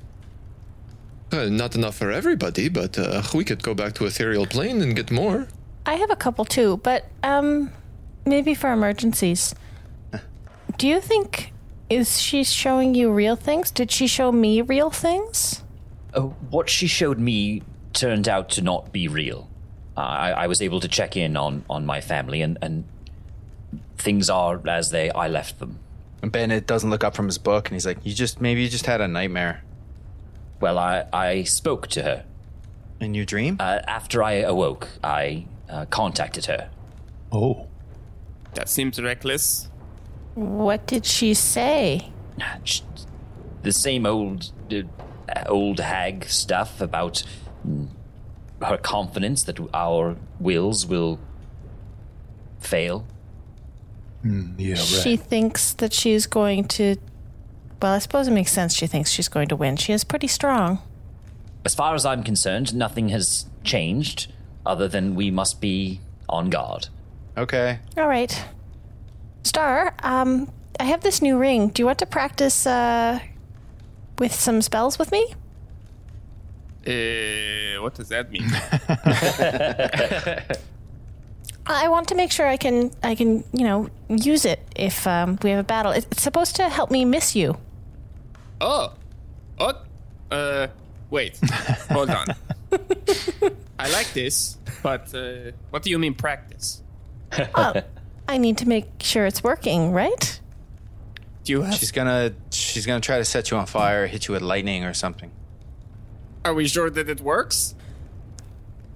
Uh, 1.32 1.46
not 1.46 1.76
enough 1.76 1.96
for 1.96 2.12
everybody, 2.12 2.70
but 2.70 2.98
uh, 2.98 3.22
we 3.34 3.44
could 3.44 3.62
go 3.64 3.74
back 3.74 3.94
to 3.96 4.06
ethereal 4.06 4.46
plane 4.46 4.82
and 4.82 4.96
get 4.96 5.12
more. 5.12 5.48
I 5.90 5.96
have 5.96 6.12
a 6.12 6.16
couple 6.16 6.46
too, 6.46 6.78
but 6.78 7.06
um, 7.24 7.72
maybe 8.24 8.54
for 8.54 8.72
emergencies. 8.72 9.56
Do 10.78 10.88
you 10.88 11.02
think 11.02 11.52
is 11.90 12.22
she 12.22 12.44
showing 12.44 12.94
you 12.94 13.12
real 13.12 13.36
things? 13.36 13.72
Did 13.72 13.90
she 13.90 14.06
show 14.06 14.32
me 14.32 14.62
real 14.62 14.92
things? 14.92 15.64
Uh, 16.14 16.22
what 16.52 16.70
she 16.70 16.86
showed 16.86 17.18
me 17.18 17.64
turned 17.94 18.30
out 18.30 18.50
to 18.50 18.62
not 18.62 18.92
be 18.92 19.08
real. 19.08 19.50
Uh, 19.98 20.02
I, 20.02 20.30
I 20.44 20.48
was 20.48 20.62
able 20.62 20.80
to 20.80 20.88
check 20.88 21.18
in 21.18 21.36
on, 21.36 21.66
on 21.68 21.88
my 21.88 22.02
family, 22.02 22.44
and, 22.44 22.60
and 22.62 22.84
things 23.98 24.30
are 24.30 24.62
as 24.68 24.92
they 24.92 25.10
I 25.10 25.28
left 25.28 25.58
them. 25.58 25.80
And 26.22 26.32
Bennett 26.32 26.68
doesn't 26.68 26.92
look 26.92 27.04
up 27.04 27.16
from 27.16 27.26
his 27.26 27.40
book, 27.40 27.68
and 27.68 27.74
he's 27.74 27.88
like, 27.88 27.98
"You 28.06 28.14
just 28.14 28.40
maybe 28.40 28.62
you 28.62 28.70
just 28.70 28.86
had 28.86 29.02
a 29.02 29.08
nightmare 29.08 29.64
Well, 30.60 30.78
I, 30.78 31.06
I 31.12 31.44
spoke 31.46 31.88
to 31.88 32.04
her. 32.04 32.26
in 33.00 33.16
your 33.16 33.26
dream." 33.26 33.58
Uh, 33.60 33.80
after 33.88 34.22
I 34.22 34.34
awoke, 34.34 34.88
I 35.04 35.46
uh, 35.70 35.86
contacted 35.86 36.46
her. 36.46 36.70
Oh. 37.32 37.68
That 38.56 38.70
seems 38.70 39.02
reckless. 39.02 39.70
What 40.36 40.88
did 40.88 41.06
she 41.06 41.34
say? 41.34 42.12
The 43.62 43.72
same 43.72 44.06
old, 44.06 44.52
uh, 44.72 45.44
old 45.48 45.80
hag 45.80 46.26
stuff 46.26 46.82
about 46.82 47.24
mm, 47.68 47.88
her 48.62 48.78
confidence 48.78 49.44
that 49.44 49.60
our 49.74 50.16
wills 50.40 50.86
will 50.86 51.20
fail. 52.60 53.06
Yeah, 54.24 54.74
right. 54.74 54.78
She 54.78 55.16
thinks 55.16 55.74
that 55.74 55.94
she's 55.94 56.26
going 56.26 56.66
to. 56.70 56.98
Well, 57.82 57.94
I 57.94 58.00
suppose 58.00 58.28
it 58.28 58.32
makes 58.32 58.52
sense. 58.52 58.74
She 58.74 58.88
thinks 58.88 59.10
she's 59.12 59.30
going 59.30 59.48
to 59.48 59.56
win. 59.56 59.78
She 59.78 59.94
is 59.94 60.04
pretty 60.04 60.28
strong. 60.28 60.80
As 61.64 61.74
far 61.74 61.96
as 61.96 62.06
I'm 62.06 62.24
concerned, 62.24 62.76
nothing 62.76 63.10
has 63.10 63.46
changed 63.64 64.32
other 64.66 64.88
than 64.88 65.16
we 65.16 65.32
must 65.32 65.62
be 65.62 66.00
on 66.28 66.50
guard. 66.50 66.88
okay. 67.38 67.80
All 67.98 68.08
right, 68.08 68.46
Star. 69.44 69.94
Um, 70.04 70.52
I 70.80 70.84
have 70.86 71.02
this 71.02 71.22
new 71.22 71.38
ring. 71.38 71.70
Do 71.70 71.82
you 71.82 71.86
want 71.86 72.00
to 72.00 72.06
practice 72.06 72.66
uh, 72.68 73.20
with 74.18 74.34
some 74.34 74.62
spells 74.62 75.00
with 75.00 75.12
me? 75.12 75.34
Uh, 76.88 77.82
what 77.82 77.94
does 77.96 78.10
that 78.10 78.32
mean? 78.32 78.46
I 81.66 81.88
want 81.88 82.08
to 82.08 82.16
make 82.16 82.32
sure 82.32 82.48
I 82.48 82.58
can 82.58 82.92
I 83.04 83.16
can 83.16 83.44
you 83.54 83.64
know 83.64 83.90
use 84.10 84.46
it 84.46 84.60
if 84.76 85.06
um, 85.06 85.38
we 85.44 85.52
have 85.52 85.60
a 85.60 85.64
battle. 85.64 85.92
It's 85.92 86.22
supposed 86.22 86.56
to 86.56 86.70
help 86.70 86.90
me 86.90 87.06
miss 87.06 87.36
you. 87.36 87.58
oh, 88.62 88.94
oh, 89.60 89.74
Uh, 90.32 90.68
wait, 91.10 91.38
hold 91.92 92.10
on. 92.10 92.28
I 93.80 93.90
like 93.92 94.14
this, 94.14 94.58
but 94.84 95.14
uh, 95.14 95.52
what 95.70 95.84
do 95.84 95.90
you 95.90 96.00
mean 96.00 96.14
practice? 96.14 96.82
I 98.28 98.38
need 98.38 98.58
to 98.60 98.68
make 98.68 98.88
sure 99.00 99.26
it's 99.26 99.44
working, 99.44 99.92
right? 99.92 100.40
Do 101.44 101.54
you 101.54 101.62
have? 101.64 101.76
She's 101.76 101.92
gonna 101.92 102.34
she's 102.52 102.86
gonna 102.86 103.00
try 103.00 103.18
to 103.18 103.26
set 103.26 103.52
you 103.52 103.58
on 103.58 103.66
fire, 103.66 104.08
hit 104.08 104.28
you 104.28 104.34
with 104.34 104.42
lightning 104.42 104.84
or 104.84 104.94
something. 104.94 105.32
Are 106.46 106.54
we 106.54 106.68
sure 106.68 106.90
that 106.90 107.10
it 107.10 107.22
works? 107.22 107.76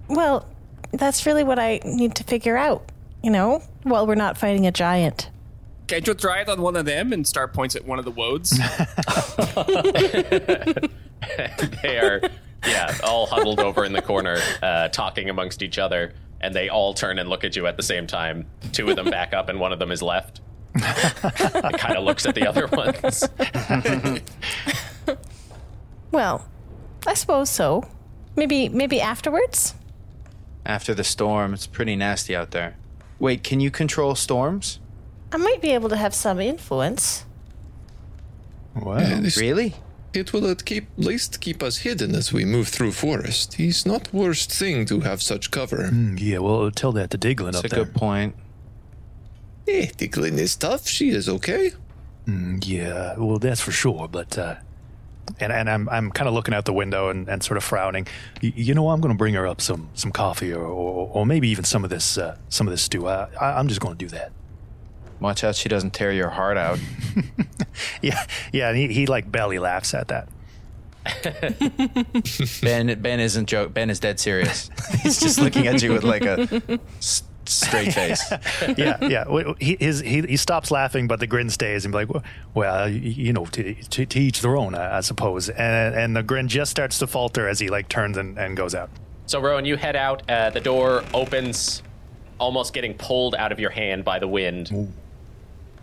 Well, 0.07 0.47
that's 0.91 1.25
really 1.25 1.43
what 1.43 1.59
I 1.59 1.79
need 1.83 2.15
to 2.15 2.23
figure 2.23 2.57
out. 2.57 2.91
You 3.23 3.31
know, 3.31 3.63
while 3.83 4.05
we're 4.05 4.15
not 4.15 4.37
fighting 4.37 4.67
a 4.67 4.71
giant. 4.71 5.29
Can't 5.87 6.05
you 6.07 6.13
try 6.13 6.41
it 6.41 6.49
on 6.49 6.61
one 6.61 6.75
of 6.75 6.85
them 6.85 7.11
and 7.11 7.27
start 7.27 7.53
points 7.53 7.75
at 7.75 7.85
one 7.85 7.99
of 7.99 8.05
the 8.05 8.11
woads? 8.11 8.51
they 11.81 11.97
are, 11.97 12.21
yeah, 12.67 12.95
all 13.03 13.25
huddled 13.25 13.59
over 13.59 13.85
in 13.85 13.93
the 13.93 14.01
corner, 14.01 14.37
uh, 14.61 14.87
talking 14.89 15.29
amongst 15.29 15.61
each 15.61 15.77
other, 15.77 16.13
and 16.41 16.53
they 16.53 16.69
all 16.69 16.93
turn 16.93 17.19
and 17.19 17.29
look 17.29 17.43
at 17.43 17.55
you 17.55 17.67
at 17.67 17.77
the 17.77 17.83
same 17.83 18.07
time. 18.07 18.45
Two 18.71 18.89
of 18.89 18.95
them 18.95 19.09
back 19.09 19.33
up, 19.33 19.49
and 19.49 19.59
one 19.59 19.71
of 19.73 19.79
them 19.79 19.91
is 19.91 20.01
left. 20.01 20.41
it 20.75 21.77
kind 21.77 21.95
of 21.97 22.03
looks 22.03 22.25
at 22.25 22.33
the 22.35 22.47
other 22.47 22.67
ones. 22.67 23.23
Well, 26.11 26.45
I 27.07 27.13
suppose 27.15 27.49
so. 27.49 27.87
Maybe 28.35 28.69
maybe 28.69 29.01
afterwards? 29.01 29.75
After 30.65 30.93
the 30.93 31.03
storm, 31.03 31.53
it's 31.53 31.67
pretty 31.67 31.95
nasty 31.95 32.35
out 32.35 32.51
there. 32.51 32.75
Wait, 33.19 33.43
can 33.43 33.59
you 33.59 33.69
control 33.71 34.15
storms? 34.15 34.79
I 35.31 35.37
might 35.37 35.61
be 35.61 35.71
able 35.71 35.89
to 35.89 35.97
have 35.97 36.13
some 36.13 36.39
influence. 36.39 37.25
Wow. 38.75 38.93
And 38.97 39.25
it's- 39.25 39.37
Really? 39.37 39.73
It 40.13 40.31
will 40.31 40.47
at 40.47 40.63
keep, 40.65 40.85
least 40.97 41.41
keep 41.41 41.63
us 41.63 41.77
hidden 41.77 42.13
as 42.13 42.31
we 42.31 42.45
move 42.45 42.67
through 42.67 42.91
forest. 42.91 43.55
He's 43.55 43.85
not 43.85 44.13
worst 44.13 44.51
thing 44.51 44.85
to 44.85 44.99
have 45.01 45.21
such 45.21 45.49
cover. 45.49 45.89
Mm, 45.89 46.19
yeah, 46.19 46.37
well, 46.37 46.69
tell 46.71 46.91
that 46.91 47.09
to 47.11 47.17
Diglin 47.17 47.55
up. 47.55 47.63
That's 47.63 47.73
up 47.73 47.79
a 47.79 47.85
good 47.85 47.93
point. 47.95 48.35
Eh, 49.67 49.87
Diglin 49.97 50.37
is 50.37 50.55
tough. 50.55 50.87
She 50.87 51.09
is 51.09 51.27
okay. 51.27 51.71
Mm, 52.27 52.63
yeah, 52.65 53.15
well, 53.17 53.39
that's 53.39 53.61
for 53.61 53.71
sure. 53.71 54.07
But 54.07 54.37
uh, 54.37 54.55
and 55.39 55.51
and 55.51 55.69
I'm 55.69 55.89
I'm 55.89 56.11
kind 56.11 56.27
of 56.27 56.33
looking 56.33 56.53
out 56.53 56.65
the 56.65 56.73
window 56.73 57.09
and, 57.09 57.27
and 57.27 57.41
sort 57.43 57.57
of 57.57 57.63
frowning. 57.63 58.07
Y- 58.41 58.53
you 58.55 58.73
know, 58.73 58.89
I'm 58.89 59.01
going 59.01 59.13
to 59.13 59.17
bring 59.17 59.33
her 59.33 59.47
up 59.47 59.61
some 59.61 59.89
some 59.93 60.11
coffee 60.11 60.53
or, 60.53 60.63
or 60.63 61.09
or 61.11 61.25
maybe 61.25 61.49
even 61.49 61.63
some 61.65 61.83
of 61.83 61.89
this 61.89 62.17
uh, 62.17 62.37
some 62.49 62.67
of 62.67 62.71
this 62.71 62.83
stew. 62.83 63.07
I, 63.07 63.27
I 63.39 63.57
I'm 63.59 63.67
just 63.67 63.81
going 63.81 63.97
to 63.97 64.05
do 64.05 64.09
that. 64.09 64.31
Watch 65.23 65.43
out 65.43 65.55
she 65.55 65.69
doesn't 65.69 65.91
tear 65.93 66.11
your 66.11 66.29
heart 66.29 66.57
out. 66.57 66.77
Yeah, 68.03 68.23
yeah. 68.51 68.73
He, 68.73 68.87
he 68.93 69.07
like 69.07 69.31
belly 69.31 69.57
laughs 69.57 69.95
at 69.95 70.09
that. 70.09 70.29
Ben 72.61 73.01
Ben 73.01 73.19
isn't 73.19 73.47
joke. 73.47 73.73
Ben 73.73 73.89
is 73.89 73.99
dead 73.99 74.19
serious. 74.19 74.69
He's 75.01 75.19
just 75.19 75.39
looking 75.39 75.65
at 75.67 75.81
you 75.81 75.91
with 75.91 76.03
like 76.03 76.23
a 76.23 76.61
s- 76.99 77.23
straight 77.45 77.93
face. 77.93 78.31
yeah, 78.77 78.97
yeah. 79.03 79.53
He, 79.59 79.75
his, 79.79 80.01
he 80.01 80.21
he 80.21 80.37
stops 80.37 80.69
laughing, 80.69 81.07
but 81.07 81.19
the 81.19 81.25
grin 81.27 81.49
stays, 81.49 81.83
and 81.85 81.91
be 81.91 81.97
like, 82.05 82.09
"Well, 82.13 82.23
well, 82.53 82.87
you 82.89 83.33
know, 83.33 83.45
to, 83.47 83.73
to, 83.73 84.05
to 84.05 84.19
each 84.19 84.41
their 84.41 84.55
own, 84.55 84.75
I, 84.75 84.97
I 84.97 85.01
suppose." 85.01 85.49
And 85.49 85.95
and 85.95 86.15
the 86.15 86.23
grin 86.23 86.47
just 86.47 86.69
starts 86.71 86.99
to 86.99 87.07
falter 87.07 87.47
as 87.47 87.59
he 87.59 87.69
like 87.69 87.89
turns 87.89 88.17
and, 88.17 88.37
and 88.37 88.55
goes 88.55 88.75
out. 88.75 88.89
So, 89.25 89.41
Rowan, 89.41 89.65
you 89.65 89.77
head 89.77 89.95
out. 89.95 90.29
Uh, 90.29 90.51
the 90.51 90.61
door 90.61 91.03
opens, 91.13 91.81
almost 92.39 92.73
getting 92.73 92.93
pulled 92.93 93.33
out 93.35 93.51
of 93.51 93.59
your 93.59 93.71
hand 93.71 94.05
by 94.05 94.19
the 94.19 94.27
wind. 94.27 94.93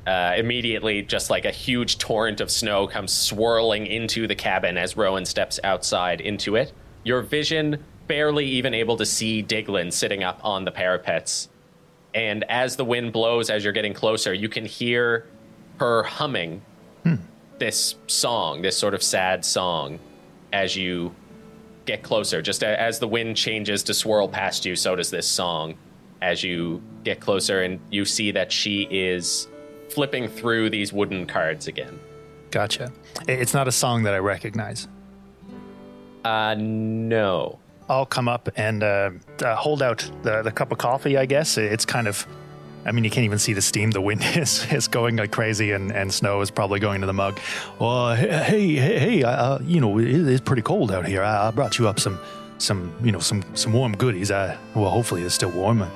Uh, 0.07 0.35
immediately, 0.37 1.03
just 1.03 1.29
like 1.31 1.45
a 1.45 1.51
huge 1.51 1.99
torrent 1.99 2.41
of 2.41 2.51
snow 2.51 2.87
comes 2.87 3.13
swirling 3.13 3.87
into 3.87 4.27
the 4.27 4.35
cabin 4.35 4.79
as 4.79 4.97
Rowan 4.97 5.27
steps 5.27 5.61
outside 5.63 6.21
into 6.21 6.57
it. 6.57 6.73
Your 7.05 7.21
vision 7.23 7.85
barely 8.09 8.47
even 8.47 8.75
able 8.75 8.97
to 8.97 9.07
see 9.07 9.43
Diglin 9.43 9.93
sitting 9.93 10.25
up 10.25 10.41
on 10.43 10.65
the 10.65 10.73
parapets. 10.73 11.49
And 12.15 12.45
as 12.49 12.77
the 12.77 12.85
wind 12.85 13.13
blows, 13.13 13.51
as 13.51 13.63
you're 13.63 13.73
getting 13.73 13.95
closer, 13.95 14.35
you 14.35 14.49
can 14.49 14.65
hear 14.65 15.27
her 15.79 16.03
humming 16.03 16.63
this 17.61 17.95
song, 18.09 18.63
this 18.63 18.77
sort 18.77 18.95
of 18.95 19.03
sad 19.03 19.45
song, 19.45 20.01
as 20.53 20.75
you 20.75 21.15
get 21.85 22.03
closer. 22.03 22.43
Just 22.43 22.65
as 22.65 22.99
the 22.99 23.07
wind 23.07 23.37
changes 23.37 23.85
to 23.85 23.95
swirl 23.95 24.27
past 24.27 24.65
you, 24.67 24.75
so 24.75 24.97
does 24.97 25.11
this 25.11 25.29
song. 25.29 25.77
As 26.23 26.43
you 26.43 26.83
get 27.05 27.21
closer, 27.21 27.63
and 27.63 27.79
you 27.91 28.05
see 28.05 28.33
that 28.33 28.51
she 28.51 28.89
is 28.91 29.47
flipping 29.91 30.29
through 30.29 30.71
these 30.71 30.93
wooden 30.93 31.27
cards 31.27 31.67
again. 31.67 31.99
Gotcha. 32.51 32.93
It's 33.29 33.55
not 33.55 33.69
a 33.69 33.73
song 33.73 34.03
that 34.05 34.15
I 34.15 34.19
recognize. 34.19 34.89
Uh, 36.25 36.55
no. 36.59 37.59
I'll 37.89 38.07
come 38.07 38.29
up 38.29 38.49
and 38.57 38.83
uh, 38.83 39.11
uh, 39.43 39.57
hold 39.57 39.83
out 39.83 40.09
the, 40.23 40.43
the 40.43 40.53
cup 40.53 40.71
of 40.71 40.79
coffee, 40.79 41.17
I 41.17 41.27
guess. 41.27 41.59
It's 41.59 41.85
kind 41.85 42.07
of, 42.07 42.27
I 42.85 42.93
mean, 42.93 43.03
you 43.03 43.11
can't 43.11 43.25
even 43.25 43.39
see 43.39 43.53
the 43.53 43.63
steam. 43.63 43.91
The 43.91 44.01
wind 44.01 44.23
is, 44.37 44.71
is 44.73 44.87
going 44.87 45.17
like 45.17 45.33
crazy, 45.33 45.73
and, 45.73 45.91
and 45.91 46.13
snow 46.13 46.41
is 46.41 46.51
probably 46.51 46.79
going 46.79 47.01
to 47.01 47.07
the 47.07 47.13
mug. 47.13 47.41
Well, 47.79 48.15
hey, 48.15 48.29
hey, 48.29 48.75
hey, 48.75 48.99
hey 48.99 49.23
uh, 49.25 49.59
you 49.61 49.81
know, 49.81 49.99
it, 49.99 50.09
it's 50.09 50.41
pretty 50.41 50.63
cold 50.63 50.93
out 50.93 51.07
here. 51.07 51.23
I, 51.23 51.49
I 51.49 51.51
brought 51.51 51.79
you 51.79 51.89
up 51.89 51.99
some, 51.99 52.21
some, 52.59 52.95
you 53.03 53.11
know, 53.11 53.19
some, 53.19 53.43
some 53.55 53.73
warm 53.73 53.97
goodies. 53.97 54.31
I, 54.31 54.57
well, 54.75 54.91
hopefully 54.91 55.23
it's 55.23 55.35
still 55.35 55.51
warm. 55.51 55.83
Uh, 55.83 55.91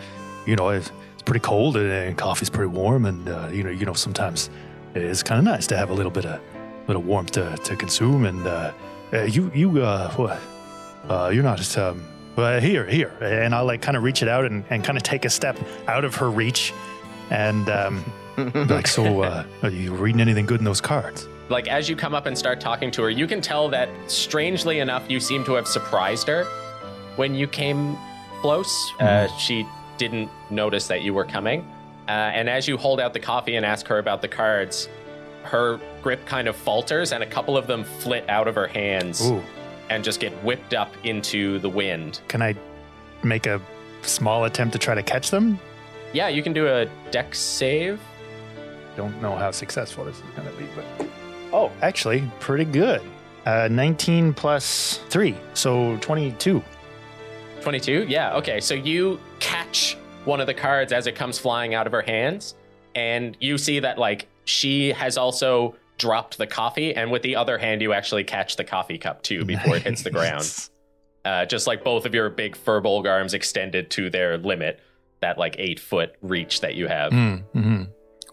you 0.47 0.57
know, 0.57 0.71
it's 0.71 0.91
pretty 1.25 1.41
cold, 1.41 1.77
and, 1.77 1.91
and 1.91 2.19
coffee's 2.19 2.51
pretty 2.51 2.69
warm, 2.71 3.05
and 3.05 3.29
uh, 3.29 3.49
you 3.53 3.63
know, 3.65 3.71
you 3.71 3.87
know, 3.87 3.95
sometimes 3.95 4.51
it's 4.95 5.23
kind 5.23 5.39
of 5.39 5.45
nice 5.45 5.67
to 5.69 5.77
have 5.77 5.91
a 5.91 5.95
little 5.95 6.13
bit 6.13 6.25
of, 6.27 6.41
little 6.87 7.03
warmth 7.03 7.33
to, 7.33 7.57
to 7.65 7.77
consume. 7.77 8.25
And 8.27 8.47
uh, 8.47 8.73
uh, 9.13 9.23
you, 9.23 9.51
you, 9.55 9.83
uh, 9.83 10.11
what? 10.13 10.41
uh, 11.09 11.31
you're 11.33 11.43
not 11.43 11.79
um 11.79 12.03
well, 12.37 12.61
here 12.61 12.85
here 12.85 13.13
and 13.21 13.55
i'll 13.55 13.65
like 13.65 13.81
kind 13.81 13.97
of 13.97 14.03
reach 14.03 14.23
it 14.23 14.29
out 14.29 14.45
and, 14.45 14.65
and 14.71 14.83
kind 14.83 14.99
of 14.99 15.05
take 15.05 15.25
a 15.25 15.31
step 15.31 15.57
out 15.87 16.05
of 16.05 16.17
her 16.17 16.31
reach 16.31 16.73
and 17.31 17.69
um 17.69 18.05
like 18.69 18.89
so 18.89 19.23
uh 19.23 19.45
are 19.63 19.71
you 19.71 19.95
reading 19.95 20.21
anything 20.21 20.47
good 20.47 20.59
in 20.59 20.65
those 20.65 20.81
cards 20.81 21.29
Like, 21.51 21.69
as 21.69 21.89
you 21.89 21.95
come 21.95 22.15
up 22.15 22.27
and 22.27 22.37
start 22.37 22.59
talking 22.59 22.91
to 22.93 23.03
her, 23.03 23.11
you 23.11 23.27
can 23.27 23.41
tell 23.43 23.69
that, 23.69 23.89
strangely 24.11 24.81
enough, 24.81 25.05
you 25.11 25.21
seem 25.21 25.45
to 25.45 25.53
have 25.55 25.69
surprised 25.69 26.27
her 26.27 26.45
when 27.17 27.35
you 27.35 27.47
came 27.47 27.99
close. 28.41 28.73
Uh, 28.99 29.29
she 29.37 29.67
didn't 29.99 30.31
notice 30.51 30.87
that 30.89 31.03
you 31.03 31.15
were 31.15 31.25
coming. 31.25 31.61
Uh, 32.07 32.11
and 32.13 32.49
as 32.51 32.69
you 32.69 32.77
hold 32.77 33.01
out 33.01 33.13
the 33.13 33.21
coffee 33.21 33.57
and 33.57 33.65
ask 33.65 33.87
her 33.87 33.99
about 33.99 34.21
the 34.23 34.29
cards, 34.29 34.89
her 35.43 35.79
grip 36.03 36.25
kind 36.27 36.49
of 36.49 36.57
falters 36.57 37.13
and 37.13 37.23
a 37.23 37.27
couple 37.27 37.57
of 37.57 37.67
them 37.67 37.85
flit 37.85 38.29
out 38.29 38.49
of 38.49 38.55
her 38.55 38.67
hands 38.67 39.31
ooh 39.31 39.43
and 39.91 40.03
just 40.03 40.19
get 40.19 40.33
whipped 40.43 40.73
up 40.73 40.91
into 41.05 41.59
the 41.59 41.69
wind. 41.69 42.21
can 42.29 42.41
i 42.41 42.55
make 43.23 43.45
a 43.47 43.61
small 44.01 44.45
attempt 44.45 44.73
to 44.73 44.79
try 44.79 44.95
to 44.95 45.03
catch 45.03 45.31
them 45.31 45.59
Yeah, 46.15 46.29
you 46.29 46.43
can 46.43 46.55
do 46.55 46.67
a 46.67 46.87
dex 47.11 47.39
save. 47.39 48.01
don't 48.97 49.21
know 49.21 49.37
how 49.37 49.51
successful 49.51 50.07
this 50.07 50.17
is 50.17 50.23
going 50.35 50.49
to 50.51 50.55
be 50.57 50.67
but 50.75 51.07
oh 51.53 51.71
actually 51.83 52.25
pretty 52.41 52.65
good 52.65 53.03
uh 53.45 53.69
19 53.71 54.33
plus 54.33 55.01
3 55.11 55.35
so 55.53 55.99
22 55.99 56.63
22? 57.65 58.07
Yeah, 58.09 58.37
okay. 58.37 58.61
So 58.61 58.75
you 58.75 59.19
catch 59.41 59.97
one 60.25 60.41
of 60.41 60.47
the 60.47 60.55
cards 60.55 60.93
as 60.93 61.07
it 61.07 61.17
comes 61.17 61.39
flying 61.39 61.75
out 61.75 61.87
of 61.87 61.93
her 61.93 62.03
hands, 62.03 62.55
and 62.95 63.37
you 63.41 63.59
see 63.59 63.81
that, 63.81 63.99
like, 63.99 64.29
she 64.45 64.93
has 64.93 65.17
also 65.17 65.75
dropped 65.99 66.39
the 66.39 66.47
coffee, 66.47 66.95
and 66.95 67.11
with 67.11 67.23
the 67.23 67.37
other 67.37 67.59
hand, 67.59 67.83
you 67.83 67.93
actually 67.93 68.25
catch 68.25 68.57
the 68.57 68.65
coffee 68.65 68.99
cup 68.99 69.23
too 69.23 69.45
before 69.45 69.77
it 69.77 69.83
hits 69.83 70.03
the 70.03 70.11
ground. 70.11 70.69
Uh, 71.25 71.47
just 71.47 71.67
like 71.67 71.83
both 71.83 72.05
of 72.05 72.15
your 72.15 72.29
big 72.29 72.55
furbolg 72.55 73.09
arms 73.11 73.33
extended 73.33 73.91
to 73.91 74.11
their 74.11 74.37
limit, 74.37 74.79
that 75.21 75.39
like 75.39 75.57
eight 75.59 75.81
foot 75.81 76.15
reach 76.21 76.61
that 76.61 76.75
you 76.75 76.87
have. 76.87 77.13
mm-hmm. 77.13 77.83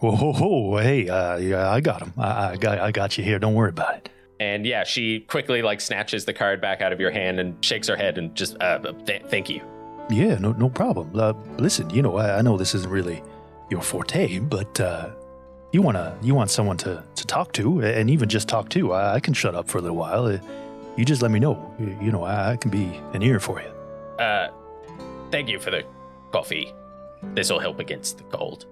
Whoa, 0.01 0.15
whoa, 0.15 0.33
whoa, 0.33 0.77
hey, 0.77 1.07
uh, 1.07 1.37
yeah, 1.37 1.69
I 1.71 1.79
got 1.79 2.01
him. 2.01 2.13
I, 2.17 2.49
I 2.49 2.55
got, 2.57 2.79
I 2.79 2.91
got 2.91 3.17
you 3.17 3.23
here. 3.23 3.39
Don't 3.39 3.53
worry 3.53 3.69
about 3.69 3.95
it. 3.95 4.09
And 4.41 4.65
yeah, 4.65 4.83
she 4.83 5.19
quickly 5.19 5.61
like 5.61 5.79
snatches 5.79 6.25
the 6.25 6.33
card 6.33 6.61
back 6.61 6.81
out 6.81 6.91
of 6.91 6.99
your 6.99 7.11
hand 7.11 7.39
and 7.39 7.63
shakes 7.63 7.87
her 7.87 7.95
head 7.95 8.17
and 8.17 8.33
just, 8.33 8.59
uh, 8.59 8.79
th- 9.05 9.21
thank 9.27 9.51
you. 9.51 9.61
Yeah, 10.09 10.39
no, 10.39 10.53
no 10.53 10.67
problem. 10.67 11.11
Uh, 11.13 11.33
listen, 11.59 11.91
you 11.91 12.01
know, 12.01 12.17
I, 12.17 12.39
I 12.39 12.41
know 12.41 12.57
this 12.57 12.73
isn't 12.73 12.89
really 12.89 13.21
your 13.69 13.83
forte, 13.83 14.39
but 14.39 14.79
uh, 14.79 15.11
you 15.71 15.83
wanna, 15.83 16.17
you 16.23 16.33
want 16.33 16.49
someone 16.49 16.75
to, 16.77 17.03
to 17.13 17.27
talk 17.27 17.53
to, 17.53 17.81
and 17.83 18.09
even 18.09 18.27
just 18.29 18.47
talk 18.47 18.69
to. 18.69 18.93
I, 18.93 19.13
I 19.13 19.19
can 19.19 19.35
shut 19.35 19.53
up 19.53 19.69
for 19.69 19.77
a 19.77 19.81
little 19.81 19.95
while. 19.95 20.25
Uh, 20.25 20.39
you 20.97 21.05
just 21.05 21.21
let 21.21 21.29
me 21.29 21.39
know. 21.39 21.75
You, 21.79 21.95
you 22.01 22.11
know, 22.11 22.23
I, 22.23 22.53
I 22.53 22.57
can 22.57 22.71
be 22.71 22.99
an 23.13 23.21
ear 23.21 23.39
for 23.39 23.61
you. 23.61 23.69
Uh, 24.17 24.49
thank 25.29 25.49
you 25.49 25.59
for 25.59 25.69
the 25.69 25.83
coffee. 26.31 26.73
This 27.35 27.51
will 27.51 27.59
help 27.59 27.77
against 27.77 28.17
the 28.17 28.23
cold. 28.23 28.65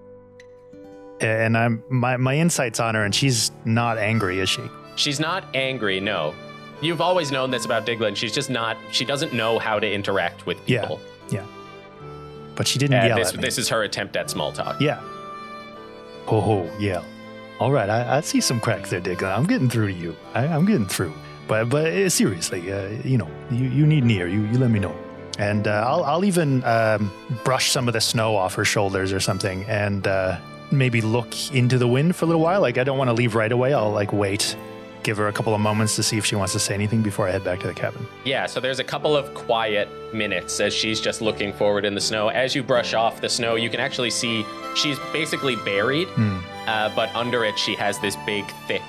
And 1.21 1.55
I'm 1.55 1.83
my 1.89 2.17
my 2.17 2.35
insights 2.37 2.79
on 2.79 2.95
her, 2.95 3.03
and 3.03 3.13
she's 3.13 3.51
not 3.65 3.99
angry, 3.99 4.39
is 4.39 4.49
she? 4.49 4.63
She's 4.99 5.19
not 5.19 5.45
angry, 5.53 5.99
no. 6.01 6.33
You've 6.81 6.99
always 6.99 7.31
known 7.31 7.51
this 7.51 7.63
about 7.65 7.85
Diglin. 7.85 8.15
She's 8.17 8.33
just 8.33 8.49
not, 8.49 8.75
she 8.91 9.05
doesn't 9.05 9.33
know 9.33 9.57
how 9.57 9.79
to 9.79 9.89
interact 9.89 10.45
with 10.45 10.57
people. 10.65 10.99
Yeah. 11.29 11.39
Yeah. 11.41 11.45
But 12.55 12.67
she 12.67 12.79
didn't 12.79 12.95
And 12.95 13.07
yell 13.07 13.17
this, 13.17 13.29
at 13.29 13.35
me. 13.37 13.41
this 13.41 13.57
is 13.57 13.69
her 13.69 13.83
attempt 13.83 14.17
at 14.17 14.29
small 14.29 14.51
talk. 14.51 14.79
Yeah. 14.81 14.99
Ho 16.25 16.41
ho, 16.41 16.69
yell. 16.79 17.05
All 17.59 17.71
right, 17.71 17.89
I, 17.89 18.17
I 18.17 18.21
see 18.21 18.41
some 18.41 18.59
cracks 18.59 18.89
there, 18.89 18.99
Dick. 18.99 19.23
I'm 19.23 19.45
getting 19.45 19.69
through 19.69 19.87
to 19.87 19.93
you. 19.93 20.15
I, 20.33 20.47
I'm 20.47 20.65
getting 20.65 20.85
through. 20.85 21.13
But 21.47 21.69
but 21.69 21.87
uh, 21.93 22.09
seriously, 22.09 22.71
uh, 22.71 22.89
you 23.03 23.17
know, 23.17 23.29
you, 23.51 23.67
you 23.69 23.85
need 23.87 24.03
an 24.03 24.11
ear. 24.11 24.27
You, 24.27 24.41
you 24.41 24.57
let 24.57 24.69
me 24.69 24.79
know. 24.79 24.95
And 25.39 25.67
uh, 25.67 25.85
I'll, 25.87 26.03
I'll 26.03 26.25
even 26.25 26.63
um, 26.65 27.11
brush 27.45 27.71
some 27.71 27.87
of 27.87 27.93
the 27.93 28.01
snow 28.01 28.35
off 28.35 28.53
her 28.55 28.65
shoulders 28.65 29.13
or 29.13 29.19
something 29.21 29.63
and 29.65 30.05
uh, 30.07 30.37
maybe 30.71 30.99
look 31.01 31.33
into 31.53 31.77
the 31.77 31.87
wind 31.87 32.15
for 32.15 32.25
a 32.25 32.27
little 32.27 32.41
while. 32.41 32.59
Like, 32.61 32.77
I 32.77 32.83
don't 32.83 32.97
want 32.97 33.07
to 33.09 33.13
leave 33.13 33.35
right 33.35 33.51
away. 33.51 33.73
I'll 33.73 33.91
like 33.91 34.11
wait, 34.13 34.55
give 35.09 35.17
her 35.17 35.27
a 35.27 35.33
couple 35.33 35.55
of 35.55 35.59
moments 35.59 35.95
to 35.95 36.03
see 36.03 36.17
if 36.19 36.25
she 36.25 36.35
wants 36.35 36.53
to 36.53 36.59
say 36.59 36.75
anything 36.75 37.01
before 37.01 37.27
I 37.27 37.31
head 37.31 37.43
back 37.43 37.59
to 37.61 37.67
the 37.67 37.73
cabin. 37.73 38.05
Yeah, 38.25 38.45
so 38.45 38.59
there's 38.59 38.77
a 38.77 38.83
couple 38.83 39.17
of 39.17 39.33
quiet 39.33 39.87
minutes 40.13 40.59
as 40.59 40.71
she's 40.71 41.01
just 41.01 41.19
looking 41.19 41.51
forward 41.51 41.83
in 41.83 41.95
the 41.95 42.01
snow. 42.01 42.27
As 42.27 42.53
you 42.53 42.61
brush 42.61 42.93
off 42.93 43.19
the 43.19 43.27
snow, 43.29 43.55
you 43.55 43.71
can 43.71 43.79
actually 43.79 44.11
see 44.11 44.45
she's 44.75 44.99
basically 45.11 45.55
buried, 45.55 46.07
uh, 46.67 46.91
but 46.95 47.09
under 47.15 47.43
it, 47.43 47.57
she 47.57 47.73
has 47.73 47.97
this 47.99 48.15
big, 48.27 48.45
thick, 48.67 48.83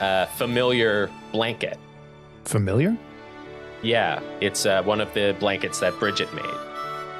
uh, 0.00 0.24
familiar 0.40 1.10
blanket. 1.30 1.76
Familiar? 2.46 2.96
Yeah, 3.82 4.20
it's 4.40 4.64
uh, 4.64 4.82
one 4.82 5.02
of 5.02 5.12
the 5.12 5.36
blankets 5.38 5.78
that 5.80 5.92
Bridget 5.98 6.32
made, 6.34 6.44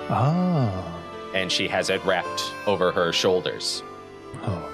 Ah. 0.09 0.99
and 1.35 1.53
she 1.53 1.69
has 1.69 1.91
it 1.91 2.03
wrapped 2.07 2.43
over 2.67 2.91
her 2.91 3.13
shoulders. 3.13 3.83
Oh. 4.45 4.65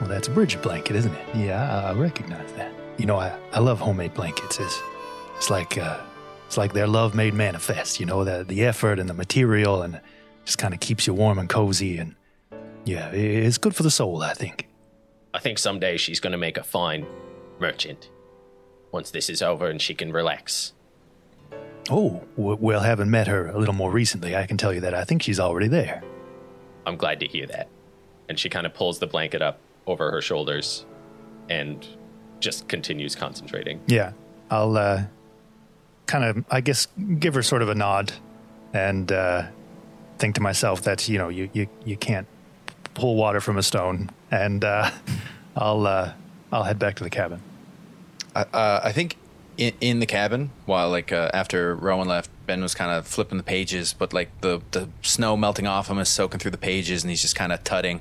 Well, 0.00 0.08
that's 0.08 0.28
a 0.28 0.30
bridge 0.30 0.60
blanket, 0.62 0.96
isn't 0.96 1.12
it? 1.14 1.36
Yeah, 1.36 1.82
I, 1.84 1.90
I 1.90 1.92
recognize 1.94 2.50
that. 2.54 2.72
You 2.96 3.06
know, 3.06 3.18
I, 3.18 3.36
I 3.52 3.60
love 3.60 3.78
homemade 3.80 4.14
blankets. 4.14 4.58
It's, 4.58 4.80
it's 5.36 5.50
like 5.50 5.76
uh, 5.78 6.00
it's 6.46 6.56
like 6.56 6.72
their 6.72 6.86
love 6.86 7.14
made 7.14 7.34
manifest. 7.34 8.00
You 8.00 8.06
know, 8.06 8.24
the 8.24 8.44
the 8.44 8.64
effort 8.64 8.98
and 8.98 9.08
the 9.08 9.14
material, 9.14 9.82
and 9.82 10.00
just 10.44 10.58
kind 10.58 10.72
of 10.74 10.80
keeps 10.80 11.06
you 11.06 11.14
warm 11.14 11.38
and 11.38 11.48
cozy. 11.48 11.98
And 11.98 12.14
yeah, 12.84 13.08
i- 13.08 13.14
it's 13.14 13.58
good 13.58 13.74
for 13.76 13.82
the 13.82 13.90
soul. 13.90 14.22
I 14.22 14.32
think. 14.34 14.66
I 15.32 15.38
think 15.38 15.58
someday 15.58 15.96
she's 15.96 16.18
going 16.18 16.32
to 16.32 16.38
make 16.38 16.56
a 16.56 16.62
fine 16.64 17.06
merchant. 17.60 18.08
Once 18.90 19.10
this 19.12 19.30
is 19.30 19.42
over 19.42 19.68
and 19.68 19.80
she 19.80 19.94
can 19.94 20.10
relax. 20.12 20.72
Oh, 21.88 22.22
well, 22.36 22.80
having 22.80 23.10
met 23.10 23.26
her 23.28 23.48
a 23.48 23.58
little 23.58 23.74
more 23.74 23.90
recently, 23.92 24.34
I 24.34 24.46
can 24.46 24.56
tell 24.56 24.72
you 24.72 24.80
that 24.80 24.94
I 24.94 25.04
think 25.04 25.22
she's 25.22 25.38
already 25.40 25.68
there. 25.68 26.02
I'm 26.86 26.96
glad 26.96 27.20
to 27.20 27.26
hear 27.26 27.46
that. 27.46 27.68
And 28.28 28.38
she 28.38 28.48
kind 28.48 28.66
of 28.66 28.74
pulls 28.74 28.98
the 28.98 29.06
blanket 29.06 29.40
up 29.42 29.60
over 29.86 30.10
her 30.10 30.20
shoulders 30.22 30.84
and 31.48 31.86
just 32.40 32.68
continues 32.68 33.14
concentrating. 33.14 33.80
Yeah, 33.86 34.12
I'll 34.50 34.76
uh, 34.76 35.02
kind 36.06 36.24
of, 36.24 36.44
I 36.50 36.60
guess, 36.60 36.86
give 37.18 37.34
her 37.34 37.42
sort 37.42 37.62
of 37.62 37.68
a 37.68 37.74
nod, 37.74 38.12
and 38.72 39.10
uh, 39.12 39.46
think 40.18 40.34
to 40.36 40.40
myself 40.40 40.82
that 40.82 41.08
you 41.08 41.18
know 41.18 41.28
you 41.28 41.50
you, 41.52 41.66
you 41.84 41.96
can't 41.96 42.26
pull 42.94 43.16
water 43.16 43.40
from 43.40 43.56
a 43.58 43.62
stone, 43.62 44.10
and 44.30 44.64
uh, 44.64 44.90
I'll 45.56 45.86
uh, 45.86 46.12
I'll 46.52 46.64
head 46.64 46.78
back 46.78 46.96
to 46.96 47.04
the 47.04 47.10
cabin. 47.10 47.42
I- 48.34 48.42
uh, 48.52 48.80
I 48.84 48.92
think 48.92 49.16
in, 49.58 49.72
in 49.80 50.00
the 50.00 50.06
cabin, 50.06 50.50
while 50.66 50.88
like 50.88 51.12
uh, 51.12 51.30
after 51.34 51.74
Rowan 51.74 52.08
left, 52.08 52.30
Ben 52.46 52.62
was 52.62 52.74
kind 52.74 52.90
of 52.92 53.06
flipping 53.06 53.36
the 53.38 53.44
pages, 53.44 53.92
but 53.92 54.12
like 54.12 54.30
the 54.40 54.62
the 54.70 54.88
snow 55.02 55.36
melting 55.36 55.66
off 55.66 55.88
him 55.90 55.98
is 55.98 56.08
soaking 56.08 56.40
through 56.40 56.52
the 56.52 56.58
pages, 56.58 57.02
and 57.02 57.10
he's 57.10 57.20
just 57.22 57.34
kind 57.36 57.52
of 57.52 57.62
tutting, 57.64 58.00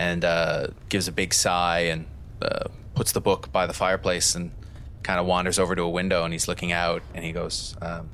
and 0.00 0.24
uh, 0.24 0.68
gives 0.88 1.08
a 1.08 1.12
big 1.12 1.34
sigh 1.34 1.80
and 1.80 2.06
uh, 2.40 2.64
puts 2.94 3.12
the 3.12 3.20
book 3.20 3.52
by 3.52 3.66
the 3.66 3.74
fireplace 3.74 4.34
and 4.34 4.50
kind 5.02 5.20
of 5.20 5.26
wanders 5.26 5.58
over 5.58 5.76
to 5.76 5.82
a 5.82 5.90
window 5.90 6.24
and 6.24 6.32
he's 6.32 6.48
looking 6.48 6.72
out 6.72 7.02
and 7.14 7.22
he 7.22 7.32
goes, 7.32 7.76
um, 7.82 8.08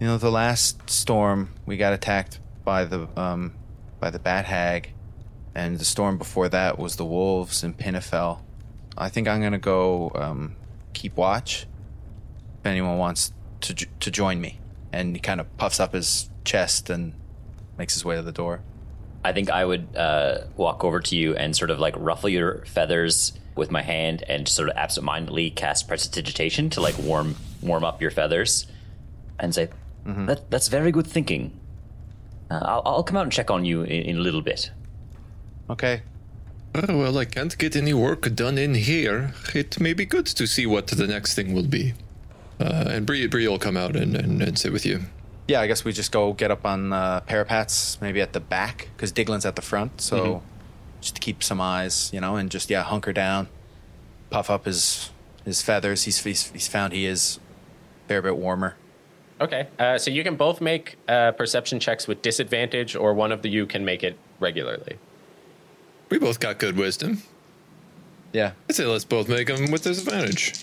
you 0.00 0.06
know, 0.08 0.18
the 0.18 0.32
last 0.32 0.90
storm 0.90 1.54
we 1.64 1.76
got 1.76 1.92
attacked 1.92 2.40
by 2.64 2.84
the 2.84 3.06
um, 3.16 3.54
by 4.00 4.10
the 4.10 4.18
bat 4.18 4.46
hag, 4.46 4.92
and 5.54 5.78
the 5.78 5.84
storm 5.84 6.18
before 6.18 6.48
that 6.48 6.76
was 6.76 6.96
the 6.96 7.04
wolves 7.04 7.62
in 7.62 7.72
Pinnefell. 7.74 8.40
I 8.98 9.10
think 9.10 9.28
I'm 9.28 9.40
gonna 9.40 9.58
go 9.58 10.10
um, 10.16 10.56
keep 10.92 11.16
watch. 11.16 11.66
If 12.60 12.66
anyone 12.66 12.98
wants 12.98 13.32
to 13.60 13.74
to 13.74 14.10
join 14.10 14.40
me, 14.40 14.58
and 14.92 15.14
he 15.14 15.20
kind 15.20 15.40
of 15.40 15.56
puffs 15.56 15.78
up 15.78 15.92
his 15.92 16.30
chest 16.44 16.90
and 16.90 17.12
makes 17.78 17.94
his 17.94 18.04
way 18.04 18.16
to 18.16 18.22
the 18.22 18.32
door. 18.32 18.62
I 19.24 19.32
think 19.32 19.50
I 19.50 19.64
would 19.64 19.96
uh, 19.96 20.38
walk 20.56 20.84
over 20.84 21.00
to 21.00 21.16
you 21.16 21.36
and 21.36 21.54
sort 21.54 21.70
of 21.70 21.78
like 21.78 21.94
ruffle 21.98 22.28
your 22.30 22.64
feathers 22.64 23.32
with 23.54 23.70
my 23.70 23.82
hand 23.82 24.22
and 24.28 24.48
sort 24.48 24.68
of 24.68 24.76
absentmindedly 24.76 25.50
cast 25.50 25.88
prestidigitation 25.88 26.70
to 26.70 26.80
like 26.80 26.96
warm 26.98 27.36
warm 27.62 27.84
up 27.84 28.00
your 28.00 28.10
feathers 28.10 28.66
and 29.38 29.54
say, 29.54 29.68
that, 30.04 30.50
"That's 30.50 30.68
very 30.68 30.92
good 30.92 31.06
thinking." 31.06 31.58
Uh, 32.50 32.60
I'll, 32.62 32.82
I'll 32.84 33.02
come 33.02 33.16
out 33.16 33.24
and 33.24 33.32
check 33.32 33.50
on 33.50 33.64
you 33.64 33.82
in, 33.82 34.02
in 34.02 34.16
a 34.16 34.20
little 34.20 34.42
bit. 34.42 34.70
Okay. 35.68 36.02
Oh, 36.74 36.98
well, 36.98 37.18
I 37.18 37.24
can't 37.24 37.56
get 37.58 37.76
any 37.76 37.94
work 37.94 38.34
done 38.34 38.58
in 38.58 38.74
here. 38.74 39.34
It 39.54 39.78
may 39.78 39.92
be 39.92 40.04
good 40.04 40.26
to 40.26 40.46
see 40.46 40.66
what 40.66 40.88
the 40.88 41.06
next 41.06 41.34
thing 41.34 41.54
will 41.54 41.66
be. 41.66 41.94
Uh, 42.58 42.84
and 42.88 43.06
Bree, 43.06 43.26
Bree 43.26 43.48
will 43.48 43.58
come 43.58 43.76
out 43.76 43.96
and, 43.96 44.16
and, 44.16 44.42
and 44.42 44.58
sit 44.58 44.72
with 44.72 44.84
you. 44.84 45.00
Yeah, 45.50 45.62
I 45.62 45.66
guess 45.66 45.84
we 45.84 45.92
just 45.92 46.12
go 46.12 46.32
get 46.32 46.52
up 46.52 46.64
on 46.64 46.92
uh, 46.92 47.22
parapets, 47.22 48.00
maybe 48.00 48.20
at 48.20 48.34
the 48.34 48.38
back, 48.38 48.88
because 48.94 49.10
Diglin's 49.10 49.44
at 49.44 49.56
the 49.56 49.62
front. 49.62 50.00
So 50.00 50.42
just 51.00 51.16
to 51.16 51.20
keep 51.20 51.42
some 51.42 51.60
eyes, 51.60 52.08
you 52.12 52.20
know, 52.20 52.36
and 52.36 52.48
just 52.48 52.70
yeah, 52.70 52.84
hunker 52.84 53.12
down, 53.12 53.48
puff 54.30 54.48
up 54.48 54.64
his 54.64 55.10
his 55.44 55.60
feathers. 55.60 56.04
He's 56.04 56.22
he's, 56.22 56.52
he's 56.52 56.68
found 56.68 56.92
he 56.92 57.04
is 57.04 57.40
a 58.04 58.08
fair 58.08 58.22
bit 58.22 58.36
warmer. 58.36 58.76
Okay, 59.40 59.66
uh, 59.76 59.98
so 59.98 60.12
you 60.12 60.22
can 60.22 60.36
both 60.36 60.60
make 60.60 60.96
uh, 61.08 61.32
perception 61.32 61.80
checks 61.80 62.06
with 62.06 62.22
disadvantage, 62.22 62.94
or 62.94 63.12
one 63.12 63.32
of 63.32 63.42
the 63.42 63.48
you 63.48 63.66
can 63.66 63.84
make 63.84 64.04
it 64.04 64.16
regularly. 64.38 64.98
We 66.10 66.20
both 66.20 66.38
got 66.38 66.60
good 66.60 66.76
wisdom. 66.76 67.24
Yeah. 68.32 68.52
I 68.68 68.72
say 68.72 68.84
let's 68.84 69.04
both 69.04 69.28
make 69.28 69.48
them 69.48 69.72
with 69.72 69.82
disadvantage. 69.82 70.54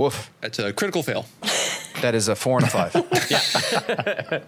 Woof. 0.00 0.30
That's 0.40 0.58
a 0.58 0.72
critical 0.72 1.02
fail. 1.02 1.26
That 2.00 2.14
is 2.14 2.28
a 2.28 2.34
four 2.34 2.56
and 2.56 2.66
a 2.66 2.70
five. 2.70 2.94
yeah. 4.30 4.40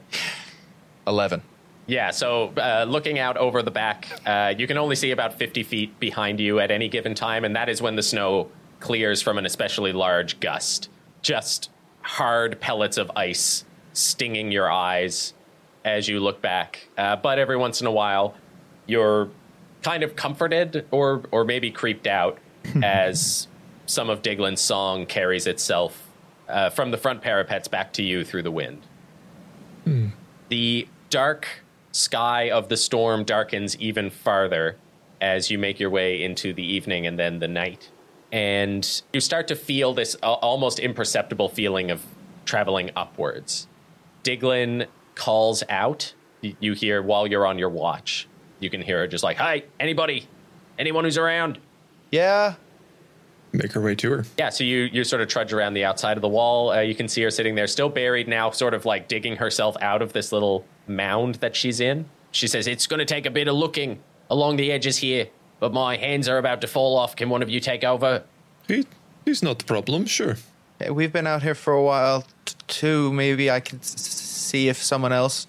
Eleven. 1.07 1.43
Yeah, 1.87 2.11
so 2.11 2.51
uh, 2.57 2.87
looking 2.89 3.19
out 3.19 3.37
over 3.37 3.63
the 3.63 3.71
back, 3.71 4.09
uh, 4.25 4.55
you 4.57 4.67
can 4.67 4.79
only 4.79 4.97
see 4.97 5.11
about 5.11 5.35
50 5.35 5.63
feet 5.63 6.01
behind 6.01 6.41
you 6.41 6.61
at 6.61 6.71
any 6.71 6.89
given 6.89 7.15
time, 7.15 7.45
and 7.45 7.55
that 7.55 7.69
is 7.69 7.83
when 7.83 7.95
the 7.95 8.03
snow 8.03 8.49
clears 8.81 9.21
from 9.21 9.37
an 9.37 9.45
especially 9.45 9.93
large 9.93 10.41
gust. 10.41 10.89
Just 11.21 11.69
hard 12.01 12.59
pellets 12.59 12.97
of 12.97 13.11
ice 13.15 13.67
stinging 13.93 14.51
your 14.51 14.71
eyes 14.71 15.35
as 15.85 16.09
you 16.09 16.21
look 16.21 16.41
back. 16.41 16.89
Uh, 16.97 17.17
but 17.17 17.39
every 17.39 17.59
once 17.59 17.83
in 17.83 17.87
a 17.87 17.93
while, 17.93 18.35
you're 18.87 19.29
kind 19.83 20.03
of 20.03 20.17
comforted 20.17 20.87
or, 20.91 21.25
or 21.31 21.45
maybe 21.45 21.71
creeped 21.71 22.07
out 22.07 22.39
as 22.83 23.47
some 23.87 24.11
of 24.11 24.23
Diglin's 24.23 24.61
song 24.61 25.07
carries 25.07 25.47
itself 25.47 26.09
uh, 26.49 26.71
from 26.71 26.91
the 26.91 26.99
front 26.99 27.23
parapets 27.23 27.69
back 27.69 27.93
to 27.95 28.03
you 28.03 28.25
through 28.25 28.43
the 28.43 28.51
wind. 28.51 28.83
The 30.49 30.87
dark 31.11 31.49
sky 31.93 32.51
of 32.51 32.69
the 32.69 32.77
storm 32.77 33.25
darkens 33.25 33.77
even 33.79 34.11
farther 34.11 34.77
as 35.21 35.51
you 35.51 35.59
make 35.59 35.79
your 35.81 35.91
way 35.91 36.23
into 36.23 36.53
the 36.53 36.65
evening 36.65 37.07
and 37.07 37.19
then 37.19 37.39
the 37.39 37.49
night. 37.49 37.91
And 38.31 39.03
you 39.13 39.21
start 39.21 39.49
to 39.49 39.57
feel 39.57 39.93
this 39.95 40.17
uh, 40.23 40.33
almost 40.33 40.79
imperceptible 40.79 41.49
feeling 41.49 41.91
of 41.91 42.03
traveling 42.45 42.91
upwards. 42.97 43.67
Diglin 44.25 44.87
calls 45.15 45.63
out. 45.69 46.15
You 46.41 46.73
hear 46.73 47.03
while 47.03 47.27
you're 47.27 47.47
on 47.47 47.59
your 47.59 47.69
watch. 47.69 48.27
You 48.59 48.71
can 48.71 48.83
hear 48.83 48.99
her 49.01 49.07
just 49.07 49.23
like, 49.23 49.37
Hi, 49.37 49.65
anybody? 49.79 50.29
Anyone 50.79 51.05
who's 51.05 51.19
around? 51.19 51.59
Yeah. 52.11 52.55
Make 53.53 53.77
our 53.77 53.83
way 53.83 53.95
to 53.97 54.11
her. 54.11 54.25
Yeah, 54.39 54.49
so 54.49 54.65
you 54.65 54.85
you 54.93 55.05
sort 55.05 55.21
of 55.21 55.29
trudge 55.29 55.53
around 55.53 55.75
the 55.75 55.85
outside 55.85 56.17
of 56.17 56.23
the 56.23 56.29
wall. 56.29 56.71
Uh, 56.71 56.81
you 56.81 56.95
can 56.95 57.07
see 57.09 57.23
her 57.23 57.31
sitting 57.31 57.55
there, 57.55 57.67
still 57.67 57.91
buried 57.91 58.27
now, 58.29 58.51
sort 58.51 58.73
of 58.73 58.87
like 58.87 59.09
digging 59.09 59.37
herself 59.37 59.77
out 59.83 60.01
of 60.01 60.13
this 60.15 60.33
little 60.33 60.65
mound 60.87 61.35
that 61.37 61.55
she's 61.55 61.79
in. 61.81 62.07
She 62.31 62.47
says, 62.47 62.67
"It's 62.67 62.87
going 62.87 62.99
to 63.01 63.05
take 63.05 63.27
a 63.27 63.31
bit 63.31 63.49
of 63.49 63.55
looking 63.55 63.99
along 64.31 64.57
the 64.57 64.73
edges 64.73 64.97
here, 64.99 65.29
but 65.61 65.73
my 65.75 65.97
hands 65.99 66.29
are 66.29 66.39
about 66.39 66.63
to 66.63 66.67
fall 66.67 66.97
off. 66.97 67.15
Can 67.15 67.29
one 67.29 67.43
of 67.43 67.51
you 67.51 67.61
take 67.61 67.85
over?" 67.85 68.23
He, 68.69 68.87
he's 69.27 69.43
not 69.43 69.59
the 69.59 69.65
problem, 69.67 70.07
sure. 70.07 70.37
Hey, 70.79 70.89
We've 70.91 71.13
been 71.13 71.27
out 71.27 71.43
here 71.43 71.55
for 71.55 71.75
a 71.75 71.83
while 71.83 72.25
t- 72.47 72.55
too. 72.69 73.13
Maybe 73.13 73.51
I 73.51 73.61
can 73.61 73.81
s- 73.81 73.95
s- 73.95 74.01
see 74.01 74.69
if 74.71 74.83
someone 74.83 75.13
else. 75.13 75.47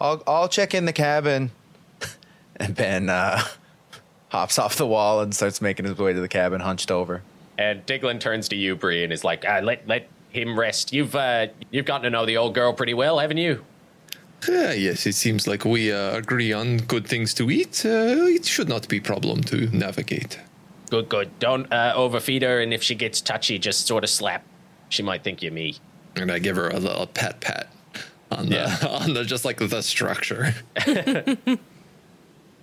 I'll 0.00 0.22
I'll 0.28 0.48
check 0.48 0.74
in 0.74 0.84
the 0.84 0.92
cabin. 0.92 1.50
and 2.56 2.76
Ben 2.76 3.10
uh, 3.10 3.42
hops 4.28 4.60
off 4.60 4.76
the 4.76 4.86
wall 4.86 5.20
and 5.22 5.34
starts 5.34 5.60
making 5.60 5.86
his 5.86 5.98
way 5.98 6.12
to 6.12 6.20
the 6.20 6.28
cabin, 6.28 6.60
hunched 6.60 6.92
over. 6.92 7.22
And 7.62 7.86
Diglin 7.86 8.18
turns 8.18 8.48
to 8.48 8.56
you, 8.56 8.74
Bree, 8.74 9.04
and 9.04 9.12
is 9.12 9.22
like, 9.22 9.44
uh, 9.44 9.60
"Let 9.62 9.86
let 9.86 10.08
him 10.30 10.58
rest. 10.58 10.92
You've 10.92 11.14
uh, 11.14 11.46
you've 11.70 11.86
gotten 11.86 12.02
to 12.02 12.10
know 12.10 12.26
the 12.26 12.36
old 12.36 12.54
girl 12.54 12.72
pretty 12.72 12.94
well, 12.94 13.20
haven't 13.20 13.38
you?" 13.38 13.64
Ah, 14.48 14.72
yes, 14.72 15.06
it 15.06 15.14
seems 15.14 15.46
like 15.46 15.64
we 15.64 15.92
uh, 15.92 16.16
agree 16.16 16.52
on 16.52 16.78
good 16.78 17.06
things 17.06 17.32
to 17.34 17.50
eat. 17.50 17.84
Uh, 17.86 18.26
it 18.36 18.44
should 18.44 18.68
not 18.68 18.88
be 18.88 18.98
problem 18.98 19.44
to 19.44 19.68
navigate. 19.76 20.40
Good, 20.90 21.08
good. 21.08 21.38
Don't 21.38 21.72
uh, 21.72 21.92
overfeed 21.94 22.42
her, 22.42 22.60
and 22.60 22.74
if 22.74 22.82
she 22.82 22.96
gets 22.96 23.20
touchy, 23.20 23.60
just 23.60 23.86
sort 23.86 24.02
of 24.02 24.10
slap. 24.10 24.42
She 24.88 25.04
might 25.04 25.22
think 25.22 25.40
you're 25.40 25.52
me. 25.52 25.76
And 26.16 26.32
I 26.32 26.40
give 26.40 26.56
her 26.56 26.68
a 26.68 26.80
little 26.80 27.06
pat 27.06 27.40
pat 27.40 27.68
on 28.32 28.48
the 28.48 28.88
on 29.02 29.14
the 29.14 29.24
just 29.24 29.44
like 29.44 29.58
the 29.58 29.82
structure. 29.82 30.54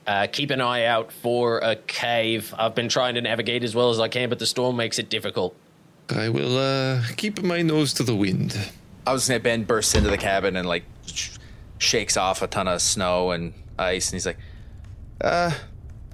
Uh, 0.10 0.26
keep 0.26 0.49
an 0.49 0.60
eye 0.60 0.86
out 0.86 1.12
for 1.12 1.60
a 1.60 1.76
cave. 1.76 2.51
I've 2.57 2.74
been 2.74 2.89
trying 2.89 3.14
to 3.14 3.22
navigate 3.22 3.64
as 3.64 3.76
well 3.76 3.91
as 3.91 3.99
I 3.99 4.07
can, 4.07 4.28
but 4.28 4.39
the 4.39 4.47
storm 4.47 4.76
makes 4.76 4.97
it 4.97 5.07
difficult. 5.07 5.55
I 6.10 6.30
will 6.30 6.57
uh, 6.57 7.03
keep 7.16 7.43
my 7.43 7.62
nose 7.62 7.93
to 7.93 8.03
the 8.03 8.16
wind. 8.16 8.57
I 9.05 9.14
was 9.14 9.28
gonna 9.28 9.38
say 9.38 9.43
Ben 9.43 9.66
bursts 9.66 9.93
into 9.93 10.10
the 10.10 10.18
cabin 10.18 10.55
and 10.55 10.68
like 10.68 10.84
sh- 11.05 11.38
shakes 11.78 12.18
off 12.18 12.41
a 12.41 12.47
ton 12.47 12.68
of 12.68 12.82
snow 12.82 13.30
and 13.30 13.53
ice, 13.78 14.10
and 14.10 14.16
he's 14.16 14.26
like, 14.26 14.39
"Uh, 15.22 15.51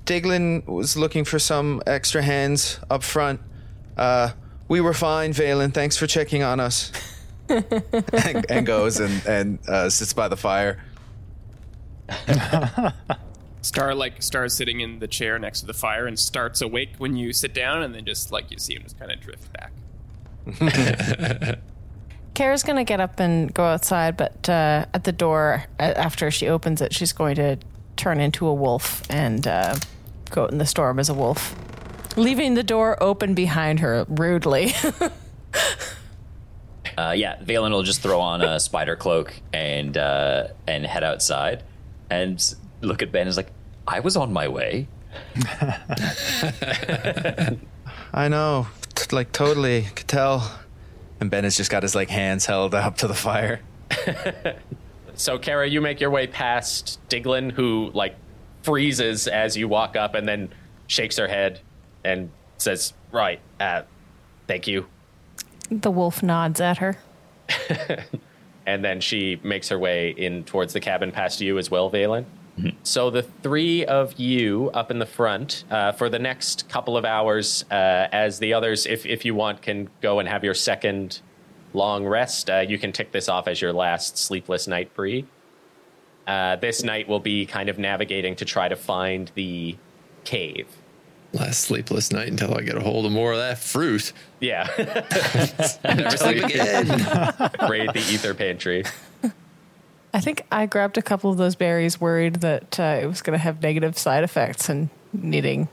Diglin 0.04 0.66
was 0.68 0.98
looking 0.98 1.24
for 1.24 1.40
some 1.40 1.82
extra 1.88 2.22
hands 2.22 2.82
up 2.90 3.02
front. 3.02 3.40
Uh, 3.96 4.32
we 4.68 4.82
were 4.82 4.94
fine, 4.94 5.32
Valen. 5.32 5.74
Thanks 5.74 5.96
for 5.96 6.06
checking 6.06 6.44
on 6.44 6.60
us." 6.60 6.92
and, 7.48 8.46
and 8.52 8.66
goes 8.66 9.00
and 9.00 9.26
and 9.26 9.70
uh, 9.70 9.90
sits 9.90 10.12
by 10.12 10.28
the 10.28 10.36
fire. 10.36 10.84
Star 13.66 13.96
like 13.96 14.22
Star 14.22 14.46
is 14.46 14.54
sitting 14.56 14.80
in 14.82 15.00
the 15.00 15.08
chair 15.08 15.40
next 15.40 15.62
to 15.62 15.66
the 15.66 15.74
fire 15.74 16.06
and 16.08 16.18
starts 16.20 16.62
awake 16.62 16.92
when 16.98 17.16
you 17.16 17.34
sit 17.34 17.54
down, 17.54 17.82
and 17.84 17.94
then 17.96 18.06
just 18.06 18.32
like 18.32 18.52
you 18.52 18.58
see 18.58 18.76
him 18.76 18.84
just 18.84 18.98
kind 19.00 19.12
of 19.12 19.20
drift 19.20 19.52
back. 19.54 19.72
Kara's 22.36 22.64
gonna 22.64 22.84
get 22.84 23.00
up 23.00 23.20
and 23.20 23.54
go 23.54 23.64
outside, 23.64 24.18
but 24.18 24.48
uh, 24.50 24.86
at 24.94 25.04
the 25.06 25.12
door, 25.12 25.64
after 25.80 26.30
she 26.32 26.48
opens 26.48 26.82
it, 26.82 26.94
she's 26.94 27.14
going 27.14 27.36
to 27.36 27.58
turn 27.96 28.20
into 28.20 28.46
a 28.46 28.54
wolf 28.54 29.02
and 29.10 29.48
uh, 29.48 29.76
go 30.32 30.44
out 30.44 30.52
in 30.52 30.58
the 30.58 30.66
storm 30.66 31.00
as 31.00 31.08
a 31.10 31.14
wolf, 31.14 31.56
leaving 32.18 32.54
the 32.56 32.64
door 32.64 33.02
open 33.02 33.34
behind 33.34 33.80
her 33.80 34.06
rudely. 34.10 34.74
Uh, 36.98 37.12
yeah, 37.12 37.36
Valen 37.44 37.72
will 37.72 37.84
just 37.84 38.02
throw 38.02 38.22
on 38.22 38.42
a 38.42 38.58
spider 38.58 38.96
cloak 38.96 39.34
and 39.52 39.98
uh, 39.98 40.48
and 40.66 40.86
head 40.86 41.04
outside 41.04 41.62
and 42.10 42.36
s- 42.36 42.56
look 42.86 43.02
at 43.02 43.12
Ben. 43.12 43.28
Is 43.28 43.38
like, 43.38 43.52
I 43.88 44.00
was 44.00 44.16
on 44.16 44.32
my 44.34 44.48
way. 44.48 44.88
I 48.14 48.28
know, 48.28 48.68
t- 48.96 49.16
like 49.16 49.32
totally 49.32 49.84
could 49.96 50.08
tell. 50.08 50.60
And 51.20 51.32
Ben 51.32 51.44
has 51.44 51.56
just 51.58 51.72
got 51.72 51.84
his 51.84 51.96
like 51.96 52.10
hands 52.10 52.46
held 52.46 52.76
up 52.76 52.98
to 52.98 53.08
the 53.08 53.14
fire. 53.14 53.62
So, 55.18 55.38
Kara, 55.38 55.66
you 55.66 55.80
make 55.80 56.02
your 56.02 56.10
way 56.10 56.28
past 56.28 57.00
Diglin, 57.08 57.50
who 57.50 57.90
like 57.94 58.18
freezes 58.64 59.30
as 59.30 59.56
you 59.56 59.70
walk 59.70 59.96
up, 59.96 60.14
and 60.14 60.28
then 60.28 60.50
shakes 60.88 61.16
her 61.16 61.30
head 61.30 61.62
and 62.04 62.30
says, 62.58 62.92
"Right, 63.14 63.40
uh, 63.58 63.84
thank 64.46 64.68
you." 64.68 64.88
the 65.72 65.92
wolf 65.92 66.22
nods 66.22 66.62
at 66.62 66.78
her. 66.78 66.98
and 68.66 68.84
then 68.84 69.02
she 69.02 69.40
makes 69.44 69.70
her 69.70 69.80
way 69.80 70.12
in 70.12 70.44
towards 70.44 70.74
the 70.74 70.80
cabin 70.80 71.12
past 71.12 71.42
you 71.42 71.58
as 71.58 71.70
well, 71.70 71.90
Valen. 71.90 72.26
So 72.84 73.10
the 73.10 73.22
three 73.22 73.84
of 73.86 74.18
you 74.18 74.72
up 74.74 74.90
in 74.90 75.00
the 75.00 75.06
front 75.06 75.66
uh, 75.70 75.92
for 75.92 76.10
the 76.10 76.20
next 76.20 76.70
couple 76.70 76.96
of 76.96 77.04
hours, 77.04 77.66
uh, 77.70 78.08
as 78.12 78.40
the 78.40 78.54
others, 78.54 78.86
if 78.86 79.06
if 79.06 79.26
you 79.26 79.36
want, 79.36 79.62
can 79.62 79.90
go 80.02 80.20
and 80.20 80.30
have 80.30 80.44
your 80.44 80.54
second 80.54 81.20
long 81.74 82.06
rest. 82.06 82.50
Uh, 82.50 82.60
you 82.60 82.78
can 82.78 82.94
tick 82.94 83.12
this 83.12 83.28
off 83.28 83.48
as 83.50 83.62
your 83.62 83.74
last 83.74 84.18
sleepless 84.18 84.68
night 84.68 84.90
free. 84.94 85.26
Uh, 86.26 86.56
this 86.56 86.82
night 86.84 87.08
will 87.08 87.20
be 87.20 87.46
kind 87.46 87.68
of 87.70 87.78
navigating 87.78 88.36
to 88.38 88.46
try 88.46 88.68
to 88.70 88.76
find 88.76 89.32
the 89.36 89.76
cave. 90.24 90.68
Last 91.34 91.60
sleepless 91.62 92.14
night 92.14 92.30
until 92.30 92.56
I 92.58 92.62
get 92.62 92.78
a 92.78 92.80
hold 92.80 93.06
of 93.06 93.12
more 93.12 93.34
of 93.34 93.40
that 93.40 93.60
fruit. 93.60 94.14
Yeah, 94.40 94.66
Never 95.84 96.16
sleep 96.18 96.46
again. 96.46 96.88
raid 97.70 97.92
the 97.94 98.04
ether 98.10 98.34
pantry. 98.34 98.86
I 100.16 100.22
think 100.22 100.44
I 100.50 100.66
grabbed 100.66 100.98
a 100.98 101.02
couple 101.02 101.30
of 101.30 101.36
those 101.36 101.56
berries, 101.56 102.00
worried 102.00 102.36
that 102.36 102.80
uh, 102.80 103.00
it 103.02 103.06
was 103.06 103.22
going 103.22 103.38
to 103.38 103.44
have 103.44 103.62
negative 103.62 103.98
side 103.98 104.24
effects 104.24 104.70
and 104.70 104.90
needing 105.12 105.68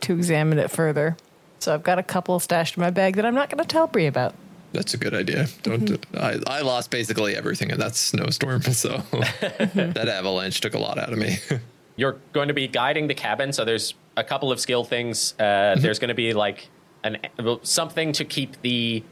to 0.00 0.14
examine 0.14 0.58
it 0.58 0.70
further. 0.70 1.14
So 1.58 1.74
I've 1.74 1.82
got 1.82 1.98
a 1.98 2.02
couple 2.02 2.40
stashed 2.40 2.78
in 2.78 2.80
my 2.80 2.88
bag 2.88 3.16
that 3.16 3.26
I'm 3.26 3.34
not 3.34 3.50
going 3.50 3.62
to 3.62 3.68
tell 3.68 3.86
Bree 3.86 4.06
about. 4.06 4.34
That's 4.72 4.94
a 4.94 4.96
good 4.96 5.12
idea. 5.12 5.48
Don't. 5.62 6.06
I, 6.14 6.38
I 6.46 6.60
lost 6.62 6.90
basically 6.90 7.36
everything 7.36 7.68
in 7.68 7.78
that 7.80 7.94
snowstorm, 7.94 8.62
so 8.62 8.96
that 9.10 10.08
avalanche 10.08 10.62
took 10.62 10.72
a 10.72 10.78
lot 10.78 10.98
out 10.98 11.12
of 11.12 11.18
me. 11.18 11.36
you're 11.96 12.16
going 12.32 12.48
to 12.48 12.54
be 12.54 12.68
guiding 12.68 13.08
the 13.08 13.14
cabin 13.14 13.52
so 13.52 13.64
there's 13.64 13.94
a 14.16 14.24
couple 14.24 14.52
of 14.52 14.60
skill 14.60 14.84
things 14.84 15.32
uh, 15.40 15.74
there's 15.78 15.98
going 15.98 16.08
to 16.08 16.14
be 16.14 16.34
like 16.34 16.68
an 17.04 17.16
something 17.62 18.12
to 18.12 18.22
keep 18.22 18.60
the 18.60 19.02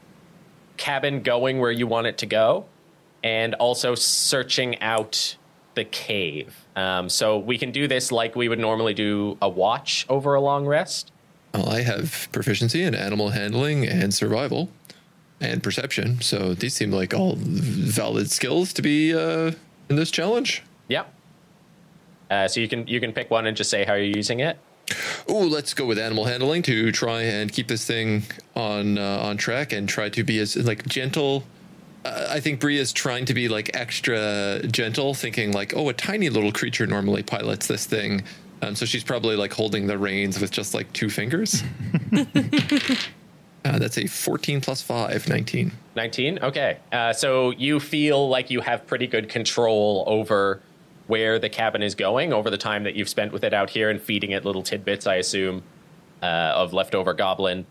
cabin 0.77 1.23
going 1.23 1.61
where 1.61 1.71
you 1.71 1.87
want 1.87 2.07
it 2.07 2.19
to 2.19 2.27
go 2.27 2.67
and 3.25 3.55
also 3.55 3.97
searching 3.97 4.81
out 4.81 5.37
the 5.75 5.85
cave 5.85 6.55
um, 6.77 7.09
so 7.09 7.37
we 7.37 7.59
can 7.59 7.73
do 7.73 7.89
this 7.89 8.13
like 8.13 8.37
we 8.37 8.49
would 8.49 8.61
normally 8.61 8.95
do 8.95 9.37
a 9.43 9.49
watch 9.49 10.07
over 10.09 10.35
a 10.35 10.41
long 10.41 10.65
rest 10.67 11.11
well, 11.53 11.69
I 11.69 11.83
have 11.83 12.29
proficiency 12.33 12.83
in 12.83 12.97
animal 12.97 13.29
handling 13.29 13.87
and 13.87 14.13
survival, 14.13 14.71
and 15.41 15.63
perception. 15.63 16.21
So 16.21 16.55
these 16.55 16.75
seem 16.75 16.91
like 16.91 17.15
all 17.15 17.37
valid 17.37 18.31
skills 18.31 18.73
to 18.73 18.83
be 18.83 19.15
uh, 19.15 19.53
in 19.89 19.97
this 19.97 20.11
challenge. 20.11 20.63
yep 20.89 21.13
uh, 22.31 22.49
so 22.49 22.59
you 22.59 22.69
can 22.69 22.87
you 22.87 23.01
can 23.01 23.13
pick 23.13 23.31
one 23.31 23.47
and 23.47 23.57
just 23.57 23.71
say 23.71 23.85
how 23.85 23.95
you're 23.95 24.17
using 24.17 24.41
it 24.41 24.59
Ooh, 25.31 25.49
let's 25.49 25.73
go 25.73 25.87
with 25.87 25.99
animal 25.99 26.25
handling 26.25 26.63
to 26.63 26.93
try 26.93 27.23
and 27.23 27.51
keep 27.53 27.69
this 27.69 27.87
thing 27.87 28.25
on 28.55 28.99
uh, 28.99 29.21
on 29.23 29.37
track 29.37 29.73
and 29.73 29.89
try 29.89 30.09
to 30.11 30.23
be 30.23 30.39
as 30.39 30.57
like 30.57 30.87
gentle. 30.87 31.45
Uh, 32.05 32.27
I 32.31 32.41
think 32.41 32.61
Bree 32.61 32.79
is 32.79 32.93
trying 32.93 33.25
to 33.27 33.35
be 33.35 33.49
like 33.49 33.71
extra 33.75 34.61
gentle, 34.67 35.15
thinking 35.15 35.53
like, 35.53 35.75
oh, 35.77 35.89
a 35.89 35.95
tiny 35.95 36.29
little 36.29 36.53
creature 36.53 36.87
normally 36.87 37.23
pilots 37.23 37.67
this 37.67 37.87
thing. 37.87 38.25
Um, 38.63 38.75
so 38.75 38.87
she's 38.87 39.05
probably 39.05 39.37
like 39.37 39.53
holding 39.53 39.87
the 39.87 39.99
reins 39.99 40.41
with 40.41 40.51
just 40.51 40.75
like 40.75 40.93
two 40.93 41.11
fingers. 41.11 41.63
uh, 43.65 43.79
that's 43.79 43.99
a 43.99 44.07
14 44.07 44.61
plus 44.61 44.83
5, 44.83 45.29
19. 45.29 45.73
19 45.97 46.39
okay 46.41 46.79
uh, 46.93 47.13
so 47.13 47.51
you 47.51 47.81
feel 47.81 48.29
like 48.29 48.51
you 48.51 48.61
have 48.61 48.87
pretty 48.87 49.07
good 49.07 49.29
control 49.29 50.05
over 50.07 50.61
where 51.07 51.39
the 51.39 51.49
cabin 51.49 51.83
is 51.83 51.95
going 51.95 52.33
over 52.33 52.51
the 52.51 52.59
time 52.59 52.85
that 52.85 52.95
you've 52.95 53.09
spent 53.09 53.33
with 53.33 53.45
it 53.45 53.55
out 53.55 53.71
here 53.71 53.91
and 53.91 54.01
feeding 54.01 54.33
it 54.33 54.45
little 54.45 54.63
tidbits 54.63 55.07
i 55.07 55.17
assume 55.17 55.63
uh, 56.23 56.53
of 56.55 56.73
leftover 56.73 57.15
goblin 57.15 57.65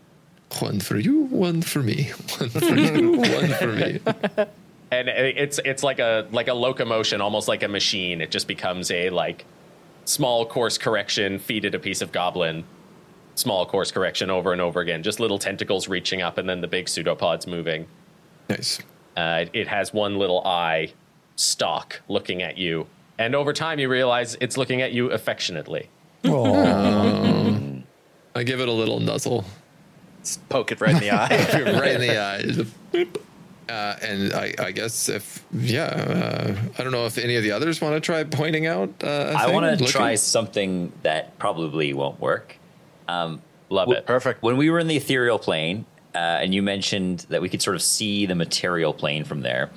One 0.60 0.80
for 0.80 0.98
you, 0.98 1.24
one 1.24 1.62
for 1.62 1.82
me. 1.82 2.04
One 2.38 2.48
for 2.48 2.64
you, 2.76 3.18
one 3.18 3.48
for 3.48 3.72
me. 3.72 4.00
and 4.92 5.08
it's 5.08 5.58
it's 5.64 5.82
like 5.82 5.98
a 5.98 6.28
like 6.30 6.46
a 6.46 6.54
locomotion 6.54 7.20
almost 7.20 7.48
like 7.48 7.64
a 7.64 7.68
machine 7.68 8.20
it 8.20 8.30
just 8.30 8.46
becomes 8.46 8.90
a 8.92 9.10
like 9.10 9.44
small 10.04 10.46
course 10.46 10.78
correction 10.78 11.38
feed 11.38 11.64
it 11.64 11.74
a 11.74 11.78
piece 11.78 12.00
of 12.00 12.12
goblin 12.12 12.62
small 13.34 13.66
course 13.66 13.90
correction 13.90 14.30
over 14.30 14.52
and 14.52 14.60
over 14.60 14.80
again 14.80 15.02
just 15.02 15.18
little 15.18 15.38
tentacles 15.38 15.88
reaching 15.88 16.22
up 16.22 16.38
and 16.38 16.48
then 16.48 16.60
the 16.60 16.68
big 16.68 16.88
pseudopods 16.88 17.46
moving 17.46 17.86
Nice. 18.48 18.80
Uh, 19.16 19.46
it 19.52 19.68
has 19.68 19.92
one 19.92 20.18
little 20.18 20.44
eye 20.44 20.92
stalk 21.36 22.02
looking 22.08 22.42
at 22.42 22.58
you. 22.58 22.86
And 23.18 23.34
over 23.34 23.52
time, 23.52 23.78
you 23.78 23.88
realize 23.88 24.36
it's 24.40 24.56
looking 24.56 24.82
at 24.82 24.92
you 24.92 25.10
affectionately. 25.10 25.88
I 26.24 26.32
give 28.44 28.60
it 28.60 28.68
a 28.68 28.72
little 28.72 28.98
nuzzle. 29.00 29.44
Poke 30.48 30.72
it 30.72 30.80
right 30.80 30.94
in 30.94 31.00
the 31.00 31.10
eye. 31.10 31.28
right 31.80 31.92
in 31.92 32.00
the 32.00 32.20
eyes. 32.20 33.08
Uh, 33.68 33.96
and 34.02 34.32
I, 34.34 34.54
I 34.58 34.70
guess 34.72 35.08
if 35.08 35.44
yeah, 35.52 35.84
uh, 35.84 36.54
I 36.78 36.82
don't 36.82 36.92
know 36.92 37.06
if 37.06 37.16
any 37.16 37.36
of 37.36 37.42
the 37.42 37.52
others 37.52 37.80
want 37.80 37.94
to 37.94 38.00
try 38.00 38.22
pointing 38.24 38.66
out. 38.66 38.90
Uh, 39.02 39.34
I 39.36 39.50
want 39.52 39.78
to 39.78 39.84
try 39.86 40.16
something 40.16 40.92
that 41.02 41.38
probably 41.38 41.94
won't 41.94 42.20
work. 42.20 42.56
Um, 43.08 43.40
Love 43.70 43.86
w- 43.86 43.98
it. 43.98 44.06
Perfect. 44.06 44.42
When 44.42 44.58
we 44.58 44.68
were 44.68 44.78
in 44.78 44.86
the 44.86 44.96
ethereal 44.96 45.38
plane, 45.38 45.86
uh, 46.14 46.18
and 46.18 46.54
you 46.54 46.62
mentioned 46.62 47.20
that 47.30 47.40
we 47.40 47.48
could 47.48 47.62
sort 47.62 47.74
of 47.74 47.82
see 47.82 48.26
the 48.26 48.34
material 48.34 48.92
plane 48.92 49.24
from 49.24 49.40
there, 49.40 49.70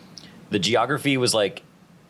the 0.50 0.60
geography 0.60 1.16
was 1.16 1.34
like 1.34 1.64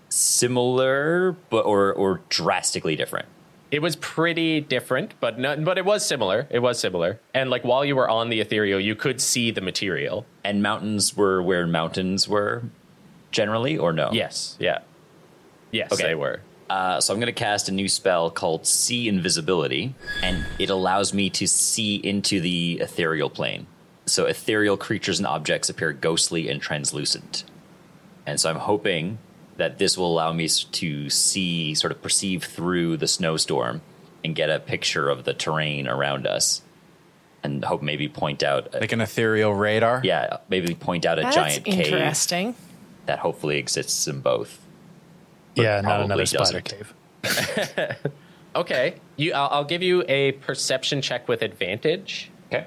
similar, 0.09 1.35
but 1.49 1.65
or 1.65 1.93
or 1.93 2.21
drastically 2.29 2.95
different. 2.95 3.27
It 3.69 3.81
was 3.81 3.95
pretty 3.97 4.61
different, 4.61 5.13
but 5.19 5.37
no, 5.37 5.57
but 5.57 5.77
it 5.77 5.83
was 5.85 6.05
similar. 6.05 6.47
It 6.49 6.59
was 6.59 6.79
similar. 6.79 7.19
And 7.33 7.49
like 7.49 7.63
while 7.65 7.83
you 7.83 7.95
were 7.97 8.09
on 8.09 8.29
the 8.29 8.39
ethereal, 8.39 8.79
you 8.79 8.95
could 8.95 9.19
see 9.19 9.51
the 9.51 9.59
material. 9.61 10.25
And 10.43 10.63
mountains 10.63 11.17
were 11.17 11.41
where 11.41 11.67
mountains 11.67 12.27
were, 12.29 12.63
generally, 13.31 13.77
or 13.77 13.91
no? 13.91 14.09
Yes. 14.13 14.55
Yeah. 14.59 14.79
Yes, 15.71 15.91
Okay. 15.91 16.03
they 16.03 16.15
were. 16.15 16.39
Uh, 16.69 16.99
so 17.01 17.13
I'm 17.13 17.19
going 17.19 17.27
to 17.33 17.37
cast 17.39 17.67
a 17.69 17.73
new 17.73 17.87
spell 17.89 18.29
called 18.29 18.65
See 18.65 19.07
Invisibility, 19.07 19.95
and 20.21 20.45
it 20.59 20.69
allows 20.69 21.13
me 21.13 21.29
to 21.31 21.47
see 21.47 21.95
into 21.95 22.39
the 22.41 22.79
ethereal 22.81 23.29
plane. 23.29 23.67
So 24.05 24.25
ethereal 24.25 24.77
creatures 24.77 25.19
and 25.19 25.27
objects 25.27 25.69
appear 25.69 25.91
ghostly 25.91 26.49
and 26.49 26.61
translucent. 26.61 27.43
And 28.25 28.39
so 28.39 28.49
I'm 28.49 28.57
hoping 28.57 29.17
that 29.57 29.77
this 29.77 29.97
will 29.97 30.11
allow 30.11 30.31
me 30.33 30.47
to 30.47 31.09
see, 31.09 31.73
sort 31.75 31.91
of 31.91 32.01
perceive 32.01 32.43
through 32.43 32.97
the 32.97 33.07
snowstorm 33.07 33.81
and 34.23 34.35
get 34.35 34.49
a 34.49 34.59
picture 34.59 35.09
of 35.09 35.23
the 35.25 35.33
terrain 35.33 35.87
around 35.87 36.25
us. 36.27 36.61
And 37.43 37.63
hope 37.63 37.81
maybe 37.81 38.07
point 38.09 38.43
out, 38.43 38.73
like 38.73 38.91
an 38.91 39.01
ethereal 39.01 39.53
radar. 39.53 40.01
yeah, 40.03 40.37
maybe 40.49 40.73
point 40.75 41.05
out 41.05 41.19
a 41.19 41.21
That's 41.21 41.35
giant 41.35 41.65
cave 41.65 41.85
interesting. 41.93 42.55
that 43.05 43.19
hopefully 43.19 43.57
exists 43.57 44.07
in 44.07 44.21
both. 44.21 44.59
Yeah, 45.55 45.81
not 45.81 46.01
another 46.01 46.25
spider 46.25 46.61
doesn't. 46.61 46.65
cave. 47.23 47.97
Okay. 48.55 48.95
You, 49.17 49.33
I'll, 49.33 49.49
I'll 49.49 49.63
give 49.65 49.83
you 49.83 50.03
a 50.07 50.31
perception 50.31 51.01
check 51.03 51.27
with 51.27 51.43
advantage. 51.43 52.31
Okay. 52.47 52.65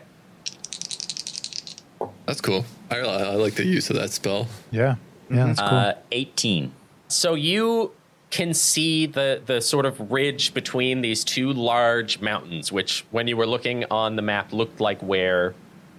That's 2.27 2.41
cool. 2.41 2.65
I, 2.91 2.99
I 2.99 3.35
like 3.35 3.55
the 3.55 3.67
use 3.67 3.91
of 3.91 3.97
that 3.97 4.11
spell. 4.11 4.47
Yeah, 4.71 4.97
yeah, 5.29 5.47
that's 5.47 5.59
cool. 5.61 5.69
Uh, 5.69 5.95
18. 6.13 6.73
So 7.13 7.35
you 7.35 7.93
can 8.31 8.55
see 8.55 9.07
the 9.07 9.43
the 9.45 9.61
sort 9.61 9.85
of 9.85 10.13
ridge 10.13 10.55
between 10.55 11.01
these 11.01 11.25
two 11.25 11.53
large 11.53 12.21
mountains, 12.21 12.71
which, 12.71 13.05
when 13.11 13.27
you 13.27 13.37
were 13.37 13.47
looking 13.47 13.85
on 13.91 14.17
the 14.17 14.23
map, 14.23 14.53
looked 14.53 14.81
like 14.81 15.01
where 15.01 15.55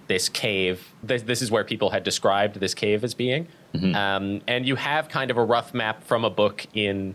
this 0.08 0.28
cave. 0.28 0.88
This, 1.02 1.22
this 1.22 1.42
is 1.42 1.50
where 1.50 1.64
people 1.64 1.90
had 1.90 2.04
described 2.04 2.58
this 2.60 2.74
cave 2.74 3.04
as 3.04 3.14
being. 3.14 3.46
Um, 3.94 4.42
and 4.46 4.66
you 4.66 4.76
have 4.76 5.08
kind 5.08 5.30
of 5.30 5.36
a 5.36 5.44
rough 5.44 5.72
map 5.72 6.04
from 6.04 6.24
a 6.24 6.30
book 6.30 6.66
in 6.74 7.14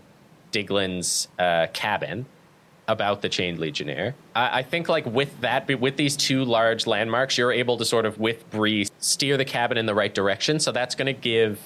Diglin's 0.51 1.27
uh, 1.37 1.67
cabin 1.73 2.25
about 2.87 3.21
the 3.21 3.29
Chained 3.29 3.59
Legionnaire. 3.59 4.15
I, 4.33 4.59
I 4.59 4.63
think, 4.63 4.89
like 4.89 5.05
with 5.05 5.41
that, 5.41 5.67
with 5.79 5.97
these 5.97 6.15
two 6.15 6.45
large 6.45 6.87
landmarks, 6.87 7.37
you're 7.37 7.51
able 7.51 7.77
to 7.77 7.85
sort 7.85 8.05
of 8.05 8.17
with 8.19 8.49
Bree 8.49 8.87
steer 8.99 9.37
the 9.37 9.45
cabin 9.45 9.77
in 9.77 9.85
the 9.85 9.93
right 9.93 10.13
direction. 10.13 10.59
So 10.59 10.71
that's 10.71 10.95
going 10.95 11.07
to 11.07 11.19
give 11.19 11.59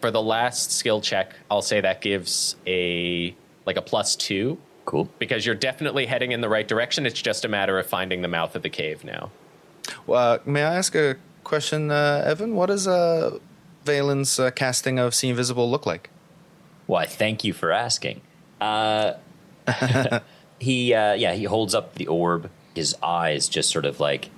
for 0.00 0.10
the 0.10 0.22
last 0.22 0.72
skill 0.72 1.00
check, 1.00 1.34
I'll 1.50 1.62
say 1.62 1.80
that 1.80 2.00
gives 2.00 2.56
a 2.66 3.34
like 3.66 3.76
a 3.76 3.82
plus 3.82 4.16
two 4.16 4.58
Cool. 4.84 5.08
because 5.18 5.44
you're 5.44 5.54
definitely 5.54 6.06
heading 6.06 6.32
in 6.32 6.40
the 6.40 6.48
right 6.48 6.66
direction. 6.66 7.04
It's 7.04 7.20
just 7.20 7.44
a 7.44 7.48
matter 7.48 7.78
of 7.78 7.86
finding 7.86 8.22
the 8.22 8.28
mouth 8.28 8.56
of 8.56 8.62
the 8.62 8.70
cave 8.70 9.04
now. 9.04 9.30
Uh, 10.08 10.38
may 10.46 10.62
I 10.62 10.76
ask 10.76 10.94
a 10.94 11.16
question, 11.44 11.90
uh, 11.90 12.22
Evan? 12.24 12.54
What 12.54 12.66
does 12.66 12.86
uh, 12.88 13.38
Valen's 13.84 14.38
uh, 14.38 14.50
casting 14.50 14.98
of 14.98 15.14
See 15.14 15.28
Invisible 15.28 15.70
look 15.70 15.84
like? 15.84 16.10
Why, 16.86 17.04
thank 17.04 17.44
you 17.44 17.52
for 17.52 17.70
asking. 17.70 18.22
Uh, 18.60 19.14
he, 20.58 20.94
uh, 20.94 21.12
yeah, 21.12 21.34
he 21.34 21.44
holds 21.44 21.74
up 21.74 21.94
the 21.96 22.06
orb. 22.06 22.50
His 22.74 22.96
eyes 23.02 23.48
just 23.48 23.70
sort 23.70 23.84
of 23.84 24.00
like, 24.00 24.30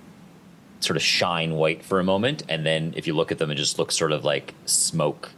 sort 0.81 0.97
of 0.97 1.03
shine 1.03 1.55
white 1.55 1.85
for 1.85 2.01
a 2.01 2.05
moment, 2.05 2.43
and 2.49 2.67
then 2.67 2.95
if 2.97 3.07
you 3.07 3.15
look 3.15 3.31
at 3.31 3.39
them, 3.39 3.51
it 3.51 3.57
just 3.57 3.79
looks 3.79 3.97
sort 3.97 4.11
of 4.13 4.25
like 4.25 4.55
smoke 4.67 5.31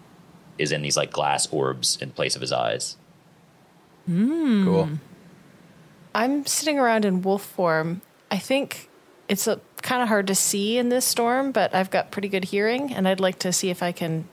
is 0.58 0.72
in 0.72 0.82
these 0.82 0.96
like 0.96 1.10
glass 1.10 1.46
orbs 1.50 1.96
in 2.00 2.10
place 2.10 2.34
of 2.34 2.40
his 2.40 2.52
eyes. 2.52 2.96
Hmm. 4.06 4.64
Cool. 4.64 4.88
I'm 6.14 6.44
sitting 6.46 6.78
around 6.78 7.04
in 7.04 7.22
wolf 7.22 7.44
form. 7.44 8.02
I 8.30 8.38
think 8.38 8.88
it's 9.28 9.48
uh, 9.48 9.58
kind 9.82 10.02
of 10.02 10.08
hard 10.08 10.26
to 10.26 10.34
see 10.34 10.78
in 10.78 10.88
this 10.88 11.04
storm, 11.04 11.52
but 11.52 11.74
I've 11.74 11.90
got 11.90 12.10
pretty 12.10 12.28
good 12.28 12.44
hearing, 12.44 12.92
and 12.92 13.08
I'd 13.08 13.20
like 13.20 13.38
to 13.40 13.52
see 13.52 13.70
if 13.70 13.82
I 13.82 13.92
can 13.92 14.28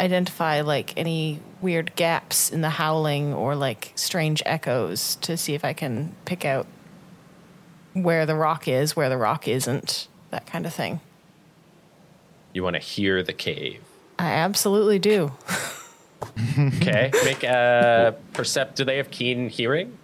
identify 0.00 0.62
like 0.62 0.96
any 0.96 1.40
weird 1.60 1.94
gaps 1.94 2.50
in 2.50 2.62
the 2.62 2.70
howling 2.70 3.34
or 3.34 3.54
like 3.54 3.92
strange 3.94 4.42
echoes 4.46 5.16
to 5.16 5.36
see 5.36 5.54
if 5.54 5.64
I 5.64 5.72
can 5.72 6.14
pick 6.24 6.44
out 6.44 6.66
where 7.92 8.24
the 8.24 8.34
rock 8.34 8.68
is, 8.68 8.96
where 8.96 9.08
the 9.08 9.18
rock 9.18 9.46
isn't, 9.48 10.08
that 10.30 10.46
kind 10.46 10.64
of 10.64 10.72
thing. 10.72 11.00
You 12.52 12.62
want 12.62 12.74
to 12.74 12.80
hear 12.80 13.22
the 13.22 13.32
cave. 13.32 13.82
I 14.20 14.32
absolutely 14.32 14.98
do. 14.98 15.32
Okay, 16.58 17.10
make 17.24 17.42
a 17.42 18.14
percept. 18.34 18.76
Do 18.76 18.84
they 18.84 18.98
have 18.98 19.10
keen 19.10 19.48
hearing? 19.48 19.96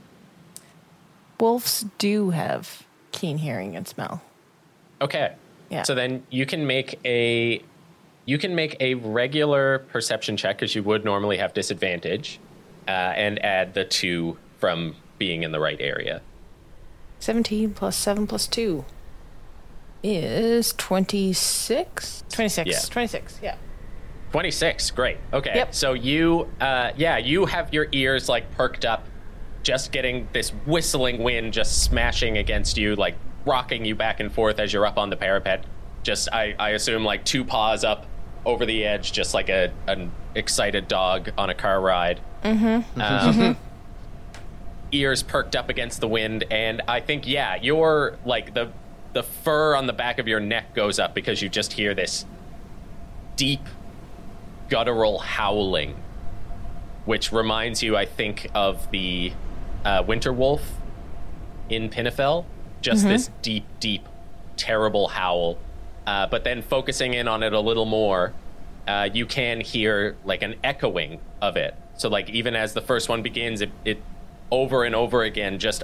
Wolves 1.39 1.85
do 1.99 2.31
have 2.31 2.87
keen 3.13 3.37
hearing 3.37 3.77
and 3.77 3.87
smell. 3.87 4.23
Okay. 5.03 5.35
Yeah. 5.69 5.83
So 5.83 5.95
then 5.95 6.25
you 6.31 6.47
can 6.47 6.67
make 6.67 6.99
a 7.05 7.63
you 8.25 8.39
can 8.39 8.55
make 8.55 8.77
a 8.81 8.95
regular 8.95 9.81
perception 9.91 10.39
check 10.39 10.57
because 10.57 10.75
you 10.75 10.83
would 10.83 11.05
normally 11.05 11.37
have 11.37 11.53
disadvantage, 11.53 12.41
uh, 12.89 12.91
and 12.91 13.45
add 13.45 13.75
the 13.75 13.85
two 13.85 14.39
from 14.59 14.97
being 15.19 15.43
in 15.43 15.53
the 15.53 15.61
right 15.61 15.81
area. 15.81 16.23
17 17.21 17.75
plus 17.75 17.97
7 17.97 18.27
plus 18.27 18.47
2 18.47 18.83
is 20.03 20.73
26? 20.73 22.25
26. 22.31 22.71
Yeah. 22.71 22.81
26, 22.91 23.41
yeah. 23.43 23.57
26 24.37 24.91
great 24.91 25.17
okay 25.33 25.53
Yep. 25.55 25.75
so 25.75 25.95
you 25.95 26.47
uh 26.61 26.91
yeah 26.95 27.17
you 27.17 27.47
have 27.47 27.73
your 27.73 27.87
ears 27.93 28.29
like 28.29 28.51
perked 28.51 28.85
up 28.85 29.07
just 29.63 29.93
getting 29.93 30.29
this 30.35 30.51
whistling 30.67 31.23
wind 31.23 31.55
just 31.55 31.85
smashing 31.85 32.37
against 32.37 32.77
you 32.77 32.97
like 32.97 33.15
rocking 33.47 33.87
you 33.87 33.95
back 33.95 34.21
and 34.21 34.31
forth 34.31 34.59
as 34.59 34.75
you're 34.75 34.85
up 34.85 34.99
on 34.99 35.09
the 35.09 35.17
parapet 35.17 35.65
just 36.03 36.29
i 36.35 36.55
i 36.59 36.73
assume 36.73 37.03
like 37.03 37.25
two 37.25 37.47
paws 37.47 37.83
up 37.83 38.05
over 38.45 38.67
the 38.67 38.85
edge 38.85 39.11
just 39.11 39.33
like 39.33 39.49
a 39.49 39.73
an 39.87 40.13
excited 40.35 40.87
dog 40.87 41.31
on 41.39 41.49
a 41.49 41.55
car 41.55 41.81
ride 41.81 42.21
mm-hmm. 42.45 43.01
Um, 43.01 43.57
ears 44.93 45.23
perked 45.23 45.57
up 45.57 45.71
against 45.71 46.03
the 46.03 46.09
wind 46.09 46.45
and 46.51 46.83
i 46.87 47.01
think 47.01 47.27
yeah 47.27 47.57
you're 47.63 48.19
like 48.27 48.53
the 48.53 48.71
the 49.15 49.23
fur 49.23 49.75
on 49.75 49.87
the 49.87 49.95
back 49.95 50.19
of 50.19 50.29
your 50.29 50.41
neck 50.41 50.75
goes 50.75 50.99
up 50.99 51.15
because 51.15 51.41
you 51.41 51.49
just 51.49 51.73
hear 51.73 51.95
this 51.95 52.27
deep 53.37 53.61
guttural 54.69 55.19
howling, 55.19 55.97
which 57.05 57.33
reminds 57.33 57.83
you, 57.83 57.97
I 57.97 58.05
think, 58.05 58.49
of 58.55 58.91
the 58.91 59.33
uh, 59.85 60.03
winter 60.07 60.33
wolf 60.33 60.63
in 61.69 61.89
Pinafel. 61.89 62.45
Just 62.83 63.05
this 63.05 63.31
deep, 63.43 63.65
deep, 63.81 64.07
terrible 64.57 65.09
howl. 65.09 65.59
Uh, 66.07 66.27
but 66.27 66.45
then 66.45 66.63
focusing 66.63 67.15
in 67.15 67.27
on 67.27 67.43
it 67.43 67.53
a 67.53 67.61
little 67.61 67.85
more, 67.85 68.33
uh, 68.87 69.09
you 69.13 69.27
can 69.27 69.61
hear 69.61 70.17
like 70.25 70.43
an 70.43 70.55
echoing 70.63 71.21
of 71.43 71.57
it. 71.57 71.75
So, 71.97 72.09
like, 72.09 72.31
even 72.31 72.55
as 72.55 72.75
the 72.75 72.81
first 72.83 73.09
one 73.09 73.23
begins, 73.23 73.61
it, 73.61 73.71
it 73.85 74.01
over 74.51 74.85
and 74.85 74.95
over 74.95 75.23
again 75.25 75.59
just 75.59 75.83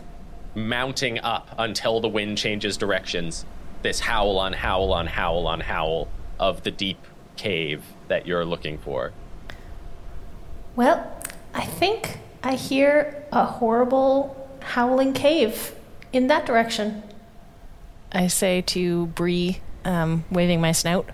mounting 0.54 1.18
up 1.20 1.48
until 1.58 2.00
the 2.00 2.08
wind 2.08 2.38
changes 2.38 2.76
directions. 2.76 3.44
This 3.82 4.00
howl 4.00 4.38
on 4.38 4.52
howl 4.52 4.92
on 4.92 5.06
howl 5.06 5.46
on 5.46 5.60
howl 5.60 6.08
of 6.38 6.62
the 6.62 6.70
deep 6.70 6.98
cave 7.36 7.84
that 8.08 8.26
you're 8.26 8.44
looking 8.44 8.78
for. 8.78 9.12
Well, 10.76 11.10
I 11.54 11.66
think 11.66 12.18
I 12.42 12.54
hear 12.54 13.24
a 13.30 13.44
horrible 13.44 14.36
howling 14.60 15.12
cave 15.12 15.74
in 16.12 16.28
that 16.28 16.46
direction. 16.46 17.02
I 18.10 18.26
say 18.26 18.62
to 18.62 19.06
Bree, 19.06 19.60
um, 19.84 20.24
waving 20.30 20.60
my 20.60 20.72
snout. 20.72 21.10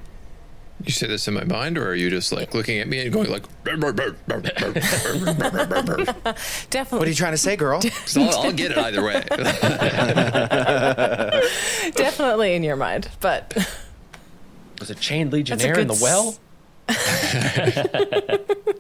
You 0.85 0.93
say 0.93 1.09
this 1.09 1.27
in 1.27 1.35
my 1.35 1.43
mind, 1.43 1.77
or 1.77 1.89
are 1.89 1.95
you 1.95 2.09
just 2.09 2.31
like 2.31 2.55
looking 2.55 2.79
at 2.79 2.87
me 2.87 3.01
and 3.01 3.13
going 3.13 3.29
like? 3.29 3.43
Definitely. 6.71 6.99
What 6.99 7.07
are 7.07 7.11
you 7.11 7.17
trying 7.17 7.33
to 7.33 7.39
say, 7.39 7.57
girl? 7.57 7.81
I'll, 8.17 8.39
I'll 8.39 8.53
get 8.53 8.71
it 8.71 8.79
either 8.79 9.03
way. 9.03 9.25
Definitely 11.97 12.55
in 12.55 12.63
your 12.63 12.77
mind, 12.77 13.09
but 13.21 13.57
Was 14.81 14.91
it 14.91 14.99
chained 15.01 15.33
legionnaire 15.33 15.77
a 15.77 15.81
in 15.81 15.89
the 15.89 15.95
good 15.95 16.03
well? 16.03 16.39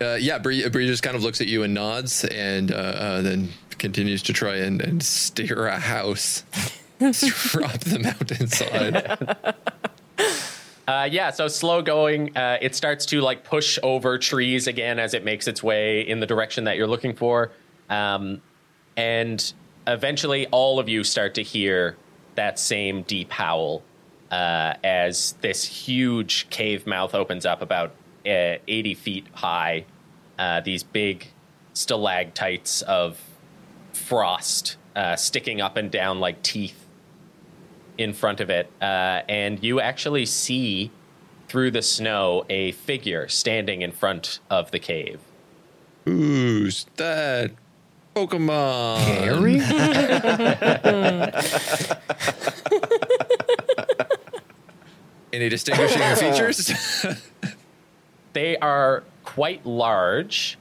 Uh, 0.00 0.14
yeah, 0.14 0.38
Bree, 0.38 0.68
Bree 0.68 0.86
just 0.86 1.02
kind 1.02 1.16
of 1.16 1.24
looks 1.24 1.40
at 1.40 1.48
you 1.48 1.64
and 1.64 1.74
nods, 1.74 2.24
and 2.24 2.70
uh, 2.70 2.76
uh, 2.76 3.22
then 3.22 3.48
continues 3.78 4.22
to 4.24 4.32
try 4.32 4.56
and, 4.56 4.80
and 4.80 5.02
steer 5.02 5.66
a 5.66 5.78
house, 5.78 6.44
drop 7.00 7.78
the 7.80 7.98
mountainside. 8.02 9.54
Uh, 10.88 11.04
yeah, 11.04 11.30
so 11.30 11.48
slow 11.48 11.82
going. 11.82 12.34
Uh, 12.34 12.56
it 12.62 12.74
starts 12.74 13.04
to 13.04 13.20
like 13.20 13.44
push 13.44 13.78
over 13.82 14.16
trees 14.16 14.66
again 14.66 14.98
as 14.98 15.12
it 15.12 15.22
makes 15.22 15.46
its 15.46 15.62
way 15.62 16.00
in 16.00 16.18
the 16.18 16.24
direction 16.24 16.64
that 16.64 16.78
you're 16.78 16.86
looking 16.86 17.14
for. 17.14 17.52
Um, 17.90 18.40
and 18.96 19.52
eventually, 19.86 20.46
all 20.46 20.80
of 20.80 20.88
you 20.88 21.04
start 21.04 21.34
to 21.34 21.42
hear 21.42 21.98
that 22.36 22.58
same 22.58 23.02
deep 23.02 23.30
howl 23.30 23.82
uh, 24.30 24.74
as 24.84 25.34
this 25.40 25.64
huge 25.64 26.48
cave 26.50 26.86
mouth 26.86 27.14
opens 27.14 27.46
up 27.46 27.62
about 27.62 27.90
uh, 28.26 28.56
80 28.66 28.94
feet 28.94 29.26
high. 29.34 29.84
Uh, 30.38 30.60
these 30.60 30.82
big 30.82 31.28
stalactites 31.72 32.82
of 32.82 33.20
frost 33.92 34.76
uh, 34.94 35.16
sticking 35.16 35.60
up 35.60 35.76
and 35.76 35.90
down 35.90 36.20
like 36.20 36.42
teeth 36.42 36.86
in 37.96 38.12
front 38.12 38.40
of 38.40 38.48
it, 38.50 38.70
uh, 38.80 39.22
and 39.28 39.62
you 39.62 39.80
actually 39.80 40.24
see 40.24 40.90
through 41.48 41.70
the 41.70 41.82
snow 41.82 42.44
a 42.48 42.72
figure 42.72 43.26
standing 43.26 43.82
in 43.82 43.90
front 43.90 44.38
of 44.50 44.70
the 44.70 44.78
cave. 44.78 45.20
Who's 46.04 46.86
that? 46.96 47.52
Pokemon. 48.14 48.98
Harry? 48.98 49.58
Any 55.32 55.48
distinguishing 55.48 56.00
features? 56.16 57.06
They 58.34 58.56
are 58.58 59.02
quite 59.24 59.64
large. 59.66 60.58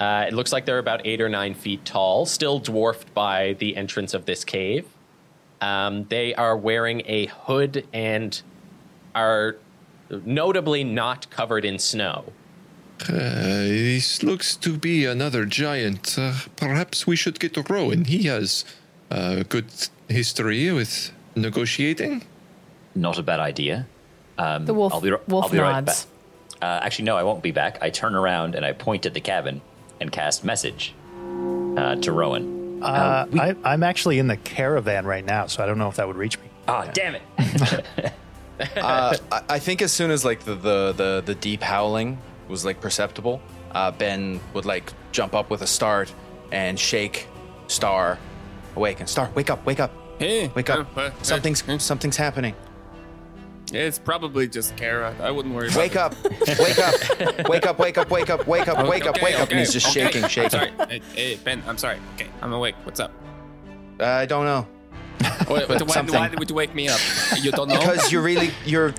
Uh, 0.00 0.24
it 0.26 0.32
looks 0.32 0.52
like 0.52 0.64
they're 0.64 0.78
about 0.78 1.06
eight 1.06 1.20
or 1.20 1.28
nine 1.28 1.54
feet 1.54 1.84
tall, 1.84 2.26
still 2.26 2.58
dwarfed 2.58 3.12
by 3.14 3.52
the 3.60 3.76
entrance 3.76 4.14
of 4.14 4.24
this 4.24 4.44
cave. 4.44 4.86
Um, 5.60 6.06
they 6.08 6.34
are 6.34 6.56
wearing 6.56 7.02
a 7.06 7.26
hood 7.26 7.86
and 7.92 8.40
are 9.14 9.56
notably 10.24 10.82
not 10.82 11.28
covered 11.30 11.64
in 11.64 11.78
snow. 11.78 12.32
Uh, 13.02 13.12
this 13.12 14.22
looks 14.22 14.56
to 14.56 14.76
be 14.76 15.04
another 15.04 15.44
giant. 15.44 16.18
Uh, 16.18 16.34
perhaps 16.56 17.06
we 17.06 17.14
should 17.14 17.38
get 17.38 17.56
Rowan. 17.70 18.06
He 18.06 18.24
has 18.24 18.64
a 19.10 19.44
good 19.44 19.66
history 20.08 20.72
with 20.72 21.12
negotiating. 21.36 22.24
Not 22.94 23.18
a 23.18 23.22
bad 23.22 23.40
idea. 23.40 23.86
Um, 24.42 24.64
The 24.66 24.74
wolf- 24.74 24.92
I'll 24.94 25.00
be, 25.00 25.10
wolf 25.28 25.44
I'll 25.44 25.50
be 25.50 25.58
right 25.58 25.72
nods. 25.84 26.06
back. 26.06 26.62
Uh, 26.62 26.84
actually, 26.84 27.04
no, 27.06 27.16
I 27.16 27.22
won't 27.22 27.42
be 27.42 27.50
back. 27.52 27.78
I 27.82 27.90
turn 27.90 28.14
around 28.14 28.54
and 28.54 28.64
I 28.64 28.72
point 28.72 29.06
at 29.06 29.14
the 29.14 29.20
cabin 29.20 29.60
and 30.00 30.10
cast 30.12 30.44
message 30.44 30.94
uh, 31.76 31.96
to 31.96 32.12
Rowan. 32.12 32.82
Uh, 32.82 33.26
we- 33.30 33.40
I, 33.40 33.54
I'm 33.64 33.82
actually 33.82 34.18
in 34.18 34.26
the 34.28 34.36
caravan 34.38 35.04
right 35.06 35.24
now, 35.24 35.46
so 35.46 35.62
I 35.62 35.66
don't 35.66 35.78
know 35.78 35.88
if 35.88 35.96
that 35.96 36.06
would 36.06 36.16
reach 36.16 36.38
me. 36.38 36.44
Ah, 36.68 36.86
damn 36.92 37.16
it! 37.16 37.22
uh, 38.76 39.16
I, 39.32 39.42
I 39.48 39.58
think 39.58 39.82
as 39.82 39.92
soon 39.92 40.10
as 40.10 40.24
like 40.24 40.40
the, 40.40 40.54
the 40.54 40.92
the 40.96 41.22
the 41.26 41.34
deep 41.34 41.62
howling 41.62 42.18
was 42.48 42.64
like 42.64 42.80
perceptible, 42.80 43.40
uh, 43.72 43.90
Ben 43.90 44.40
would 44.54 44.66
like 44.66 44.92
jump 45.12 45.34
up 45.34 45.50
with 45.50 45.62
a 45.62 45.66
start 45.66 46.12
and 46.52 46.78
shake 46.78 47.26
Star, 47.68 48.18
awaken. 48.76 49.06
Star, 49.06 49.30
wake 49.34 49.48
up, 49.50 49.64
wake 49.64 49.80
up, 49.80 49.92
Hey, 50.18 50.48
wake 50.54 50.68
up! 50.70 50.96
uh, 50.96 51.00
uh, 51.00 51.10
something's 51.22 51.66
uh, 51.68 51.78
something's 51.78 52.16
happening. 52.16 52.54
It's 53.72 53.98
probably 53.98 54.48
just 54.48 54.76
Kara. 54.76 55.14
I 55.20 55.30
wouldn't 55.30 55.54
worry. 55.54 55.70
Wake 55.76 55.92
about 55.92 56.12
up! 56.14 56.24
Wake 56.58 56.78
up! 56.78 56.94
Wake 57.48 57.66
up! 57.66 57.78
Wake 57.78 57.98
up! 57.98 58.10
Wake 58.10 58.30
up! 58.30 58.46
Wake 58.46 58.68
up! 58.68 58.78
it. 58.80 58.86
Wake 58.86 59.06
up! 59.06 59.16
Okay, 59.16 59.24
Wake 59.24 59.40
up! 59.40 59.50
And 59.50 59.58
he's 59.58 59.72
just 59.72 59.86
okay. 59.86 60.06
shaking, 60.06 60.24
I'm 60.24 60.30
shaking. 60.30 60.50
sorry. 60.50 60.72
Hey, 60.88 61.00
hey, 61.14 61.36
Ben. 61.42 61.62
I'm 61.66 61.78
sorry. 61.78 61.98
Okay, 62.14 62.28
I'm 62.42 62.52
awake. 62.52 62.74
What's 62.84 63.00
up? 63.00 63.12
Uh, 63.98 64.04
I 64.06 64.26
don't 64.26 64.44
know. 64.44 64.66
Wait, 65.48 65.68
why, 65.68 65.76
why, 65.76 65.86
Something. 65.86 66.38
would 66.38 66.48
you 66.48 66.56
wake 66.56 66.74
me 66.74 66.88
up? 66.88 66.98
You 67.40 67.50
don't 67.52 67.68
know? 67.68 67.78
Because 67.78 68.10
you're 68.10 68.22
really 68.22 68.50
you're 68.64 68.94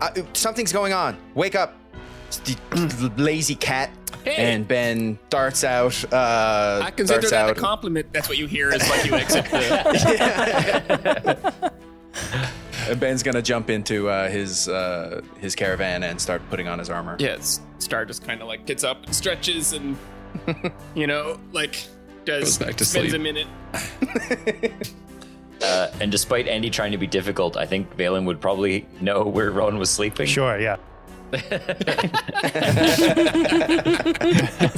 uh, 0.00 0.10
something's 0.32 0.72
going 0.72 0.92
on. 0.92 1.16
Wake 1.34 1.54
up, 1.54 1.74
the 2.44 3.12
lazy 3.16 3.54
cat. 3.54 3.90
Hey. 4.24 4.54
And 4.54 4.66
Ben 4.66 5.18
darts 5.30 5.62
out. 5.62 6.12
Uh, 6.12 6.80
I 6.82 6.90
consider 6.90 7.20
darts 7.20 7.30
that 7.30 7.50
out. 7.50 7.56
a 7.56 7.60
compliment. 7.60 8.12
That's 8.12 8.28
what 8.28 8.38
you 8.38 8.48
hear 8.48 8.70
is 8.74 8.88
like 8.90 9.04
you 9.04 9.14
exit 9.14 9.44
the. 9.44 10.32
And 12.88 13.00
Ben's 13.00 13.22
gonna 13.22 13.42
jump 13.42 13.68
into 13.70 14.08
uh, 14.08 14.28
his 14.28 14.68
uh, 14.68 15.20
his 15.38 15.54
caravan 15.54 16.02
and 16.04 16.20
start 16.20 16.42
putting 16.50 16.68
on 16.68 16.78
his 16.78 16.90
armor. 16.90 17.16
yeah, 17.18 17.28
it's- 17.30 17.60
Star 17.78 18.04
just 18.06 18.24
kind 18.26 18.40
of 18.40 18.48
like 18.48 18.64
gets 18.66 18.84
up 18.84 19.04
and 19.04 19.14
stretches 19.14 19.72
and, 19.74 19.96
you 20.94 21.06
know, 21.06 21.38
like 21.52 21.84
does 22.24 22.56
Goes 22.56 22.66
back 22.66 22.76
to 22.76 22.84
spends 22.84 23.10
sleep. 23.10 23.20
a 23.20 23.22
minute. 23.22 23.46
Uh, 25.62 25.90
and 26.02 26.12
despite 26.12 26.46
Andy 26.48 26.68
trying 26.68 26.92
to 26.92 26.98
be 26.98 27.06
difficult, 27.06 27.56
I 27.56 27.64
think 27.64 27.96
Valen 27.96 28.26
would 28.26 28.42
probably 28.42 28.86
know 29.00 29.24
where 29.24 29.50
Rowan 29.50 29.78
was 29.78 29.88
sleeping. 29.88 30.26
Sure, 30.26 30.60
yeah. 30.60 30.76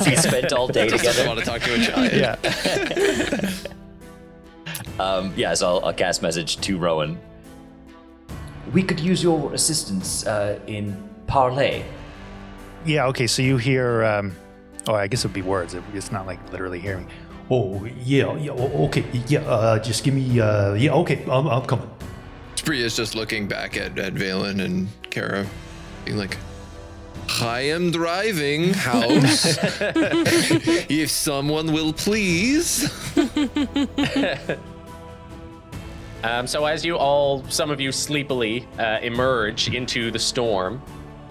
He 0.07 0.15
spent 0.17 0.53
all 0.53 0.69
day 0.69 0.89
Doesn't 0.89 0.99
together. 0.99 1.27
want 1.27 1.39
to 1.41 1.45
talk 1.45 1.61
to 1.63 1.75
a 1.75 1.79
giant. 1.79 2.15
Yeah. 2.15 2.37
Um, 5.01 5.33
yeah, 5.37 5.55
so 5.55 5.67
I'll, 5.79 5.87
I'll 5.87 5.93
cast 5.93 6.23
message 6.23 6.59
to 6.59 6.79
Rowan. 6.79 7.19
We 8.73 8.83
could 8.83 9.01
use 9.01 9.23
your 9.23 9.53
assistance 9.55 10.27
uh, 10.27 10.59
in 10.67 10.97
parley. 11.27 11.85
Yeah, 12.85 13.07
okay, 13.09 13.27
so 13.27 13.43
you 13.43 13.57
hear, 13.57 14.05
um, 14.05 14.33
oh, 14.87 14.95
I 14.95 15.07
guess 15.09 15.25
it 15.25 15.29
would 15.29 15.35
be 15.35 15.43
words. 15.43 15.75
It- 15.75 15.83
It's 15.95 16.13
not 16.13 16.27
like 16.27 16.39
literally 16.53 16.81
hearing. 16.81 17.09
Oh 17.51 17.85
yeah, 18.05 18.37
yeah. 18.37 18.51
o- 18.53 18.85
Okay, 18.87 19.05
yeah. 19.27 19.41
Uh, 19.41 19.79
just 19.79 20.05
give 20.05 20.15
me. 20.15 20.39
Uh, 20.41 20.75
yeah. 20.75 20.93
Okay, 20.93 21.25
I'm, 21.31 21.47
I'm 21.49 21.65
coming. 21.65 21.89
Spree 22.57 22.83
is 22.83 22.95
just 22.97 23.15
looking 23.15 23.49
back 23.49 23.77
at, 23.77 23.99
at 23.99 24.15
Valen 24.15 24.61
and 24.63 24.89
Kara, 25.11 25.47
being 26.05 26.19
like, 26.19 26.37
I 27.41 27.61
am 27.73 27.91
driving 27.91 28.75
house. 28.75 29.57
if 30.91 31.11
someone 31.11 31.73
will 31.73 31.93
please. 31.95 32.85
Um, 36.25 36.47
so 36.47 36.65
as 36.65 36.85
you 36.85 36.97
all, 36.97 37.45
some 37.45 37.71
of 37.71 37.81
you 37.81 37.93
sleepily 37.93 38.67
uh, 38.79 38.99
emerge 39.03 39.73
into 39.73 40.11
the 40.11 40.19
storm, 40.19 40.83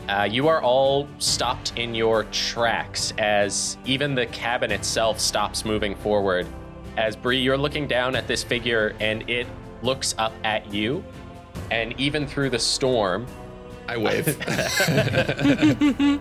uh, 0.08 0.24
you 0.30 0.48
are 0.48 0.62
all 0.62 1.10
stopped 1.20 1.74
in 1.76 1.94
your 1.94 2.24
tracks 2.26 3.12
as 3.18 3.78
even 3.86 4.16
the 4.16 4.28
cabin 4.28 4.72
itself 4.72 5.20
stops 5.20 5.66
moving 5.66 5.96
forward. 5.96 6.48
As 6.96 7.18
Bree, 7.18 7.40
you're 7.40 7.58
looking 7.58 7.88
down 7.88 8.16
at 8.16 8.28
this 8.28 8.44
figure 8.44 8.96
and 9.02 9.30
it 9.30 9.46
looks 9.82 10.16
up 10.18 10.32
at 10.46 10.74
you, 10.74 11.04
and 11.70 12.00
even 12.00 12.26
through 12.26 12.50
the 12.50 12.60
storm, 12.60 13.28
I 13.88 13.98
wave. 13.98 14.28
uh, 16.08 16.20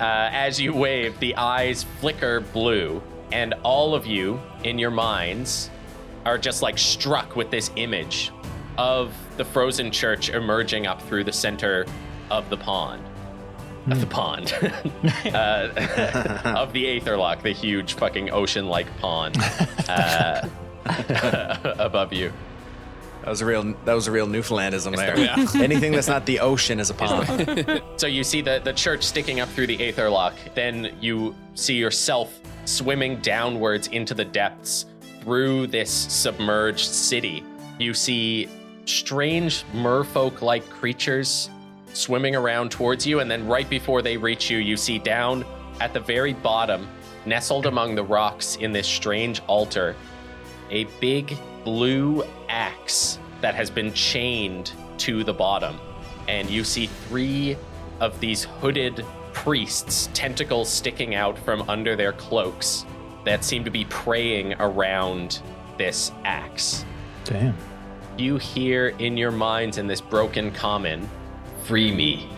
as 0.00 0.60
you 0.60 0.74
wave, 0.74 1.18
the 1.20 1.34
eyes 1.36 1.84
flicker 2.00 2.40
blue, 2.40 3.02
and 3.32 3.54
all 3.62 3.94
of 3.94 4.06
you 4.06 4.38
in 4.62 4.78
your 4.78 4.90
minds 4.90 5.70
are 6.24 6.38
just 6.38 6.62
like 6.62 6.78
struck 6.78 7.36
with 7.36 7.50
this 7.50 7.70
image 7.76 8.32
of 8.78 9.14
the 9.36 9.44
frozen 9.44 9.90
church 9.90 10.30
emerging 10.30 10.86
up 10.86 11.00
through 11.02 11.24
the 11.24 11.32
center 11.32 11.86
of 12.30 12.48
the 12.50 12.56
pond. 12.56 13.02
Of 13.90 14.00
the 14.00 14.06
pond. 14.06 14.52
uh, 15.34 15.68
of 16.56 16.72
the 16.72 16.86
Aetherloch, 16.86 17.42
the 17.42 17.52
huge 17.52 17.94
fucking 17.94 18.30
ocean 18.30 18.66
like 18.66 18.86
pond 18.98 19.36
uh, 19.88 20.48
above 21.78 22.12
you. 22.12 22.32
That 23.20 23.30
was 23.30 23.40
a 23.40 23.46
real 23.46 23.74
that 23.84 23.94
was 23.94 24.06
a 24.06 24.12
real 24.12 24.26
Newfoundlandism 24.26 24.96
there. 24.96 25.62
Anything 25.62 25.92
that's 25.92 26.08
not 26.08 26.26
the 26.26 26.40
ocean 26.40 26.78
is 26.78 26.90
a 26.90 26.94
pond. 26.94 27.82
So 27.96 28.06
you 28.06 28.22
see 28.22 28.42
the, 28.42 28.60
the 28.62 28.72
church 28.74 29.02
sticking 29.02 29.40
up 29.40 29.48
through 29.48 29.66
the 29.66 29.78
Aetherloch. 29.78 30.34
Then 30.54 30.94
you 31.00 31.34
see 31.54 31.74
yourself 31.74 32.38
swimming 32.66 33.20
downwards 33.20 33.88
into 33.88 34.12
the 34.12 34.24
depths 34.24 34.86
through 35.24 35.66
this 35.66 35.90
submerged 35.90 36.86
city. 36.86 37.42
You 37.78 37.94
see 37.94 38.46
strange 38.84 39.64
merfolk 39.72 40.42
like 40.42 40.68
creatures 40.68 41.48
swimming 41.94 42.36
around 42.36 42.70
towards 42.70 43.06
you. 43.06 43.20
And 43.20 43.30
then 43.30 43.46
right 43.46 43.68
before 43.68 44.02
they 44.02 44.18
reach 44.18 44.50
you, 44.50 44.58
you 44.58 44.76
see 44.76 44.98
down 44.98 45.44
at 45.80 45.94
the 45.94 46.00
very 46.00 46.34
bottom, 46.34 46.86
nestled 47.24 47.66
among 47.66 47.94
the 47.94 48.04
rocks 48.04 48.56
in 48.56 48.70
this 48.70 48.86
strange 48.86 49.40
altar, 49.46 49.96
a 50.70 50.84
big 51.00 51.36
blue 51.64 52.22
axe 52.50 53.18
that 53.40 53.54
has 53.54 53.70
been 53.70 53.92
chained 53.94 54.72
to 54.98 55.24
the 55.24 55.32
bottom. 55.32 55.80
And 56.28 56.50
you 56.50 56.64
see 56.64 56.86
three 56.86 57.56
of 58.00 58.20
these 58.20 58.44
hooded 58.44 59.04
priests, 59.32 60.10
tentacles 60.12 60.68
sticking 60.68 61.14
out 61.14 61.38
from 61.38 61.68
under 61.68 61.96
their 61.96 62.12
cloaks, 62.12 62.84
that 63.24 63.44
seem 63.44 63.64
to 63.64 63.70
be 63.70 63.84
praying 63.86 64.54
around 64.60 65.40
this 65.78 66.12
axe. 66.24 66.84
Damn. 67.24 67.56
You 68.18 68.36
hear 68.36 68.88
in 68.98 69.16
your 69.16 69.30
minds 69.32 69.78
in 69.78 69.86
this 69.86 70.00
broken 70.00 70.50
common, 70.52 71.08
Free 71.64 71.90
me. 71.94 72.28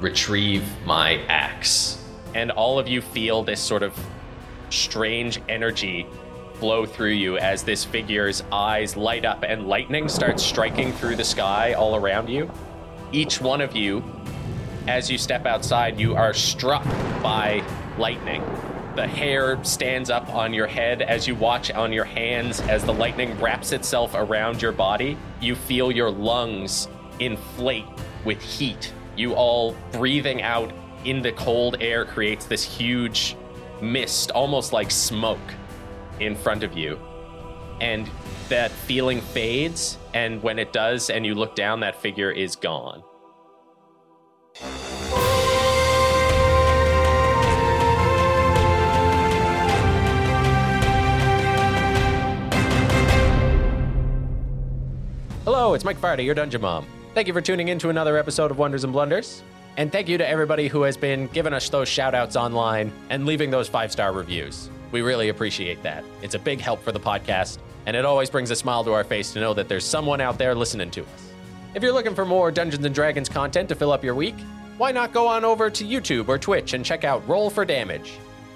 Retrieve 0.00 0.62
my 0.84 1.14
axe. 1.28 1.96
and 2.34 2.50
all 2.52 2.78
of 2.78 2.86
you 2.86 3.00
feel 3.02 3.42
this 3.42 3.60
sort 3.60 3.82
of 3.82 3.92
strange 4.68 5.40
energy 5.48 6.06
flow 6.54 6.84
through 6.86 7.10
you 7.12 7.38
as 7.38 7.62
this 7.64 7.84
figure's 7.84 8.44
eyes 8.52 8.96
light 8.96 9.24
up 9.24 9.42
and 9.42 9.66
lightning 9.66 10.08
starts 10.08 10.42
striking 10.44 10.92
through 10.92 11.16
the 11.16 11.24
sky 11.24 11.72
all 11.72 11.96
around 11.96 12.28
you. 12.28 12.48
Each 13.12 13.40
one 13.40 13.60
of 13.60 13.74
you, 13.74 14.04
as 14.86 15.10
you 15.10 15.16
step 15.18 15.46
outside, 15.46 15.98
you 15.98 16.14
are 16.14 16.34
struck 16.34 16.84
by 17.22 17.62
lightning. 17.98 18.42
The 18.96 19.06
hair 19.06 19.62
stands 19.64 20.10
up 20.10 20.34
on 20.34 20.52
your 20.52 20.66
head 20.66 21.00
as 21.00 21.26
you 21.28 21.36
watch 21.36 21.70
on 21.70 21.92
your 21.92 22.04
hands 22.04 22.60
as 22.62 22.84
the 22.84 22.92
lightning 22.92 23.38
wraps 23.40 23.70
itself 23.70 24.14
around 24.14 24.60
your 24.60 24.72
body. 24.72 25.16
You 25.40 25.54
feel 25.54 25.92
your 25.92 26.10
lungs 26.10 26.88
inflate 27.20 27.86
with 28.24 28.42
heat. 28.42 28.92
You 29.16 29.34
all 29.34 29.76
breathing 29.92 30.42
out 30.42 30.72
in 31.04 31.22
the 31.22 31.32
cold 31.32 31.76
air 31.80 32.04
creates 32.04 32.46
this 32.46 32.64
huge 32.64 33.36
mist, 33.80 34.32
almost 34.32 34.72
like 34.72 34.90
smoke, 34.90 35.38
in 36.18 36.34
front 36.34 36.62
of 36.62 36.76
you. 36.76 36.98
And 37.80 38.10
that 38.48 38.70
feeling 38.70 39.20
fades, 39.20 39.98
and 40.12 40.42
when 40.42 40.58
it 40.58 40.72
does, 40.72 41.10
and 41.10 41.24
you 41.24 41.34
look 41.34 41.54
down, 41.54 41.80
that 41.80 41.96
figure 42.02 42.30
is 42.30 42.56
gone. 42.56 43.02
Hello, 55.60 55.74
it's 55.74 55.84
Mike 55.84 56.00
Farty, 56.00 56.24
your 56.24 56.34
Dungeon 56.34 56.62
Mom. 56.62 56.86
Thank 57.12 57.26
you 57.26 57.34
for 57.34 57.42
tuning 57.42 57.68
in 57.68 57.78
to 57.80 57.90
another 57.90 58.16
episode 58.16 58.50
of 58.50 58.56
Wonders 58.56 58.82
and 58.82 58.94
Blunders. 58.94 59.42
And 59.76 59.92
thank 59.92 60.08
you 60.08 60.16
to 60.16 60.26
everybody 60.26 60.68
who 60.68 60.80
has 60.84 60.96
been 60.96 61.26
giving 61.26 61.52
us 61.52 61.68
those 61.68 61.86
shout 61.86 62.14
outs 62.14 62.34
online 62.34 62.90
and 63.10 63.26
leaving 63.26 63.50
those 63.50 63.68
five 63.68 63.92
star 63.92 64.14
reviews. 64.14 64.70
We 64.90 65.02
really 65.02 65.28
appreciate 65.28 65.82
that. 65.82 66.02
It's 66.22 66.34
a 66.34 66.38
big 66.38 66.62
help 66.62 66.82
for 66.82 66.92
the 66.92 66.98
podcast, 66.98 67.58
and 67.84 67.94
it 67.94 68.06
always 68.06 68.30
brings 68.30 68.50
a 68.50 68.56
smile 68.56 68.84
to 68.84 68.94
our 68.94 69.04
face 69.04 69.34
to 69.34 69.40
know 69.40 69.52
that 69.52 69.68
there's 69.68 69.84
someone 69.84 70.22
out 70.22 70.38
there 70.38 70.54
listening 70.54 70.90
to 70.92 71.02
us. 71.02 71.32
If 71.74 71.82
you're 71.82 71.92
looking 71.92 72.14
for 72.14 72.24
more 72.24 72.50
Dungeons 72.50 72.86
and 72.86 72.94
Dragons 72.94 73.28
content 73.28 73.68
to 73.68 73.74
fill 73.74 73.92
up 73.92 74.02
your 74.02 74.14
week, 74.14 74.40
why 74.78 74.92
not 74.92 75.12
go 75.12 75.26
on 75.26 75.44
over 75.44 75.68
to 75.68 75.84
YouTube 75.84 76.28
or 76.28 76.38
Twitch 76.38 76.72
and 76.72 76.82
check 76.82 77.04
out 77.04 77.28
Roll 77.28 77.50
for 77.50 77.66
Damage? 77.66 78.14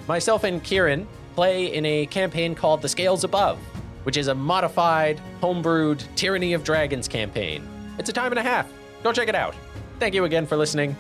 Myself 0.09 0.45
and 0.45 0.65
Kieran 0.65 1.07
play 1.35 1.67
in 1.67 1.85
a 1.85 2.07
campaign 2.07 2.55
called 2.55 2.81
The 2.81 2.89
Scales 2.89 3.25
Above, 3.25 3.59
which 4.05 4.17
is 4.17 4.29
a 4.29 4.35
modified, 4.35 5.21
homebrewed 5.41 6.05
Tyranny 6.15 6.53
of 6.53 6.65
Dragons 6.65 7.09
campaign. 7.09 7.69
It's 7.99 8.09
a 8.09 8.13
time 8.13 8.33
and 8.33 8.39
a 8.39 8.43
half. 8.43 8.73
Go 9.03 9.13
check 9.13 9.29
it 9.29 9.35
out. 9.35 9.55
Thank 9.99 10.15
you 10.15 10.25
again 10.25 10.47
for 10.47 10.57
listening. 10.57 10.97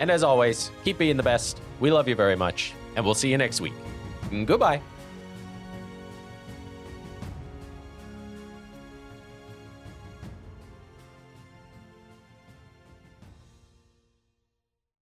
And 0.00 0.10
as 0.10 0.22
always, 0.22 0.70
keep 0.84 0.98
being 0.98 1.16
the 1.16 1.22
best. 1.22 1.60
We 1.80 1.90
love 1.90 2.08
you 2.08 2.14
very 2.14 2.36
much, 2.36 2.72
and 2.96 3.04
we'll 3.04 3.14
see 3.14 3.30
you 3.30 3.38
next 3.38 3.60
week. 3.60 3.74
Goodbye. 4.46 4.80